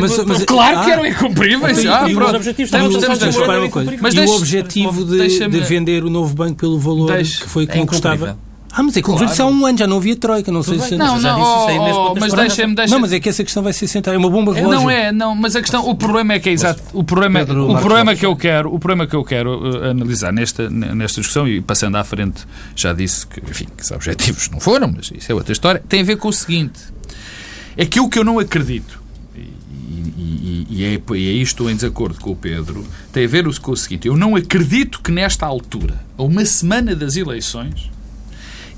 mas, 0.00 0.24
mas, 0.24 0.44
claro 0.44 0.78
ah, 0.78 0.84
que 0.84 0.90
eram 0.90 1.06
incumpríveis. 1.06 1.84
Ah, 1.86 2.08
e, 2.08 2.14
os 2.14 2.34
objetivos 2.34 2.70
temos, 2.70 2.96
temos 2.96 3.18
de 3.18 3.98
Mas 4.00 4.14
e 4.14 4.20
o 4.20 4.30
objetivo 4.36 5.04
de, 5.04 5.18
de, 5.18 5.60
vender 5.90 6.04
o 6.04 6.10
novo 6.10 6.34
banco 6.34 6.56
pelo 6.56 6.78
valor 6.78 7.12
deixe, 7.12 7.40
que 7.40 7.48
foi 7.48 7.66
que 7.66 7.76
é 7.76 7.80
conquistava. 7.80 8.38
Ah, 8.72 8.84
mas 8.84 8.96
é 8.96 9.02
que 9.02 9.06
claro. 9.10 9.26
há 9.26 9.46
um 9.46 9.66
ano, 9.66 9.78
já 9.78 9.86
não 9.88 9.96
havia 9.96 10.14
troika, 10.14 10.52
não 10.52 10.62
sei 10.62 10.78
se... 10.78 10.96
Não, 10.96 11.16
não, 11.16 11.20
já 11.20 11.34
disse 11.34 11.50
isso 11.50 11.66
aí 11.66 11.78
mesmo 11.80 12.00
oh, 12.00 12.14
mas 12.14 12.32
deixa-me... 12.32 12.74
Deixa 12.76 12.94
não, 12.94 13.00
mas 13.00 13.12
é 13.12 13.18
que 13.18 13.28
essa 13.28 13.42
questão 13.42 13.64
vai 13.64 13.72
ser 13.72 13.88
central, 13.88 14.14
é 14.14 14.18
uma 14.18 14.30
bomba 14.30 14.54
relógio. 14.54 14.80
Não 14.80 14.88
é, 14.88 15.10
não, 15.10 15.34
mas 15.34 15.56
a 15.56 15.60
questão, 15.60 15.88
o 15.88 15.96
problema 15.96 16.34
é 16.34 16.38
que 16.38 16.48
é 16.48 16.52
exato, 16.52 16.80
o 16.92 17.02
problema, 17.02 17.40
Pedro, 17.40 17.68
o 17.68 17.80
problema 17.80 18.14
que 18.14 18.24
eu 18.24 18.36
quero, 18.36 18.72
o 18.72 18.78
problema 18.78 19.08
que 19.08 19.16
eu 19.16 19.24
quero 19.24 19.58
uh, 19.58 19.90
analisar 19.90 20.32
nesta, 20.32 20.70
nesta 20.70 21.20
discussão, 21.20 21.48
e 21.48 21.60
passando 21.60 21.96
à 21.96 22.04
frente, 22.04 22.46
já 22.76 22.92
disse 22.92 23.26
que, 23.26 23.40
enfim, 23.40 23.66
que 23.76 23.82
os 23.82 23.90
objetivos 23.90 24.48
não 24.50 24.60
foram, 24.60 24.94
mas 24.96 25.10
isso 25.12 25.32
é 25.32 25.34
outra 25.34 25.52
história, 25.52 25.82
tem 25.88 26.02
a 26.02 26.04
ver 26.04 26.16
com 26.18 26.28
o 26.28 26.32
seguinte, 26.32 26.78
é 27.76 27.84
que 27.84 27.98
o 27.98 28.08
que 28.08 28.20
eu 28.20 28.24
não 28.24 28.38
acredito, 28.38 28.99
e, 29.92 30.66
e, 30.70 30.84
é, 30.84 31.16
e 31.16 31.28
aí 31.28 31.42
estou 31.42 31.68
em 31.68 31.74
desacordo 31.74 32.20
com 32.20 32.30
o 32.30 32.36
Pedro, 32.36 32.86
tem 33.12 33.24
a 33.24 33.28
ver 33.28 33.44
com 33.58 33.72
o 33.72 33.76
seguinte, 33.76 34.06
eu 34.06 34.16
não 34.16 34.36
acredito 34.36 35.00
que 35.00 35.10
nesta 35.10 35.46
altura, 35.46 36.00
a 36.16 36.22
uma 36.22 36.44
semana 36.44 36.94
das 36.94 37.16
eleições 37.16 37.90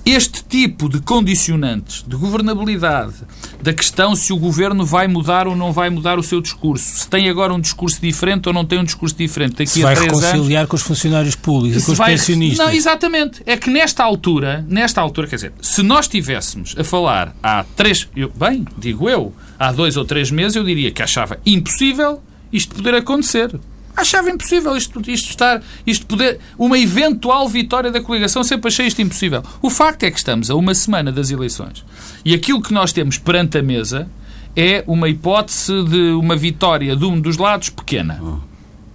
este 0.05 0.43
tipo 0.45 0.89
de 0.89 1.01
condicionantes 1.01 2.05
de 2.07 2.17
governabilidade, 2.17 3.15
da 3.63 3.73
questão 3.73 4.17
se 4.17 4.33
o 4.33 4.37
governo 4.37 4.85
vai 4.85 5.07
mudar 5.07 5.47
ou 5.47 5.55
não 5.55 5.73
vai 5.73 5.91
mudar 5.91 6.19
o 6.19 6.23
seu 6.23 6.41
discurso, 6.41 6.99
se 6.99 7.09
tem 7.09 7.29
agora 7.29 7.55
um 7.55 7.61
discurso 7.61 8.01
diferente 8.01 8.49
ou 8.49 8.53
não 8.53 8.65
tem 8.65 8.81
um 8.81 8.85
discurso 8.85 9.15
diferente 9.15 9.53
daqui 9.53 9.71
se 9.71 9.85
a 9.85 9.87
vai 9.87 9.95
reconciliar 9.95 10.61
anos, 10.63 10.71
com 10.71 10.77
os 10.77 10.83
funcionários 10.83 11.37
públicos, 11.37 11.85
com 11.85 11.93
os 11.93 11.99
vai, 11.99 12.13
pensionistas. 12.13 12.67
Não, 12.67 12.73
exatamente. 12.73 13.43
É 13.47 13.57
que 13.57 13.71
nesta 13.71 14.03
altura, 14.03 14.65
nesta 14.69 15.01
altura, 15.01 15.29
quer 15.29 15.37
dizer, 15.37 15.53
se 15.61 15.83
nós 15.83 16.07
estivéssemos 16.07 16.75
a 16.77 16.83
falar 16.83 17.37
há 17.41 17.65
três, 17.77 18.09
eu, 18.17 18.31
bem, 18.35 18.67
digo 18.77 19.09
eu, 19.09 19.33
há 19.63 19.73
dois 19.73 19.97
ou 19.97 20.05
três 20.05 20.31
meses, 20.31 20.57
eu 20.57 20.65
diria 20.65 20.91
que 20.91 21.03
achava 21.03 21.39
impossível 21.47 22.23
isto 22.53 22.75
poder 22.75 22.95
acontecer 22.95 23.59
achava 23.97 24.31
impossível 24.31 24.77
isto, 24.77 25.01
isto 25.11 25.31
estar, 25.31 25.63
isto 25.87 26.07
poder, 26.07 26.41
uma 26.59 26.79
eventual 26.79 27.49
vitória 27.49 27.91
da 27.91 28.01
coligação, 28.01 28.43
sempre 28.43 28.69
achei 28.69 28.87
isto 28.87 29.03
impossível. 29.03 29.43
O 29.61 29.69
facto 29.69 30.05
é 30.05 30.11
que 30.11 30.17
estamos 30.17 30.51
a 30.51 30.55
uma 30.55 30.75
semana 30.75 31.13
das 31.13 31.31
eleições 31.31 31.85
e 32.25 32.35
aquilo 32.35 32.63
que 32.63 32.73
nós 32.73 32.93
temos 32.93 33.19
perante 33.19 33.59
a 33.59 33.63
mesa 33.63 34.09
é 34.57 34.83
uma 34.87 35.09
hipótese 35.09 35.83
de 35.85 36.13
uma 36.13 36.37
vitória 36.37 36.97
de 36.97 37.05
um 37.05 37.21
dos 37.21 37.37
lados 37.37 37.71
pequena. 37.71 38.21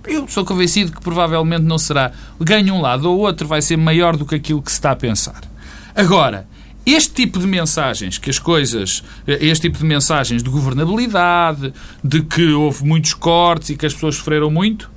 Eu 0.06 0.28
sou 0.28 0.46
convencido 0.46 0.92
que 0.92 1.02
provavelmente 1.02 1.64
não 1.64 1.78
será. 1.78 2.12
Ganha 2.40 2.74
um 2.74 2.80
lado 2.80 3.10
ou 3.12 3.20
outro, 3.20 3.46
vai 3.46 3.62
ser 3.62 3.76
maior 3.76 4.16
do 4.16 4.26
que 4.26 4.36
aquilo 4.36 4.62
que 4.62 4.72
se 4.72 4.78
está 4.78 4.92
a 4.92 4.96
pensar. 4.96 5.42
Agora, 5.94 6.48
este 6.88 7.14
tipo 7.14 7.38
de 7.38 7.46
mensagens, 7.46 8.18
que 8.18 8.30
as 8.30 8.40
coisas, 8.40 9.04
este 9.28 9.68
tipo 9.68 9.78
de 9.78 9.86
mensagens 9.86 10.42
de 10.42 10.50
governabilidade, 10.50 11.74
de 12.02 12.22
que 12.22 12.54
houve 12.54 12.86
muitos 12.86 13.14
cortes 13.14 13.72
e 13.72 13.76
que 13.76 13.86
as 13.86 13.94
pessoas 13.94 14.16
sofreram 14.16 14.50
muito, 14.50 14.90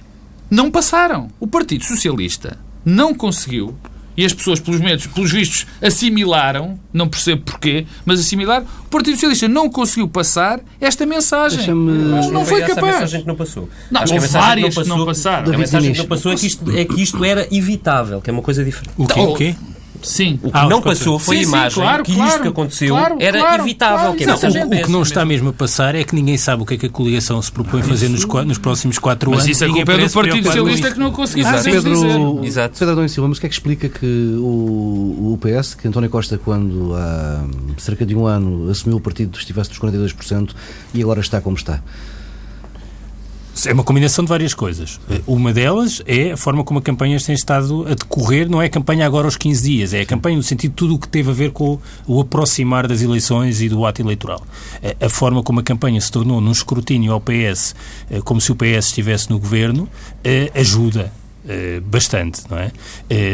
não 0.48 0.70
passaram. 0.70 1.28
O 1.40 1.48
Partido 1.48 1.84
Socialista 1.84 2.56
não 2.84 3.12
conseguiu 3.12 3.76
e 4.16 4.24
as 4.24 4.34
pessoas, 4.34 4.60
pelos 4.60 4.80
medos, 4.80 5.06
pelos 5.06 5.32
vistos, 5.32 5.66
assimilaram, 5.80 6.78
não 6.92 7.08
percebo 7.08 7.42
porquê, 7.42 7.86
mas 8.04 8.20
assimilaram, 8.20 8.66
o 8.86 8.90
Partido 8.90 9.14
Socialista 9.14 9.48
não 9.48 9.70
conseguiu 9.70 10.08
passar 10.08 10.60
esta 10.80 11.06
mensagem. 11.06 11.68
Não, 11.68 11.74
não, 11.74 12.30
não 12.30 12.44
foi 12.44 12.60
capaz. 12.60 12.82
A 12.82 13.00
mensagem 13.00 13.20
que 13.22 13.26
não 13.26 13.36
passou. 13.36 13.68
Não, 13.90 14.00
houve 14.02 14.28
várias 14.28 14.74
que 14.76 14.88
não, 14.88 15.06
passaram. 15.06 15.54
A 15.54 15.56
mensagem 15.56 15.92
que 15.92 15.98
não 15.98 16.06
passou 16.06 16.32
é 16.32 16.36
que, 16.36 16.46
isto, 16.46 16.70
é 16.70 16.84
que 16.84 17.00
isto 17.00 17.24
era 17.24 17.48
evitável, 17.50 18.20
que 18.20 18.28
é 18.28 18.32
uma 18.32 18.42
coisa 18.42 18.64
diferente. 18.64 18.92
O 18.96 19.06
quê? 19.06 19.20
O 19.20 19.34
quê? 19.34 19.56
Sim. 20.02 20.38
O 20.42 20.50
que 20.50 20.58
ah, 20.58 20.68
não 20.68 20.80
passou 20.80 21.18
foi 21.18 21.36
sim, 21.36 21.42
a 21.42 21.44
imagem 21.44 21.70
sim, 21.70 21.80
claro, 21.80 22.02
que 22.04 22.14
claro, 22.14 22.30
isto 22.30 22.42
que 22.42 22.48
aconteceu 22.48 22.94
claro, 22.94 23.16
era 23.20 23.56
evitável. 23.56 24.14
Que 24.14 24.26
não, 24.26 24.34
o, 24.34 24.36
o, 24.36 24.82
que 24.84 24.90
não 24.90 25.02
está 25.02 25.24
mesmo 25.24 25.50
a 25.50 25.52
passar 25.52 25.94
é 25.94 26.04
que 26.04 26.14
ninguém 26.14 26.36
sabe 26.36 26.62
o 26.62 26.66
que 26.66 26.74
é 26.74 26.76
que 26.76 26.86
a 26.86 26.88
coligação 26.88 27.40
se 27.40 27.52
propõe 27.52 27.82
fazer 27.82 28.08
nos, 28.08 28.24
nos 28.24 28.58
próximos 28.58 28.98
quatro 28.98 29.30
mas 29.30 29.40
anos. 29.40 29.48
Mas 29.48 29.56
isso 29.56 29.64
é 29.64 29.68
culpa 29.68 29.98
do 29.98 30.10
Partido 30.12 30.46
Socialista 30.46 30.90
que 30.92 30.98
não 30.98 31.12
conseguiu 31.12 31.44
fazer 31.44 31.72
Pedro, 31.72 31.92
dizer. 31.92 32.44
Exato. 32.44 32.78
Pedro 32.78 32.92
Adão 32.92 33.08
Silva, 33.08 33.28
mas 33.28 33.38
o 33.38 33.40
que 33.40 33.46
é 33.46 33.48
que 33.48 33.54
explica 33.54 33.88
que 33.88 34.06
o, 34.38 35.32
o 35.34 35.38
PS, 35.40 35.74
que 35.74 35.88
António 35.88 36.10
Costa, 36.10 36.38
quando 36.38 36.94
há 36.94 37.44
cerca 37.78 38.06
de 38.06 38.14
um 38.14 38.26
ano 38.26 38.70
assumiu 38.70 38.98
o 38.98 39.00
partido, 39.00 39.36
estivesse 39.38 39.70
dos 39.70 39.78
42% 39.78 40.50
e 40.94 41.02
agora 41.02 41.20
está 41.20 41.40
como 41.40 41.56
está? 41.56 41.82
É 43.66 43.72
uma 43.72 43.84
combinação 43.84 44.24
de 44.24 44.28
várias 44.28 44.54
coisas. 44.54 45.00
Uma 45.26 45.52
delas 45.52 46.02
é 46.06 46.32
a 46.32 46.36
forma 46.36 46.64
como 46.64 46.78
a 46.78 46.82
campanha 46.82 47.18
tem 47.18 47.34
estado 47.34 47.86
a 47.86 47.94
decorrer. 47.94 48.48
Não 48.48 48.62
é 48.62 48.66
a 48.66 48.70
campanha 48.70 49.04
agora 49.04 49.26
aos 49.26 49.36
15 49.36 49.62
dias, 49.62 49.94
é 49.94 50.00
a 50.00 50.06
campanha 50.06 50.36
no 50.36 50.42
sentido 50.42 50.70
de 50.70 50.76
tudo 50.76 50.94
o 50.94 50.98
que 50.98 51.08
teve 51.08 51.30
a 51.30 51.32
ver 51.32 51.50
com 51.50 51.78
o 52.06 52.20
aproximar 52.20 52.86
das 52.86 53.02
eleições 53.02 53.60
e 53.60 53.68
do 53.68 53.84
ato 53.84 54.00
eleitoral. 54.00 54.44
A 55.00 55.08
forma 55.08 55.42
como 55.42 55.60
a 55.60 55.62
campanha 55.62 56.00
se 56.00 56.10
tornou 56.10 56.40
num 56.40 56.52
escrutínio 56.52 57.12
ao 57.12 57.20
PS, 57.20 57.74
eh, 58.10 58.20
como 58.22 58.40
se 58.40 58.52
o 58.52 58.56
PS 58.56 58.86
estivesse 58.86 59.30
no 59.30 59.38
governo, 59.38 59.88
eh, 60.24 60.50
ajuda 60.54 61.12
eh, 61.48 61.80
bastante, 61.80 62.42
não 62.50 62.58
é? 62.58 62.70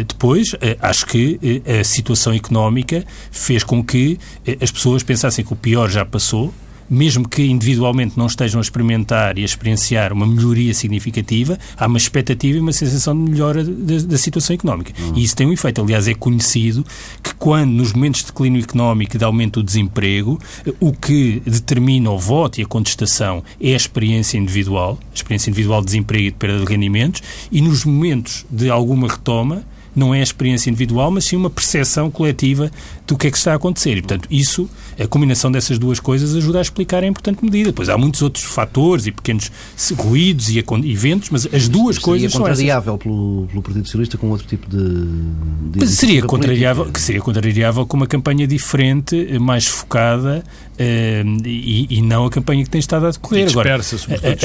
Depois, 0.06 0.48
acho 0.80 1.06
que 1.06 1.62
a 1.80 1.84
situação 1.84 2.32
económica 2.32 3.04
fez 3.30 3.62
com 3.62 3.84
que 3.84 4.18
as 4.60 4.70
pessoas 4.70 5.02
pensassem 5.02 5.44
que 5.44 5.52
o 5.52 5.56
pior 5.56 5.88
já 5.88 6.04
passou 6.04 6.52
mesmo 6.88 7.28
que 7.28 7.44
individualmente 7.44 8.16
não 8.16 8.26
estejam 8.26 8.60
a 8.60 8.62
experimentar 8.62 9.38
e 9.38 9.42
a 9.42 9.44
experienciar 9.44 10.12
uma 10.12 10.26
melhoria 10.26 10.72
significativa, 10.74 11.58
há 11.76 11.86
uma 11.86 11.98
expectativa 11.98 12.58
e 12.58 12.60
uma 12.60 12.72
sensação 12.72 13.14
de 13.14 13.30
melhora 13.30 13.64
da, 13.64 13.98
da 13.98 14.18
situação 14.18 14.54
económica. 14.54 14.92
Uhum. 14.98 15.12
E 15.16 15.24
isso 15.24 15.36
tem 15.36 15.46
um 15.46 15.52
efeito. 15.52 15.80
Aliás, 15.80 16.08
é 16.08 16.14
conhecido 16.14 16.84
que 17.22 17.34
quando, 17.34 17.70
nos 17.70 17.92
momentos 17.92 18.20
de 18.22 18.26
declínio 18.28 18.62
económico 18.62 19.16
e 19.16 19.18
de 19.18 19.24
aumento 19.24 19.62
do 19.62 19.66
desemprego, 19.66 20.38
o 20.80 20.92
que 20.92 21.42
determina 21.44 22.10
o 22.10 22.18
voto 22.18 22.60
e 22.60 22.62
a 22.62 22.66
contestação 22.66 23.42
é 23.60 23.72
a 23.72 23.76
experiência 23.76 24.38
individual, 24.38 24.98
a 25.10 25.14
experiência 25.14 25.50
individual 25.50 25.80
de 25.80 25.86
desemprego 25.86 26.24
e 26.24 26.30
de 26.30 26.36
perda 26.36 26.64
de 26.64 26.66
rendimentos, 26.66 27.22
e 27.50 27.60
nos 27.60 27.84
momentos 27.84 28.44
de 28.50 28.70
alguma 28.70 29.08
retoma, 29.08 29.64
não 29.96 30.14
é 30.14 30.20
a 30.20 30.22
experiência 30.22 30.68
individual, 30.68 31.10
mas 31.10 31.24
sim 31.24 31.34
uma 31.34 31.48
percepção 31.48 32.10
coletiva 32.10 32.70
do 33.06 33.16
que 33.16 33.26
é 33.26 33.30
que 33.30 33.38
está 33.38 33.52
a 33.52 33.56
acontecer. 33.56 33.96
E, 33.96 34.02
portanto, 34.02 34.28
isso, 34.30 34.68
a 35.00 35.06
combinação 35.06 35.50
dessas 35.50 35.78
duas 35.78 35.98
coisas 35.98 36.36
ajuda 36.36 36.58
a 36.58 36.62
explicar 36.62 37.02
em 37.02 37.08
importante 37.08 37.42
medida. 37.42 37.72
Pois 37.72 37.88
há 37.88 37.96
muitos 37.96 38.20
outros 38.20 38.44
fatores 38.44 39.06
e 39.06 39.12
pequenos 39.12 39.50
ruídos 39.96 40.50
e 40.50 40.58
eventos, 40.84 41.30
mas 41.30 41.46
as 41.46 41.68
duas 41.68 41.96
seria 41.96 42.04
coisas 42.04 42.32
são 42.32 42.42
contrariável 42.42 42.98
pelo, 42.98 43.46
pelo 43.50 43.62
Partido 43.62 43.86
Socialista 43.86 44.18
com 44.18 44.28
outro 44.28 44.46
tipo 44.46 44.68
de... 44.68 45.78
de 45.78 45.86
seria 45.88 46.22
contrariável, 46.22 46.84
que 46.86 47.00
seria 47.00 47.20
contrariável 47.20 47.86
com 47.86 47.96
uma 47.96 48.06
campanha 48.06 48.46
diferente, 48.46 49.38
mais 49.38 49.66
focada 49.66 50.44
Uh, 50.78 51.46
e, 51.46 51.86
e, 51.98 52.02
não 52.02 52.26
a 52.26 52.30
campanha 52.30 52.62
que 52.62 52.68
tem 52.68 52.78
estado 52.78 53.06
a 53.06 53.10
decorrer. 53.10 53.48
Agora, 53.50 53.80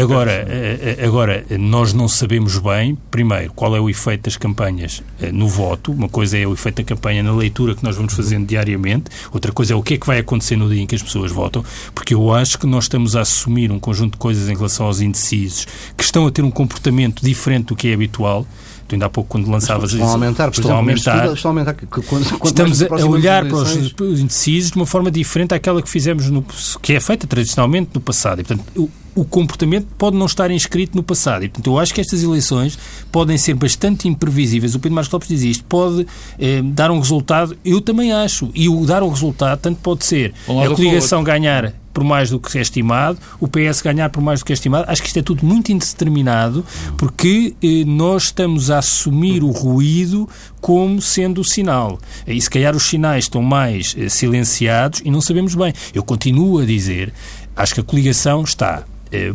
agora, 0.02 0.48
agora, 1.06 1.46
nós 1.60 1.92
não 1.92 2.08
sabemos 2.08 2.58
bem, 2.58 2.98
primeiro, 3.10 3.52
qual 3.54 3.76
é 3.76 3.82
o 3.82 3.90
efeito 3.90 4.24
das 4.24 4.38
campanhas 4.38 5.04
uh, 5.22 5.26
no 5.34 5.48
voto. 5.48 5.92
Uma 5.92 6.08
coisa 6.08 6.38
é 6.38 6.48
o 6.48 6.54
efeito 6.54 6.78
da 6.78 6.84
campanha 6.84 7.22
na 7.22 7.34
leitura 7.34 7.76
que 7.76 7.84
nós 7.84 7.98
vamos 7.98 8.14
fazendo 8.14 8.46
diariamente, 8.46 9.12
outra 9.34 9.52
coisa 9.52 9.74
é 9.74 9.76
o 9.76 9.84
que 9.84 9.96
é 9.96 9.98
que 9.98 10.08
vai 10.08 10.20
acontecer 10.20 10.56
no 10.56 10.70
dia 10.70 10.82
em 10.82 10.88
que 10.88 10.96
as 10.96 11.04
pessoas 11.04 11.34
votam, 11.34 11.66
porque 11.94 12.14
eu 12.14 12.34
acho 12.34 12.58
que 12.58 12.66
nós 12.66 12.86
estamos 12.86 13.16
a 13.16 13.22
assumir 13.22 13.70
um 13.70 13.80
conjunto 13.80 14.14
de 14.14 14.18
coisas 14.18 14.48
em 14.48 14.56
relação 14.56 14.86
aos 14.86 15.02
indecisos 15.02 15.68
que 15.98 16.04
estão 16.04 16.26
a 16.26 16.32
ter 16.32 16.44
um 16.44 16.52
comportamento 16.52 17.22
diferente 17.22 17.68
do 17.68 17.76
que 17.76 17.90
é 17.90 17.94
habitual. 17.94 18.48
Tu 18.92 18.96
ainda 18.96 19.06
há 19.06 19.10
pouco, 19.10 19.30
quando 19.30 19.50
lançavas 19.50 19.94
estão 19.94 20.06
a 20.06 20.12
aumentar, 20.12 20.50
estão 20.50 20.72
a 20.72 20.76
aumentar. 20.76 21.34
Estão 21.34 21.50
a 21.50 21.52
aumentar. 21.54 21.74
Quando, 21.76 22.26
Estamos 22.44 22.82
a 22.82 23.06
olhar 23.06 23.48
para 23.48 23.56
os 23.56 24.20
indecisos 24.20 24.72
de 24.72 24.76
uma 24.76 24.86
forma 24.86 25.10
diferente 25.10 25.54
àquela 25.54 25.82
que 25.82 25.90
fizemos, 25.90 26.30
no, 26.30 26.46
que 26.82 26.92
é 26.92 27.00
feita 27.00 27.26
tradicionalmente 27.26 27.92
no 27.94 28.02
passado. 28.02 28.42
E, 28.42 28.44
portanto, 28.44 28.92
o, 29.16 29.26
comportamento 29.26 29.88
pode 29.98 30.18
não 30.18 30.26
estar 30.26 30.52
inscrito 30.52 30.96
no 30.96 31.04
passado. 31.04 31.44
E, 31.44 31.50
portanto, 31.50 31.68
eu 31.68 31.80
acho 31.80 31.94
que 31.94 32.02
estas 32.02 32.24
eleições 32.24 32.78
podem 33.12 33.38
ser 33.38 33.54
bastante 33.54 34.08
imprevisíveis. 34.08 34.76
O 34.76 34.80
Pedro 34.80 34.96
Marcos 34.96 35.12
Lopes 35.12 35.28
diz 35.28 35.42
isto. 35.44 35.64
Pode 35.66 36.08
eh, 36.40 36.62
dar 36.64 36.92
um 36.92 37.00
resultado, 37.00 37.58
eu 37.64 37.82
também 37.82 38.12
acho. 38.12 38.50
E 38.54 38.68
o 38.70 38.86
dar 38.86 39.04
um 39.04 39.10
resultado, 39.10 39.60
tanto 39.60 39.80
pode 39.82 40.06
ser 40.06 40.34
a 40.48 40.76
coligação 40.76 41.24
ganhar 41.24 41.74
por 41.94 42.04
mais 42.04 42.30
do 42.30 42.40
que 42.40 42.58
é 42.58 42.62
estimado, 42.62 43.20
o 43.40 43.48
PS 43.48 43.82
ganhar 43.82 44.10
por 44.10 44.22
mais 44.22 44.40
do 44.40 44.46
que 44.46 44.52
é 44.52 44.56
estimado. 44.56 44.86
Acho 44.88 45.02
que 45.02 45.08
isto 45.08 45.20
é 45.20 45.22
tudo 45.22 45.46
muito 45.46 45.72
indeterminado, 45.72 46.66
porque 46.98 47.54
eh, 47.62 47.84
nós 47.86 48.24
estamos 48.24 48.72
a 48.72 48.80
assumir 48.80 49.44
o 49.44 49.52
ruído 49.52 50.28
como 50.60 51.02
sendo 51.02 51.42
o 51.42 51.44
sinal. 51.44 52.00
E 52.26 52.40
se 52.40 52.50
calhar 52.50 52.76
os 52.76 52.84
sinais 52.84 53.26
estão 53.26 53.42
mais 53.42 53.96
eh, 53.98 54.10
silenciados 54.10 55.02
e 55.04 55.12
não 55.12 55.22
sabemos 55.22 55.56
bem. 55.56 55.74
Eu 55.94 56.04
continuo 56.04 56.60
a 56.60 56.66
dizer, 56.66 57.14
acho 57.56 57.74
que 57.74 57.82
a 57.82 57.84
coligação 57.84 58.44
está 58.44 58.86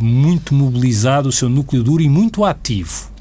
muito 0.01 0.55
mobilizado, 0.55 1.29
o 1.29 1.33
seu 1.33 1.49
núcleo 1.49 1.83
duro 1.83 2.03
e 2.03 2.09
muito 2.09 2.45
ativo 2.45 3.17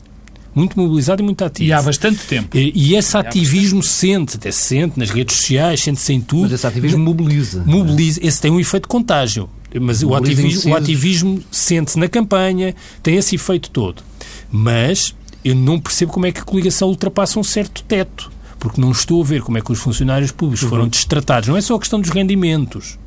muito 0.55 0.79
mobilizado 0.79 1.21
e 1.21 1.25
muito 1.25 1.43
ativo. 1.43 1.69
E 1.69 1.73
há 1.73 1.81
bastante 1.81 2.19
tempo. 2.25 2.57
E, 2.57 2.71
e 2.73 2.95
esse 2.95 3.15
ativismo 3.17 3.83
sente, 3.83 4.37
até 4.37 4.49
se 4.49 4.61
sente 4.61 4.97
nas 4.97 5.09
redes 5.09 5.35
sociais, 5.35 5.81
sente-se 5.81 6.13
em 6.13 6.21
tudo. 6.21 6.43
Mas 6.43 6.53
esse 6.53 6.65
ativismo 6.65 7.03
mobiliza. 7.03 7.63
Mobiliza. 7.67 8.21
Esse 8.23 8.41
tem 8.41 8.49
um 8.49 8.59
efeito 8.59 8.83
de 8.83 8.87
contágio. 8.87 9.49
Mas 9.81 10.01
o 10.01 10.15
ativismo, 10.15 10.71
o 10.71 10.75
ativismo 10.75 11.43
sente-se 11.51 11.99
na 11.99 12.07
campanha, 12.07 12.73
tem 13.03 13.17
esse 13.17 13.35
efeito 13.35 13.69
todo. 13.69 14.01
Mas 14.49 15.13
eu 15.43 15.53
não 15.53 15.77
percebo 15.77 16.13
como 16.13 16.25
é 16.25 16.31
que 16.31 16.39
a 16.39 16.43
coligação 16.43 16.87
ultrapassa 16.87 17.37
um 17.37 17.43
certo 17.43 17.83
teto. 17.83 18.31
Porque 18.57 18.79
não 18.79 18.91
estou 18.91 19.21
a 19.21 19.25
ver 19.25 19.41
como 19.41 19.57
é 19.57 19.61
que 19.61 19.73
os 19.73 19.79
funcionários 19.79 20.31
públicos 20.31 20.63
uhum. 20.63 20.69
foram 20.69 20.87
destratados. 20.87 21.49
Não 21.49 21.57
é 21.57 21.61
só 21.61 21.75
a 21.75 21.79
questão 21.79 21.99
dos 21.99 22.09
rendimentos 22.09 22.97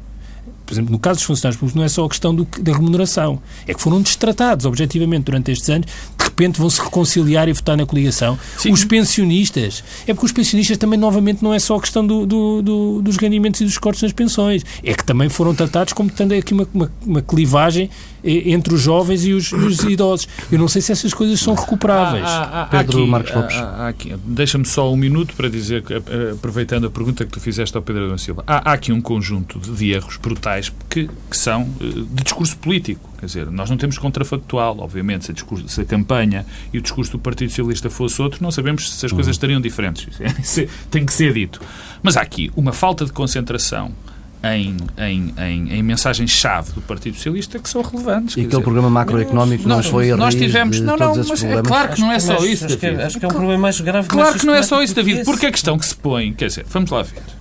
por 0.69 0.75
exemplo, 0.75 0.93
no 0.93 0.99
caso 0.99 1.17
dos 1.17 1.25
funcionários 1.25 1.59
públicos, 1.59 1.75
não 1.75 1.83
é 1.83 1.89
só 1.89 2.05
a 2.05 2.09
questão 2.11 2.35
do, 2.35 2.47
da 2.61 2.75
remuneração. 2.75 3.41
É 3.67 3.73
que 3.73 3.81
foram 3.81 4.03
destratados, 4.03 4.67
objetivamente, 4.67 5.25
durante 5.25 5.51
estes 5.51 5.67
anos. 5.71 5.87
De 6.19 6.25
repente 6.25 6.59
vão 6.59 6.69
se 6.69 6.79
reconciliar 6.79 7.49
e 7.49 7.55
votar 7.55 7.75
na 7.75 7.87
coligação. 7.87 8.39
Sim. 8.59 8.71
Os 8.71 8.85
pensionistas. 8.85 9.83
É 10.07 10.13
porque 10.13 10.27
os 10.27 10.33
pensionistas 10.33 10.77
também, 10.77 10.99
novamente, 10.99 11.43
não 11.43 11.55
é 11.55 11.59
só 11.59 11.77
a 11.77 11.81
questão 11.81 12.07
do, 12.07 12.27
do, 12.27 12.61
do, 12.61 13.03
dos 13.03 13.17
rendimentos 13.17 13.63
e 13.63 13.65
dos 13.65 13.79
cortes 13.79 14.03
nas 14.03 14.13
pensões. 14.13 14.63
É 14.85 14.93
que 14.93 15.03
também 15.03 15.31
foram 15.31 15.55
tratados 15.55 15.95
como 15.95 16.11
tendo 16.11 16.35
aqui 16.35 16.53
uma, 16.53 16.69
uma, 16.75 16.93
uma 17.07 17.23
clivagem 17.23 17.89
entre 18.25 18.75
os 18.75 18.81
jovens 18.81 19.25
e 19.25 19.33
os, 19.33 19.53
os, 19.53 19.83
idosos. 19.85 20.29
Eu 20.51 20.59
não 20.59 20.69
sei 20.69 20.83
se 20.83 20.93
essas 20.93 21.15
coisas 21.15 21.39
são 21.41 21.55
recuperáveis. 21.55 22.25
Há, 22.25 22.63
há, 22.63 22.67
Pedro 22.67 22.99
aqui, 22.99 23.11
Marcos 23.11 23.35
Lopes. 23.35 23.57
Deixa-me 24.25 24.65
só 24.65 24.93
um 24.93 24.97
minuto 24.97 25.35
para 25.35 25.49
dizer, 25.49 25.85
eh, 25.89 26.33
aproveitando 26.33 26.87
a 26.87 26.91
pergunta 26.91 27.25
que 27.25 27.31
tu 27.31 27.41
fizeste 27.41 27.77
ao 27.77 27.83
Pedro 27.83 28.05
Adão 28.05 28.19
Silva, 28.19 28.43
há, 28.47 28.71
há 28.71 28.73
aqui 28.75 28.93
um 28.93 29.01
conjunto 29.01 29.59
de 29.59 29.93
erros 29.93 30.17
brutais 30.17 30.58
que, 30.89 31.09
que 31.31 31.37
são 31.37 31.69
eh, 31.81 31.85
de 31.85 32.23
discurso 32.25 32.57
político. 32.57 33.09
Quer 33.19 33.27
dizer, 33.27 33.51
nós 33.51 33.69
não 33.71 33.77
temos 33.77 33.99
contrafactual, 33.99 34.79
obviamente, 34.81 35.25
se 35.25 35.31
a, 35.31 35.35
discurso, 35.35 35.69
se 35.69 35.81
a 35.81 35.85
campanha 35.85 36.47
e 36.73 36.79
o 36.79 36.83
discurso 36.83 37.13
do 37.13 37.19
Partido 37.19 37.51
Socialista 37.51 37.91
fosse 37.91 38.21
outro, 38.23 38.43
não 38.43 38.51
sabemos 38.51 38.91
se 38.91 39.07
as 39.07 39.13
coisas 39.13 39.27
uhum. 39.27 39.33
estariam 39.33 39.61
diferentes. 39.61 40.09
Tem 40.91 41.05
que 41.05 41.13
ser 41.13 41.33
dito. 41.35 41.61
Mas 42.03 42.17
há 42.17 42.23
aqui 42.23 42.51
uma 42.57 42.73
falta 42.73 43.05
de 43.05 43.13
concentração 43.13 43.93
em, 44.43 44.77
em, 44.97 45.35
em, 45.37 45.75
em 45.75 45.83
mensagens-chave 45.83 46.73
do 46.73 46.81
Partido 46.81 47.17
Socialista 47.17 47.59
que 47.59 47.69
são 47.69 47.83
relevantes. 47.83 48.37
E 48.37 48.41
aquele 48.41 48.51
dizer, 48.51 48.63
programa 48.63 48.91
macroeconómico 48.91 49.69
não 49.69 49.83
foi 49.83 50.11
a 50.11 50.17
Nós 50.17 50.35
tivemos. 50.35 50.81
Não, 50.81 50.97
não, 50.97 51.15
mas 51.17 51.43
é 51.43 51.63
claro 51.63 51.95
que 51.95 52.01
não 52.01 52.13
é 52.13 52.19
só 52.19 52.35
acho, 52.35 52.47
isso, 52.47 52.67
acho. 52.67 52.79
Que, 52.79 52.87
acho 52.87 53.19
que 53.19 53.25
é 53.25 53.29
um 53.29 53.33
problema 53.33 53.59
mais 53.59 53.81
grave. 53.81 54.09
Claro 54.09 54.39
que 54.39 54.47
não 54.47 54.55
é 54.55 54.63
só 54.63 54.83
isso, 54.83 54.95
David, 54.95 55.25
porque 55.25 55.47
a 55.47 55.53
questão 55.53 55.79
que 55.79 55.87
se 55.87 55.95
põe, 55.95 56.33
quer 56.33 56.47
dizer, 56.47 56.65
vamos 56.69 56.91
lá 56.91 57.03
ver. 57.03 57.38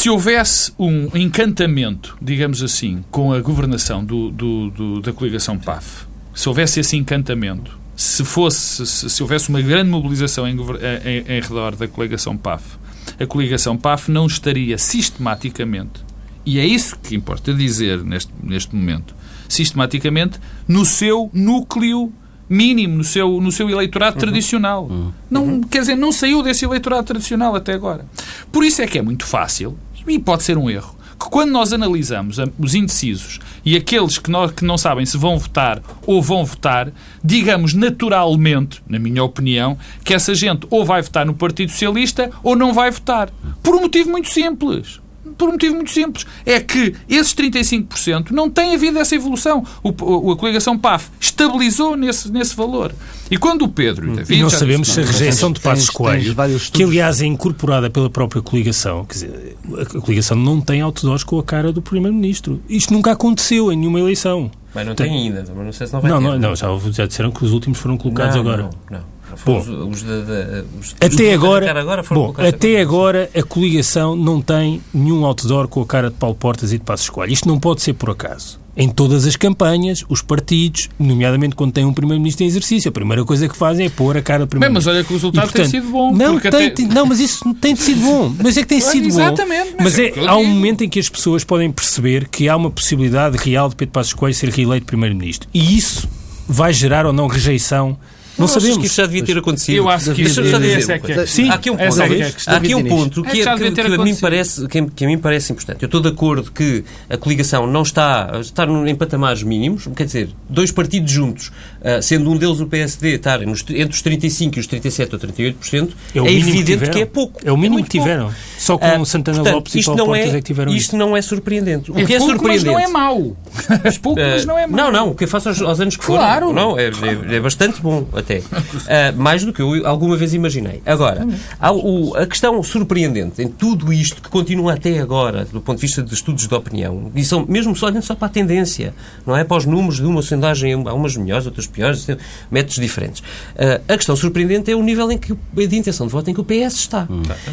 Se 0.00 0.08
houvesse 0.08 0.72
um 0.78 1.14
encantamento, 1.14 2.16
digamos 2.22 2.62
assim, 2.62 3.04
com 3.10 3.34
a 3.34 3.40
governação 3.42 4.02
do, 4.02 4.30
do, 4.30 4.70
do 4.70 5.00
da 5.02 5.12
coligação 5.12 5.58
PAF, 5.58 6.06
se 6.34 6.48
houvesse 6.48 6.80
esse 6.80 6.96
encantamento, 6.96 7.78
se 7.94 8.24
fosse, 8.24 8.86
se, 8.86 9.10
se 9.10 9.22
houvesse 9.22 9.50
uma 9.50 9.60
grande 9.60 9.90
mobilização 9.90 10.48
em, 10.48 10.56
em, 10.56 11.36
em 11.36 11.40
redor 11.42 11.76
da 11.76 11.86
coligação 11.86 12.34
PAF, 12.34 12.78
a 13.20 13.26
coligação 13.26 13.76
PAF 13.76 14.10
não 14.10 14.24
estaria 14.24 14.78
sistematicamente, 14.78 16.02
e 16.46 16.58
é 16.58 16.64
isso 16.64 16.98
que 16.98 17.14
importa 17.14 17.52
dizer 17.52 18.02
neste, 18.02 18.32
neste 18.42 18.74
momento, 18.74 19.14
sistematicamente 19.50 20.40
no 20.66 20.86
seu 20.86 21.28
núcleo 21.34 22.10
mínimo, 22.48 22.96
no 22.96 23.04
seu, 23.04 23.40
no 23.40 23.52
seu 23.52 23.70
eleitorado 23.70 24.16
uhum. 24.16 24.20
tradicional. 24.20 24.86
Uhum. 24.86 25.12
Não, 25.30 25.60
quer 25.60 25.80
dizer, 25.80 25.94
não 25.94 26.10
saiu 26.10 26.42
desse 26.42 26.64
eleitorado 26.64 27.04
tradicional 27.04 27.54
até 27.54 27.74
agora. 27.74 28.04
Por 28.50 28.64
isso 28.64 28.82
é 28.82 28.86
que 28.88 28.98
é 28.98 29.02
muito 29.02 29.24
fácil, 29.24 29.78
e 30.10 30.18
pode 30.18 30.42
ser 30.42 30.58
um 30.58 30.68
erro, 30.68 30.96
que 31.18 31.28
quando 31.28 31.50
nós 31.50 31.72
analisamos 31.72 32.38
os 32.58 32.74
indecisos 32.74 33.38
e 33.64 33.76
aqueles 33.76 34.18
que, 34.18 34.30
nós, 34.30 34.52
que 34.52 34.64
não 34.64 34.78
sabem 34.78 35.04
se 35.04 35.18
vão 35.18 35.38
votar 35.38 35.82
ou 36.06 36.22
vão 36.22 36.44
votar, 36.44 36.92
digamos 37.22 37.74
naturalmente, 37.74 38.82
na 38.88 38.98
minha 38.98 39.22
opinião, 39.22 39.76
que 40.04 40.14
essa 40.14 40.34
gente 40.34 40.66
ou 40.70 40.84
vai 40.84 41.02
votar 41.02 41.26
no 41.26 41.34
Partido 41.34 41.70
Socialista 41.70 42.30
ou 42.42 42.56
não 42.56 42.72
vai 42.72 42.90
votar. 42.90 43.30
Por 43.62 43.74
um 43.74 43.82
motivo 43.82 44.10
muito 44.10 44.28
simples 44.28 45.00
por 45.40 45.48
um 45.48 45.52
motivo 45.52 45.74
muito 45.74 45.90
simples. 45.90 46.26
É 46.44 46.60
que 46.60 46.94
esses 47.08 47.34
35% 47.34 48.30
não 48.30 48.50
têm 48.50 48.74
havido 48.74 48.98
essa 48.98 49.14
evolução. 49.14 49.64
O, 49.82 50.32
a 50.32 50.36
coligação 50.36 50.78
PAF 50.78 51.08
estabilizou 51.18 51.96
nesse, 51.96 52.30
nesse 52.30 52.54
valor. 52.54 52.92
E 53.30 53.38
quando 53.38 53.62
o 53.62 53.68
Pedro... 53.68 54.12
E, 54.12 54.16
David, 54.16 54.34
e 54.34 54.42
não 54.42 54.50
sabemos 54.50 54.92
se 54.92 55.00
a 55.00 55.04
rejeição 55.04 55.50
de 55.50 55.60
Passos 55.60 55.88
Coelho, 55.88 56.36
que 56.72 56.82
aliás 56.82 57.22
é 57.22 57.26
incorporada 57.26 57.88
pela 57.88 58.10
própria 58.10 58.42
coligação, 58.42 59.06
quer 59.06 59.14
dizer, 59.14 59.56
a 59.80 60.00
coligação 60.00 60.36
não 60.36 60.60
tem 60.60 60.82
outdoors 60.82 61.24
com 61.24 61.38
a 61.38 61.42
cara 61.42 61.72
do 61.72 61.80
Primeiro-Ministro. 61.80 62.60
Isto 62.68 62.92
nunca 62.92 63.12
aconteceu 63.12 63.72
em 63.72 63.76
nenhuma 63.76 63.98
eleição. 63.98 64.50
Mas 64.74 64.86
não 64.86 64.94
tem 64.94 65.10
ainda, 65.10 65.44
mas 65.56 65.64
não 65.64 65.72
sei 65.72 65.86
se 65.86 65.92
não 65.92 66.00
vai 66.00 66.10
não, 66.10 66.18
ter. 66.18 66.24
Não, 66.24 66.38
não, 66.38 66.56
já, 66.56 66.68
já 66.90 67.06
disseram 67.06 67.30
que 67.30 67.44
os 67.44 67.52
últimos 67.52 67.78
foram 67.78 67.96
colocados 67.96 68.34
não, 68.34 68.42
agora. 68.42 68.62
Não, 68.90 68.98
não. 68.98 69.19
Bom, 69.44 69.58
os, 69.58 69.68
os 69.68 70.02
de, 70.02 70.22
de, 70.22 70.64
os, 70.78 70.96
até 71.00 71.34
agora, 71.34 71.78
agora 71.78 72.02
bom, 72.10 72.34
até 72.36 72.80
agora 72.80 73.30
a 73.34 73.42
coligação 73.42 74.16
não 74.16 74.40
tem 74.40 74.80
nenhum 74.92 75.24
outdoor 75.24 75.68
com 75.68 75.82
a 75.82 75.86
cara 75.86 76.10
de 76.10 76.16
Paulo 76.16 76.36
Portas 76.36 76.72
e 76.72 76.78
de 76.78 76.84
Passos 76.84 77.08
Coelho. 77.08 77.32
Isto 77.32 77.48
não 77.48 77.58
pode 77.58 77.82
ser 77.82 77.94
por 77.94 78.10
acaso. 78.10 78.58
Em 78.76 78.88
todas 78.88 79.26
as 79.26 79.36
campanhas, 79.36 80.04
os 80.08 80.22
partidos, 80.22 80.88
nomeadamente 80.98 81.56
quando 81.56 81.72
têm 81.72 81.84
um 81.84 81.92
Primeiro-Ministro 81.92 82.44
em 82.44 82.46
exercício, 82.46 82.88
a 82.88 82.92
primeira 82.92 83.24
coisa 83.24 83.48
que 83.48 83.56
fazem 83.56 83.86
é 83.86 83.90
pôr 83.90 84.16
a 84.16 84.22
cara 84.22 84.44
de 84.44 84.48
Primeiro-Ministro. 84.48 84.92
Mas 84.92 84.96
olha 84.96 85.04
que 85.04 85.12
o 85.12 85.16
resultado 85.16 85.44
e, 85.44 85.50
portanto, 85.50 85.70
tem 85.70 85.80
sido 85.80 85.90
bom. 85.90 86.12
Não, 86.12 86.38
tem, 86.38 86.66
até... 86.68 86.82
não, 86.84 87.04
mas 87.04 87.20
isso 87.20 87.52
tem 87.54 87.74
sido 87.74 88.00
bom. 88.00 88.34
Mas 88.42 88.56
é 88.56 88.62
que 88.62 88.68
tem 88.68 88.80
sido 88.80 89.08
Exatamente, 89.08 89.70
bom. 89.70 89.76
Mas, 89.80 89.96
mas 89.96 89.98
é, 89.98 90.26
há 90.26 90.36
um 90.36 90.46
momento 90.46 90.84
em 90.84 90.88
que 90.88 91.00
as 91.00 91.08
pessoas 91.08 91.42
podem 91.44 91.70
perceber 91.70 92.28
que 92.28 92.48
há 92.48 92.56
uma 92.56 92.70
possibilidade 92.70 93.36
real 93.36 93.68
de 93.68 93.76
Pedro 93.76 93.92
Passos 93.92 94.14
Coelho 94.14 94.34
ser 94.34 94.48
reeleito 94.50 94.86
Primeiro-Ministro. 94.86 95.48
E 95.52 95.76
isso 95.76 96.08
vai 96.48 96.72
gerar 96.72 97.06
ou 97.06 97.12
não 97.12 97.26
rejeição 97.26 97.98
Não, 98.38 98.44
achas 98.46 98.54
sabemos. 98.62 98.78
que 98.78 98.86
isso 98.86 98.96
já 98.96 99.06
devia 99.06 99.24
ter 99.24 99.36
acontecido. 99.38 99.76
Eu 99.76 99.88
acho 99.88 100.12
que 100.14 100.22
isso- 100.22 100.34
só 100.50 100.58
dizer 100.58 100.78
essa 100.78 100.92
é 100.92 100.94
uma 100.96 101.00
que 101.00 101.12
é 101.12 101.14
coisa. 101.14 101.22
a 101.22 101.26
Sim, 101.26 101.48
há 101.50 101.54
aqui 101.54 101.70
um 101.70 101.76
ponto, 101.76 102.00
é 102.00 102.08
que 102.08 102.22
é 102.22 102.26
há 102.46 102.56
aqui 102.56 102.74
um 102.74 102.84
ponto 102.84 103.20
É 103.20 103.24
que, 103.24 103.30
que 103.32 103.40
é- 103.40 103.44
já 103.44 103.50
que- 103.52 103.58
devia 103.58 103.72
ter 103.74 103.80
que 103.82 103.86
a 103.86 103.90
mim 103.90 103.94
acontecido. 103.96 104.20
parece 104.20 104.66
que, 104.68 104.86
que 104.86 105.04
a 105.04 105.06
mim 105.08 105.18
parece 105.18 105.52
importante. 105.52 105.82
Eu 105.82 105.86
estou 105.86 106.00
de 106.00 106.08
acordo 106.08 106.50
que 106.52 106.84
a 107.08 107.16
coligação 107.16 107.66
não 107.66 107.82
está, 107.82 108.38
está 108.40 108.64
em 108.64 108.94
patamares 108.94 109.42
mínimos, 109.42 109.88
quer 109.94 110.04
dizer, 110.04 110.30
dois 110.48 110.70
partidos 110.72 111.10
juntos, 111.12 111.50
ah, 111.84 112.00
sendo 112.00 112.30
um 112.30 112.36
deles 112.36 112.60
o 112.60 112.66
PSD 112.66 113.14
estar 113.16 113.40
nos- 113.40 113.64
entre 113.68 113.94
os 113.94 114.02
35 114.02 114.56
e 114.58 114.60
os 114.60 114.66
37 114.66 115.12
ou 115.14 115.18
38%, 115.18 115.94
É 116.14 116.20
o 116.20 116.26
é, 116.26 116.28
mínimo 116.28 116.44
que 116.44 116.50
evidente 116.50 116.72
tiveram. 116.78 116.92
que 116.94 117.00
é 117.00 117.06
pouco. 117.06 117.40
É 117.44 117.52
o 117.52 117.56
mínimo 117.56 117.74
muito 117.74 117.90
que 117.90 117.98
tiveram. 117.98 118.24
pouco. 118.26 118.38
Só 118.58 118.78
com 118.78 118.84
Ah, 118.86 119.04
Santana 119.04 119.36
portanto, 119.38 119.54
Lopes 119.54 119.74
e 119.74 119.78
isto 119.80 119.86
Paulo 119.86 119.98
não 119.98 120.06
Portas 120.06 120.26
é, 120.26 120.36
é 120.36 120.40
que 120.40 120.46
tiveram 120.46 120.72
Isto 120.72 120.80
isso. 120.88 120.96
não 120.96 121.16
é 121.16 121.22
surpreendente. 121.22 121.90
O 121.90 121.98
É 121.98 122.04
que 122.04 122.14
é 122.14 122.18
pouco, 122.18 122.32
mas 122.32 122.40
surpreendente... 122.60 122.66
não 122.66 122.78
é 122.78 122.88
mau. 122.88 123.36
Mas 123.84 123.98
pouco, 123.98 124.20
mas 124.20 124.44
não 124.46 124.58
é 124.58 124.66
mau. 124.66 124.76
Não, 124.76 124.92
não, 124.92 125.10
o 125.10 125.14
que 125.14 125.24
eu 125.24 125.28
faço 125.28 125.48
aos, 125.48 125.60
aos 125.62 125.80
anos 125.80 125.96
que 125.96 126.04
foram. 126.04 126.20
Claro. 126.22 126.52
Não, 126.52 126.78
é, 126.78 126.86
é- 126.88 127.36
é 127.36 127.40
bastante 127.40 127.80
bom, 127.80 128.06
até. 128.20 128.42
Ah, 128.88 129.12
mais 129.16 129.44
do 129.44 129.52
que 129.52 129.60
eu 129.62 129.86
alguma 129.86 130.16
vez 130.16 130.32
imaginei. 130.34 130.82
Agora, 130.86 131.26
há 131.60 131.72
o- 131.72 132.14
a 132.16 132.26
questão 132.26 132.60
surpreendente 132.62 133.40
em 133.42 133.48
tudo 133.48 133.92
isto, 133.92 134.20
que 134.22 134.28
continua 134.28 134.74
até 134.74 134.98
agora, 134.98 135.44
do 135.44 135.60
ponto 135.60 135.76
de 135.78 135.82
vista 135.86 136.02
de 136.02 136.12
estudos 136.14 136.46
de 136.48 136.54
opinião, 136.54 137.10
e 137.14 137.24
são 137.24 137.44
mesmo 137.46 137.74
só 137.76 137.86
olhando 137.86 138.02
só 138.02 138.14
para 138.14 138.26
a 138.26 138.30
tendência, 138.30 138.94
não 139.26 139.36
é? 139.36 139.44
Para 139.44 139.56
os 139.58 139.64
números 139.66 139.96
de 139.96 140.04
uma 140.06 140.22
sondagem, 140.22 140.72
há 140.72 140.92
umas 140.94 141.16
melhores, 141.16 141.46
outras 141.46 141.66
piores, 141.66 142.06
métodos 142.50 142.76
diferentes. 142.76 143.22
Ah, 143.58 143.80
a 143.92 143.96
questão 143.96 144.16
surpreendente 144.16 144.70
é 144.70 144.74
o 144.76 144.82
nível 144.82 145.10
em 145.12 145.18
que, 145.18 145.34
de 145.52 145.76
intenção 145.76 146.06
de 146.06 146.12
voto 146.12 146.30
em 146.30 146.34
que 146.34 146.40
o 146.40 146.44
PS 146.44 146.74
está. 146.76 147.06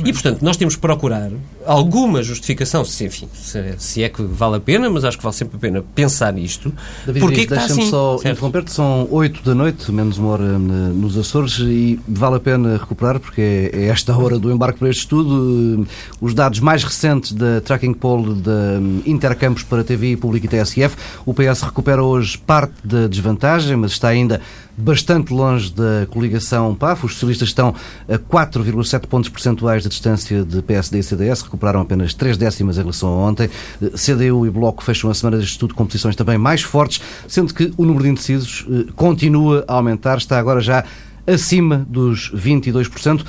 E, 0.03 0.11
portanto, 0.13 0.41
nós 0.41 0.57
temos 0.57 0.75
que 0.75 0.81
procurar 0.81 1.29
alguma 1.65 2.23
justificação, 2.23 2.83
se, 2.85 3.05
enfim, 3.05 3.27
se, 3.33 3.75
se 3.77 4.03
é 4.03 4.09
que 4.09 4.21
vale 4.23 4.55
a 4.57 4.59
pena, 4.59 4.89
mas 4.89 5.03
acho 5.03 5.17
que 5.17 5.23
vale 5.23 5.35
sempre 5.35 5.57
a 5.57 5.59
pena 5.59 5.83
pensar 5.95 6.31
nisto. 6.33 6.73
David 7.05 7.21
Porquê 7.21 7.45
Diniz, 7.45 7.47
que 7.47 7.53
está 7.53 7.65
assim? 7.73 7.89
só 7.89 8.15
interromper-te. 8.23 8.71
São 8.71 9.07
8 9.11 9.43
da 9.43 9.53
noite, 9.55 9.91
menos 9.91 10.17
uma 10.17 10.29
hora 10.29 10.56
nos 10.57 11.17
Açores, 11.17 11.59
e 11.59 11.99
vale 12.07 12.35
a 12.35 12.39
pena 12.39 12.77
recuperar, 12.77 13.19
porque 13.19 13.41
é, 13.41 13.71
é 13.73 13.85
esta 13.87 14.15
hora 14.17 14.37
do 14.37 14.51
embarque 14.51 14.79
para 14.79 14.89
este 14.89 15.01
estudo. 15.01 15.83
Eh, 15.83 15.87
Os 16.19 16.33
dados 16.33 16.59
mais 16.59 16.83
recentes 16.83 17.31
da 17.31 17.61
Tracking 17.61 17.93
Poll 17.93 18.35
da 18.35 18.79
hum, 18.79 19.01
Intercampos 19.05 19.63
para 19.63 19.83
TV 19.83 20.17
Público 20.17 20.45
e 20.45 20.49
TSF. 20.49 20.95
O 21.25 21.33
PS 21.33 21.61
recupera 21.61 22.03
hoje 22.03 22.37
parte 22.37 22.73
da 22.83 23.07
desvantagem, 23.07 23.75
mas 23.75 23.91
está 23.91 24.09
ainda 24.09 24.41
bastante 24.77 25.33
longe 25.33 25.73
da 25.73 26.05
coligação 26.09 26.75
PAF. 26.75 27.05
Os 27.05 27.13
socialistas 27.13 27.49
estão 27.49 27.73
a 28.07 28.17
4,7 28.17 29.07
pontos 29.07 29.29
percentuais 29.29 29.83
de 29.83 29.89
distância 29.89 30.45
de 30.45 30.61
PSD 30.61 30.99
e 30.99 31.03
CDS, 31.03 31.41
recuperaram 31.41 31.81
apenas 31.81 32.13
3 32.13 32.37
décimas 32.37 32.77
em 32.77 32.81
relação 32.81 33.09
a 33.09 33.27
ontem. 33.27 33.49
CDU 33.95 34.45
e 34.45 34.49
Bloco 34.49 34.83
fecham 34.83 35.09
a 35.09 35.13
semana 35.13 35.37
deste 35.37 35.53
estudo 35.53 35.73
com 35.73 35.85
posições 35.85 36.15
também 36.15 36.37
mais 36.37 36.61
fortes, 36.61 37.01
sendo 37.27 37.53
que 37.53 37.73
o 37.75 37.85
número 37.85 38.03
de 38.03 38.09
indecisos 38.11 38.65
eh, 38.69 38.91
continua 38.95 39.65
a 39.67 39.73
aumentar, 39.73 40.17
está 40.17 40.37
agora 40.37 40.61
já 40.61 40.83
acima 41.25 41.85
dos 41.89 42.31
22%. 42.33 43.21
Eh, 43.21 43.25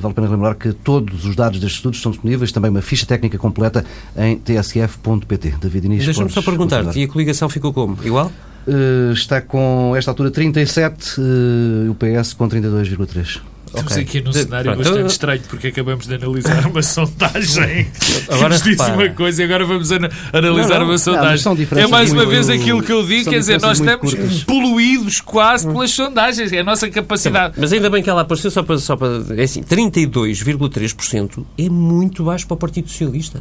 Vale 0.00 0.12
a 0.12 0.14
pena 0.14 0.28
lembrar 0.28 0.54
que 0.54 0.72
todos 0.72 1.24
os 1.24 1.34
dados 1.34 1.58
destes 1.58 1.78
estudos 1.78 1.98
estão 1.98 2.12
disponíveis, 2.12 2.52
também 2.52 2.70
uma 2.70 2.82
ficha 2.82 3.06
técnica 3.06 3.38
completa 3.38 3.84
em 4.16 4.36
tsf.pt. 4.38 5.54
David 5.60 5.86
Inês, 5.86 6.04
Deixa-me 6.04 6.30
só 6.30 6.42
perguntar-te, 6.42 7.00
e 7.00 7.04
a 7.04 7.08
coligação 7.08 7.48
ficou 7.48 7.72
como? 7.72 7.98
Igual? 8.04 8.30
Eh, 8.68 9.12
está 9.12 9.40
com 9.40 9.94
esta 9.96 10.10
altura 10.10 10.30
37 10.30 11.20
eh, 11.20 11.86
e 11.86 11.88
o 11.88 11.94
PS 11.94 12.34
com 12.34 12.48
32,3. 12.48 13.40
Estamos 13.66 13.92
Ok. 13.92 14.02
aqui 14.02 14.20
num 14.20 14.32
cenário 14.32 14.72
pronto, 14.72 14.84
bastante 14.84 15.10
estranho 15.12 15.42
porque 15.48 15.68
acabamos 15.68 16.04
de 16.04 16.14
analisar 16.16 16.66
uma 16.66 16.82
sondagem 16.82 17.84
que 17.84 18.32
Agora 18.32 18.48
nos 18.48 18.62
disse 18.62 18.70
repara. 18.82 18.94
uma 18.94 19.08
coisa 19.10 19.40
e 19.42 19.44
agora 19.44 19.64
vamos 19.64 19.92
ana- 19.92 20.10
analisar 20.32 20.74
Não, 20.74 20.80
não. 20.80 20.86
uma 20.86 20.98
sondagem. 20.98 21.38
são 21.38 21.56
é 21.78 21.86
mais 21.86 22.10
uma 22.12 22.26
vez 22.26 22.50
aquilo 22.50 22.82
que 22.82 22.90
eu 22.92 23.06
digo, 23.06 23.30
quer 23.30 23.38
dizer, 23.38 23.60
nós 23.60 23.78
estamos 23.78 24.12
curtas. 24.12 24.42
poluídos 24.42 25.20
quase 25.20 25.68
pelas 25.68 25.92
sondagens, 25.92 26.52
é 26.52 26.58
a 26.58 26.64
nossa 26.64 26.90
capacidade. 26.90 27.54
Mas 27.58 27.72
ainda 27.72 27.88
bem 27.88 28.02
que 28.02 28.10
ela 28.10 28.22
apareceu 28.22 28.50
só 28.50 28.62
para... 28.64 28.76
Só 28.78 28.96
para 28.96 29.22
é 29.36 29.44
assim, 29.44 29.62
32,3% 29.62 31.44
é 31.56 31.68
muito 31.68 32.24
baixo 32.24 32.46
para 32.48 32.54
o 32.54 32.58
Partido 32.58 32.88
Socialista. 32.88 33.40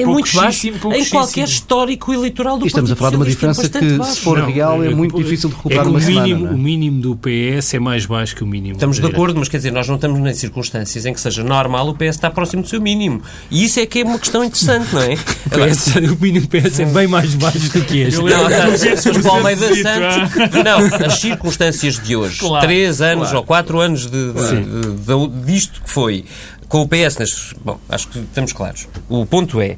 É 0.00 0.04
muito 0.06 0.34
baixo 0.36 0.68
em 0.68 1.04
qualquer 1.10 1.44
histórico 1.48 2.12
eleitoral 2.12 2.58
do 2.58 2.64
E 2.64 2.68
estamos 2.68 2.90
a 2.90 2.96
falar 2.96 3.10
de 3.10 3.16
uma 3.16 3.24
é 3.24 3.28
diferença 3.28 3.68
que, 3.68 3.92
baixo. 3.98 4.14
se 4.14 4.20
for 4.20 4.38
Não, 4.38 4.50
real, 4.50 4.82
é 4.82 4.88
é 4.88 4.94
muito 4.94 5.16
difícil 5.16 5.48
de 5.48 5.54
É 5.54 5.58
recuperar 5.58 5.82
que 5.84 5.88
o 5.88 5.92
numa 5.92 6.00
semana. 6.00 6.22
mínimo, 6.26 6.44
não 6.44 6.50
é? 6.50 6.54
o 6.54 6.58
mínimo 6.58 7.00
do 7.00 7.16
PS 7.16 7.74
é 7.74 7.78
mais 7.78 8.06
baixo 8.06 8.34
que 8.36 8.42
o 8.44 8.46
mínimo 8.46 8.74
Estamos 8.74 8.98
de 9.00 9.06
acordo, 9.06 9.38
mas 9.38 9.48
quer 9.48 9.56
dizer, 9.58 9.72
nós 9.72 9.88
não 9.88 9.94
estamos 9.96 10.18
em 10.30 10.34
circunstâncias 10.34 11.04
em 11.06 11.12
que 11.12 11.20
seja 11.20 11.42
normal 11.44 11.88
o 11.88 11.94
PS 11.94 12.16
estar 12.16 12.30
próximo 12.30 12.62
do 12.62 12.68
seu 12.68 12.80
mínimo. 12.80 13.22
E 13.50 13.64
isso 13.64 13.80
é 13.80 13.86
que 13.86 14.00
é 14.00 14.04
uma 14.04 14.18
questão 14.18 14.42
interessante, 14.44 14.92
não 14.94 15.02
é? 15.02 15.14
O 15.14 15.50
PS 15.50 15.96
o 15.96 16.16
mínimo 16.22 16.46
do 16.46 16.48
PS 16.48 16.80
é 16.80 16.84
bem 16.86 17.06
mais 17.06 17.34
baixo 17.34 17.58
do 17.70 17.80
que 17.84 17.98
este. 17.98 18.20
Não, 18.20 18.26
tá, 18.48 18.68
o. 18.68 20.64
Não, 20.64 21.06
as 21.06 21.18
circunstâncias 21.20 21.98
de 21.98 22.16
hoje, 22.16 22.38
Claro, 22.38 22.66
três 22.66 23.00
anos 23.00 23.24
claro. 23.24 23.38
ou 23.38 23.44
quatro 23.44 23.80
anos 23.80 24.06
de, 24.06 24.32
de- 24.32 24.64
de- 24.64 25.28
de- 25.38 25.44
disto 25.46 25.82
que 25.82 25.90
foi, 25.90 26.24
com 26.68 26.82
o 26.82 26.88
PS, 26.88 27.18
nas, 27.18 27.54
bom, 27.64 27.78
acho 27.88 28.08
que 28.08 28.18
estamos 28.18 28.52
claros. 28.52 28.88
O 29.08 29.24
ponto 29.26 29.60
é. 29.60 29.76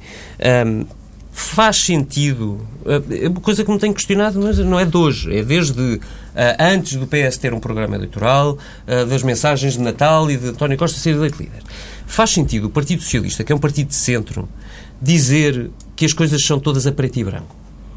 hum, 0.65 0.87
Faz 1.39 1.77
sentido, 1.77 2.67
é 3.11 3.29
uma 3.29 3.43
coisa 3.43 3.63
que 3.63 3.71
me 3.71 3.79
tenho 3.79 3.93
questionado, 3.93 4.41
mas 4.41 4.57
não 4.57 4.81
é 4.81 4.87
de 4.87 4.97
hoje, 4.97 5.37
é 5.37 5.43
desde 5.43 6.01
ah, 6.35 6.57
antes 6.73 6.97
do 6.97 7.07
PS 7.07 7.37
ter 7.37 7.53
um 7.53 7.61
programa 7.61 7.95
eleitoral, 7.95 8.57
ah, 8.87 9.05
das 9.05 9.23
mensagens 9.23 9.75
de 9.75 9.81
Natal 9.81 10.31
e 10.31 10.39
de 10.39 10.49
António 10.49 10.79
Costa 10.79 10.99
ser 10.99 11.11
eleito 11.11 11.43
líder. 11.43 11.63
Faz 12.07 12.31
sentido 12.31 12.69
o 12.69 12.71
Partido 12.71 13.03
Socialista, 13.03 13.45
que 13.45 13.53
é 13.53 13.55
um 13.55 13.59
partido 13.59 13.89
de 13.89 13.95
centro, 13.95 14.49
dizer 15.01 15.71
que 15.95 16.07
as 16.07 16.15
coisas 16.15 16.43
são 16.43 16.59
todas 16.59 16.87
a 16.87 16.93
preto 16.93 17.19
e 17.19 17.25
branco. 17.25 17.55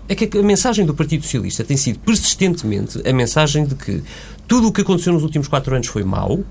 É 0.09 0.15
que 0.15 0.37
a 0.37 0.43
mensagem 0.43 0.85
do 0.85 0.93
Partido 0.93 1.23
Socialista 1.23 1.63
tem 1.63 1.77
sido 1.77 1.97
persistentemente 1.99 3.01
a 3.07 3.13
mensagem 3.13 3.65
de 3.65 3.73
que 3.73 4.03
tudo 4.49 4.67
o 4.67 4.71
que 4.73 4.81
aconteceu 4.81 5.13
nos 5.13 5.23
últimos 5.23 5.47
quatro 5.47 5.73
anos 5.73 5.87
foi 5.87 6.03
mau, 6.03 6.43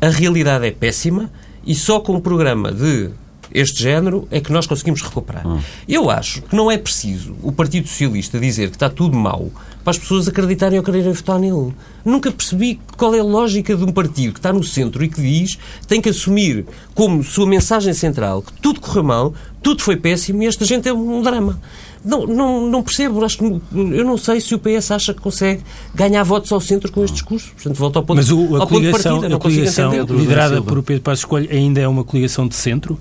a 0.00 0.08
realidade 0.08 0.66
é 0.66 0.72
péssima 0.72 1.30
e 1.64 1.74
só 1.74 2.00
com 2.00 2.14
um 2.14 2.20
programa 2.20 2.72
de 2.72 3.10
este 3.54 3.82
género 3.82 4.26
é 4.30 4.40
que 4.40 4.52
nós 4.52 4.66
conseguimos 4.66 5.02
recuperar. 5.02 5.44
Eu 5.88 6.10
acho 6.10 6.42
que 6.42 6.56
não 6.56 6.70
é 6.70 6.78
preciso 6.78 7.36
o 7.42 7.52
Partido 7.52 7.86
Socialista 7.88 8.38
dizer 8.40 8.70
que 8.70 8.76
está 8.76 8.88
tudo 8.88 9.16
mau 9.16 9.50
para 9.84 9.90
as 9.90 9.98
pessoas 9.98 10.28
acreditarem 10.28 10.78
ou 10.78 10.84
quererem 10.84 11.12
votar 11.12 11.38
nele. 11.38 11.74
Nunca 12.04 12.30
percebi 12.30 12.80
qual 12.96 13.14
é 13.14 13.20
a 13.20 13.24
lógica 13.24 13.76
de 13.76 13.84
um 13.84 13.92
partido 13.92 14.32
que 14.32 14.38
está 14.38 14.52
no 14.52 14.62
centro 14.64 15.04
e 15.04 15.08
que 15.08 15.20
diz 15.20 15.58
tem 15.86 16.00
que 16.00 16.08
assumir 16.08 16.64
como 16.94 17.22
sua 17.22 17.46
mensagem 17.46 17.92
central 17.92 18.42
que 18.42 18.52
tudo 18.54 18.80
correu 18.80 19.04
mal, 19.04 19.34
tudo 19.62 19.82
foi 19.82 19.96
péssimo 19.96 20.42
e 20.42 20.46
esta 20.46 20.64
gente 20.64 20.88
é 20.88 20.92
um 20.92 21.22
drama. 21.22 21.60
Não, 22.04 22.26
não, 22.26 22.66
não 22.68 22.82
percebo, 22.82 23.24
acho 23.24 23.38
que, 23.38 23.44
eu 23.44 24.04
não 24.04 24.18
sei 24.18 24.40
se 24.40 24.54
o 24.54 24.58
PS 24.58 24.90
acha 24.90 25.14
que 25.14 25.20
consegue 25.20 25.62
ganhar 25.94 26.22
votos 26.24 26.50
ao 26.50 26.60
centro 26.60 26.90
com 26.90 27.04
este 27.04 27.14
discurso. 27.14 27.52
Portanto, 27.54 27.76
volta 27.76 27.98
ao 28.00 28.04
ponto, 28.04 28.16
Mas 28.16 28.30
o, 28.30 28.38
a 28.38 28.40
ao 28.40 28.48
ponto 28.48 28.60
de 28.60 28.66
coligação, 28.68 29.12
partida, 29.20 29.36
a 29.36 29.38
coligação 29.38 29.92
liderada 30.06 30.60
por 30.62 30.78
o 30.78 30.82
Pedro 30.82 31.02
Passos 31.02 31.24
Coelho 31.24 31.48
ainda 31.50 31.80
é 31.80 31.86
uma 31.86 32.02
coligação 32.02 32.48
de 32.48 32.54
centro? 32.56 32.98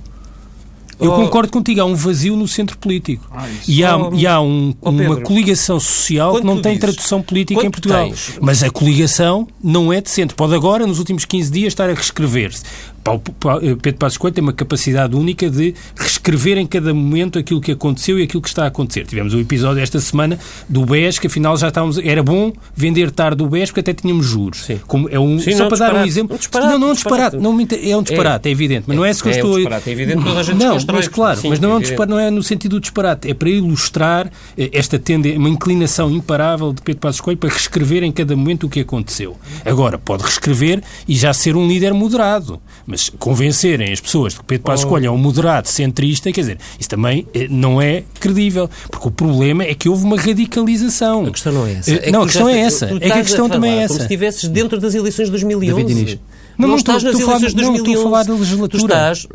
Eu 1.00 1.12
Oh. 1.14 1.16
concordo 1.16 1.52
contigo, 1.52 1.82
há 1.82 1.86
um 1.86 1.96
vazio 1.96 2.36
no 2.36 2.48
centro 2.48 2.78
político. 2.78 3.26
Ah, 3.32 3.48
e 3.68 3.84
há, 3.84 3.98
Oh, 3.98 4.14
e 4.14 4.28
há 4.28 4.40
um- 4.40 4.72
oh, 4.80 4.92
uma 4.92 5.16
coligação 5.22 5.80
social 5.80 6.36
que 6.36 6.46
não 6.46 6.62
tem 6.62 6.74
dizes- 6.78 6.80
tradução 6.96 7.24
política 7.24 7.60
quando 7.60 7.66
em 7.70 7.72
Portugal. 7.72 8.06
tens- 8.06 8.38
Mas 8.40 8.62
a 8.62 8.70
coligação 8.70 9.48
não 9.64 9.92
é 9.92 10.00
de 10.00 10.12
centro. 10.12 10.36
Pode 10.38 10.54
agora, 10.54 10.86
nos 10.86 11.00
últimos 11.00 11.26
15 11.26 11.52
dias, 11.52 11.70
estar 11.74 11.90
a 11.90 11.94
reescrever-se. 11.96 12.62
Eh, 13.04 13.76
Pedro 13.82 13.98
Passos 14.00 14.18
Coelho 14.18 14.34
tem 14.36 14.44
uma 14.44 14.54
capacidade 14.54 15.16
única 15.16 15.50
de 15.50 15.74
reescrever 15.96 16.58
em 16.58 16.68
cada 16.68 16.94
momento 16.94 17.40
aquilo 17.40 17.60
que 17.60 17.72
aconteceu 17.72 18.20
e 18.20 18.24
aquilo 18.24 18.42
que 18.42 18.50
está 18.50 18.64
a 18.64 18.68
acontecer. 18.68 19.06
Tivemos 19.06 19.34
um 19.34 19.40
episódio 19.40 19.82
esta 19.82 20.00
semana 20.00 20.38
do 20.70 20.86
BES, 20.86 21.20
que 21.20 21.28
afinal 21.28 21.58
já 21.58 21.70
estávamos. 21.70 21.98
Era 21.98 22.22
bom 22.22 22.54
vender 22.76 23.12
tarde 23.12 23.42
o 23.44 23.48
BES 23.48 23.72
porque 23.72 23.80
até 23.80 23.94
tínhamos 23.94 24.26
juros. 24.26 24.66
Sim. 24.66 24.80
Como 24.86 25.10
é 25.10 25.20
um, 25.20 25.40
Sim, 25.40 25.54
só 25.54 25.64
não, 25.64 25.70
para 25.70 25.78
dar 25.78 25.96
um 25.96 26.06
exemplo. 26.06 26.36
Um 26.36 26.40
disparate, 26.40 26.72
não, 26.72 26.80
não 26.80 26.88
é 26.88 26.90
um 26.90 26.92
um 26.92 26.94
disparate. 26.94 27.38
Não, 27.38 27.52
é 27.52 27.98
um 27.98 28.04
disparate, 28.04 28.48
é, 28.48 28.52
evidente. 28.52 28.84
Mas 28.88 28.98
não 28.98 29.06
é 29.06 29.12
isso 29.12 29.24
que 29.24 29.30
eu 29.30 29.32
É 29.32 29.36
um 29.36 29.38
estou. 29.38 29.56
disparate, 29.56 29.90
é 29.90 29.94
evidente, 29.94 30.24
toda 30.24 30.40
a 30.40 30.44
gente 30.44 30.58
Não, 30.58 30.78
mas 30.94 31.08
claro, 31.08 31.40
sim, 31.40 31.50
mas 31.50 31.60
não 31.60 31.72
é, 31.72 31.76
um 31.76 31.80
disparate, 31.80 32.12
não 32.12 32.20
é 32.20 32.30
no 32.30 32.44
sentido 32.44 32.72
do 32.72 32.80
disparate. 32.80 33.30
É 33.30 33.34
para 33.34 33.50
ilustrar 33.50 34.32
eh, 34.58 34.70
esta 34.74 35.00
tendência, 35.00 35.40
uma 35.40 35.50
inclinação 35.50 36.12
imparável 36.12 36.72
de 36.74 36.82
Pedro 36.82 37.02
Passos 37.02 37.22
Coelho 37.22 37.40
para 37.40 37.50
reescrever 37.50 38.04
em 38.04 38.12
cada 38.12 38.36
momento 38.36 38.68
o 38.68 38.70
que 38.70 38.80
aconteceu. 38.80 39.38
Agora, 39.66 39.98
pode 39.98 40.24
reescrever 40.24 40.84
e 41.08 41.16
já 41.16 41.34
ser 41.34 41.56
um 41.56 41.68
líder 41.68 41.94
moderado. 41.94 42.62
Mas 42.92 43.10
convencerem 43.18 43.92
as 43.92 44.00
pessoas 44.02 44.34
de 44.34 44.40
que 44.40 44.46
Pedro 44.46 44.64
Oh. 44.66 44.68
Passos 44.72 44.86
Coelho 44.86 45.08
é 45.08 45.12
um 45.12 45.18
moderado 45.18 45.68
centrista, 45.70 46.32
quer 46.32 46.42
dizer, 46.42 46.58
isso 46.80 46.90
também 46.90 47.26
eh, 47.34 47.48
não 47.50 47.82
é 47.82 48.04
credível. 48.20 48.70
Porque 48.90 49.08
o 49.08 49.12
problema 49.12 49.64
é 49.64 49.74
que 49.74 49.88
houve 49.90 50.04
uma 50.04 50.18
radicalização. 50.18 51.26
A 51.26 51.32
questão 51.32 51.54
não 51.54 51.66
é 51.66 51.72
essa. 51.74 51.92
Eh, 51.92 52.02
É 52.10 52.12
não, 52.12 52.24
a 52.24 52.26
questão 52.26 52.50
é 52.50 52.60
essa. 52.60 52.88
tu 52.88 52.98
É 52.98 53.00
que 53.00 53.06
a 53.12 53.22
questão 53.22 53.48
falar 53.48 53.50
também 53.54 53.72
é 53.72 53.76
Como 53.76 53.88
se 53.88 53.94
essa. 53.96 54.04
estivesses 54.04 54.50
dentro 54.50 54.80
das 54.80 54.94
eleições 54.94 55.26
de 55.26 55.32
2011. 55.32 55.74
David 55.84 55.92
Inês. 56.02 56.20
Não, 56.58 56.68
não 56.68 56.76
estás 56.76 57.02
nas 57.02 57.16
a 57.16 57.18
eleições 57.18 57.54
de 57.56 57.62
não, 57.62 57.74
2011. 57.74 57.90
estou 57.92 58.02
a 58.02 58.04
falar 58.12 58.24
da 58.24 58.34
legislatura. 58.34 58.80
Tu 58.82 58.86
estás... 58.86 59.28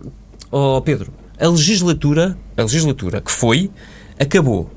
Oh, 0.52 0.80
Pedro, 0.82 1.12
a 1.40 1.48
legislatura, 1.48 2.38
a 2.57 2.62
legislatura 2.62 3.20
que 3.20 3.32
foi, 3.32 3.70
acabou. 4.20 4.70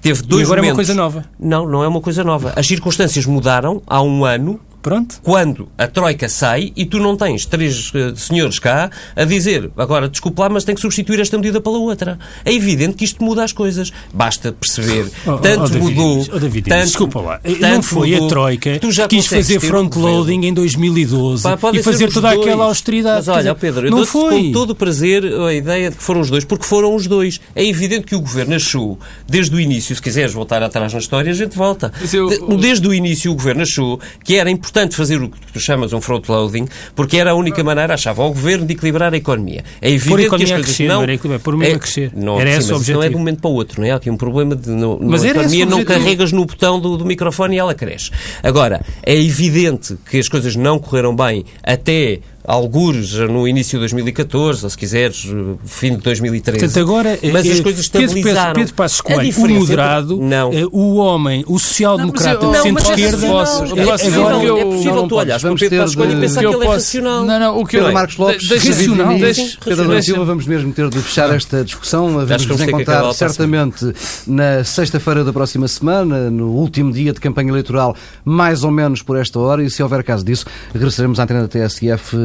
Teve 0.00 0.22
dois 0.22 0.44
agora 0.44 0.60
é 0.60 0.62
uma 0.62 0.68
momentos- 0.72 0.76
coisa 0.88 0.94
nova. 0.94 1.24
Não, 1.38 1.68
não 1.68 1.84
é 1.84 1.88
uma 1.88 2.00
coisa 2.00 2.24
nova. 2.24 2.52
As 2.56 2.66
circunstâncias 2.66 3.26
mudaram 3.26 3.82
há 3.86 4.00
um 4.00 4.24
ano 4.24 4.58
Pronto. 4.82 5.20
Quando 5.22 5.68
a 5.76 5.86
Troika 5.86 6.28
sai 6.28 6.72
e 6.74 6.86
tu 6.86 6.98
não 6.98 7.16
tens 7.16 7.44
três 7.44 7.92
uh, 7.92 8.16
senhores 8.16 8.58
cá 8.58 8.90
a 9.14 9.24
dizer 9.24 9.70
agora, 9.76 10.08
desculpe 10.08 10.40
lá, 10.40 10.48
mas 10.48 10.64
tem 10.64 10.74
que 10.74 10.80
substituir 10.80 11.20
esta 11.20 11.36
medida 11.36 11.60
pela 11.60 11.78
outra. 11.78 12.18
É 12.44 12.52
evidente 12.52 12.94
que 12.94 13.04
isto 13.04 13.22
muda 13.22 13.44
as 13.44 13.52
coisas. 13.52 13.92
Basta 14.12 14.52
perceber. 14.52 15.10
Oh, 15.26 15.36
tanto 15.38 15.64
oh, 15.64 15.68
David, 15.68 15.82
mudou. 15.82 16.26
Oh, 16.32 16.38
David, 16.38 16.68
tanto, 16.68 16.84
desculpa 16.86 17.20
lá. 17.20 17.40
Não 17.60 17.82
foi 17.82 18.14
a 18.14 18.26
Troika 18.26 18.78
que 18.78 19.08
quis 19.08 19.26
fazer 19.26 19.60
front-loading 19.60 20.46
em 20.46 20.54
2012 20.54 21.42
Pá, 21.42 21.58
e 21.74 21.82
fazer 21.82 22.10
toda 22.10 22.32
dois. 22.32 22.40
aquela 22.40 22.64
austeridade. 22.64 23.26
Mas 23.26 23.28
olha, 23.28 23.54
Pedro, 23.54 23.86
eu 23.86 23.90
não 23.90 24.06
foi. 24.06 24.44
com 24.44 24.52
todo 24.52 24.70
o 24.70 24.74
prazer 24.74 25.24
a 25.24 25.52
ideia 25.52 25.90
de 25.90 25.96
que 25.96 26.02
foram 26.02 26.20
os 26.20 26.30
dois, 26.30 26.44
porque 26.44 26.64
foram 26.64 26.94
os 26.94 27.06
dois. 27.06 27.40
É 27.54 27.64
evidente 27.64 28.06
que 28.06 28.14
o 28.14 28.20
governo 28.20 28.54
achou, 28.54 28.98
desde 29.28 29.54
o 29.54 29.60
início, 29.60 29.94
se 29.94 30.00
quiseres 30.00 30.32
voltar 30.32 30.62
atrás 30.62 30.92
na 30.92 30.98
história, 30.98 31.30
a 31.30 31.34
gente 31.34 31.56
volta. 31.56 31.92
Eu, 32.12 32.56
desde 32.56 32.86
o 32.88 32.94
início, 32.94 33.30
o 33.30 33.34
governo 33.34 33.62
achou 33.62 34.00
que 34.24 34.36
era 34.36 34.50
importante 34.50 34.69
fazer 34.92 35.22
o 35.22 35.28
que 35.28 35.52
tu 35.52 35.60
chamas 35.60 35.92
um 35.92 36.00
front-loading, 36.00 36.66
porque 36.94 37.16
era 37.18 37.32
a 37.32 37.34
única 37.34 37.62
maneira, 37.62 37.94
achava, 37.94 38.22
ao 38.22 38.28
governo 38.28 38.66
de 38.66 38.74
equilibrar 38.74 39.12
a 39.12 39.16
economia. 39.16 39.64
É 39.80 39.90
evidente 39.90 40.16
que 40.16 40.24
as 40.24 40.28
coisas 40.28 40.64
crescer, 40.64 40.88
não... 40.88 41.02
Era 41.02 41.38
por 41.38 41.56
mim 41.56 41.66
é, 41.66 41.72
a 41.72 41.78
crescer. 41.78 42.12
Não, 42.14 42.40
era 42.40 42.52
sim, 42.52 42.58
esse 42.58 42.72
o 42.72 42.76
objetivo. 42.76 42.98
não 42.98 43.04
é 43.04 43.08
de 43.08 43.14
um 43.14 43.18
momento 43.18 43.40
para 43.40 43.50
o 43.50 43.54
outro, 43.54 43.80
não 43.80 43.88
é? 43.88 43.90
Há 43.90 43.96
aqui 43.96 44.10
um 44.10 44.16
problema 44.16 44.56
de 44.56 44.70
no, 44.70 44.98
mas 45.00 45.22
na 45.22 45.30
economia 45.30 45.66
não 45.66 45.84
carregas 45.84 46.32
no 46.32 46.44
botão 46.44 46.80
do, 46.80 46.96
do 46.96 47.04
microfone 47.04 47.56
e 47.56 47.58
ela 47.58 47.74
cresce. 47.74 48.10
Agora, 48.42 48.80
é 49.02 49.14
evidente 49.14 49.96
que 50.08 50.18
as 50.18 50.28
coisas 50.28 50.56
não 50.56 50.78
correram 50.78 51.14
bem 51.14 51.44
até 51.62 52.20
algures 52.44 53.12
no 53.14 53.46
início 53.46 53.78
de 53.78 53.80
2014, 53.80 54.64
ou 54.64 54.70
se 54.70 54.76
quiseres, 54.76 55.26
fim 55.64 55.96
de 55.96 56.02
2013. 56.02 56.58
Portanto, 56.58 56.80
agora, 56.80 57.18
mas 57.32 57.48
as 57.48 57.60
coisas 57.60 57.80
estabilizaram. 57.80 58.54
Pedro 58.54 58.74
Passos 58.74 59.00
Coelho, 59.00 59.36
o 59.36 59.48
moderado, 59.60 60.16
não. 60.16 60.52
Eh, 60.52 60.66
o 60.72 60.96
homem, 60.96 61.44
o 61.46 61.58
social-democrata 61.58 62.46
de 62.46 62.62
centro-esquerda... 62.62 63.26
É, 63.26 63.86
possível, 63.86 64.58
é 64.58 64.64
possível 64.64 65.08
tu 65.08 65.16
olhares 65.16 65.42
para 65.42 65.52
o 65.52 65.56
Pedro 65.56 65.78
Passos 65.78 65.96
Coelho 65.96 66.12
e 66.12 66.20
pensar 66.20 66.40
que 66.40 66.46
ele 66.46 66.64
é 66.64 66.68
racional. 66.68 67.24
Não, 67.24 67.40
não, 67.40 67.58
o 67.58 67.66
que 67.66 67.76
Pedro 67.76 67.92
Marcos 67.92 68.16
Lopes, 68.16 68.48
racional. 68.48 69.18
Pedro 69.64 69.84
Nuno 69.84 70.02
Silva, 70.02 70.24
vamos 70.24 70.46
mesmo 70.46 70.72
ter 70.72 70.88
de 70.88 70.98
fechar 70.98 71.34
esta 71.34 71.64
discussão. 71.64 72.26
Vamos 72.26 72.46
nos 72.46 72.60
encontrar 72.60 73.12
certamente 73.14 73.92
na 74.26 74.64
sexta-feira 74.64 75.24
da 75.24 75.32
próxima 75.32 75.68
semana, 75.68 76.30
no 76.30 76.50
último 76.50 76.92
dia 76.92 77.12
de 77.12 77.20
campanha 77.20 77.50
eleitoral, 77.50 77.94
mais 78.24 78.64
ou 78.64 78.70
menos 78.70 79.02
por 79.02 79.16
esta 79.16 79.38
hora, 79.38 79.62
e 79.62 79.70
se 79.70 79.82
houver 79.82 80.02
caso 80.02 80.24
disso, 80.24 80.46
regressaremos 80.72 81.18
à 81.20 81.24
antena 81.24 81.42
da 81.42 81.48
TSF 81.48 82.16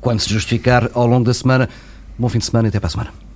quando 0.00 0.20
se 0.20 0.30
justificar 0.30 0.90
ao 0.94 1.06
longo 1.06 1.24
da 1.24 1.34
semana. 1.34 1.68
Bom 2.18 2.28
fim 2.28 2.38
de 2.38 2.46
semana 2.46 2.68
e 2.68 2.70
até 2.70 2.80
para 2.80 2.88
a 2.88 2.90
semana. 2.90 3.27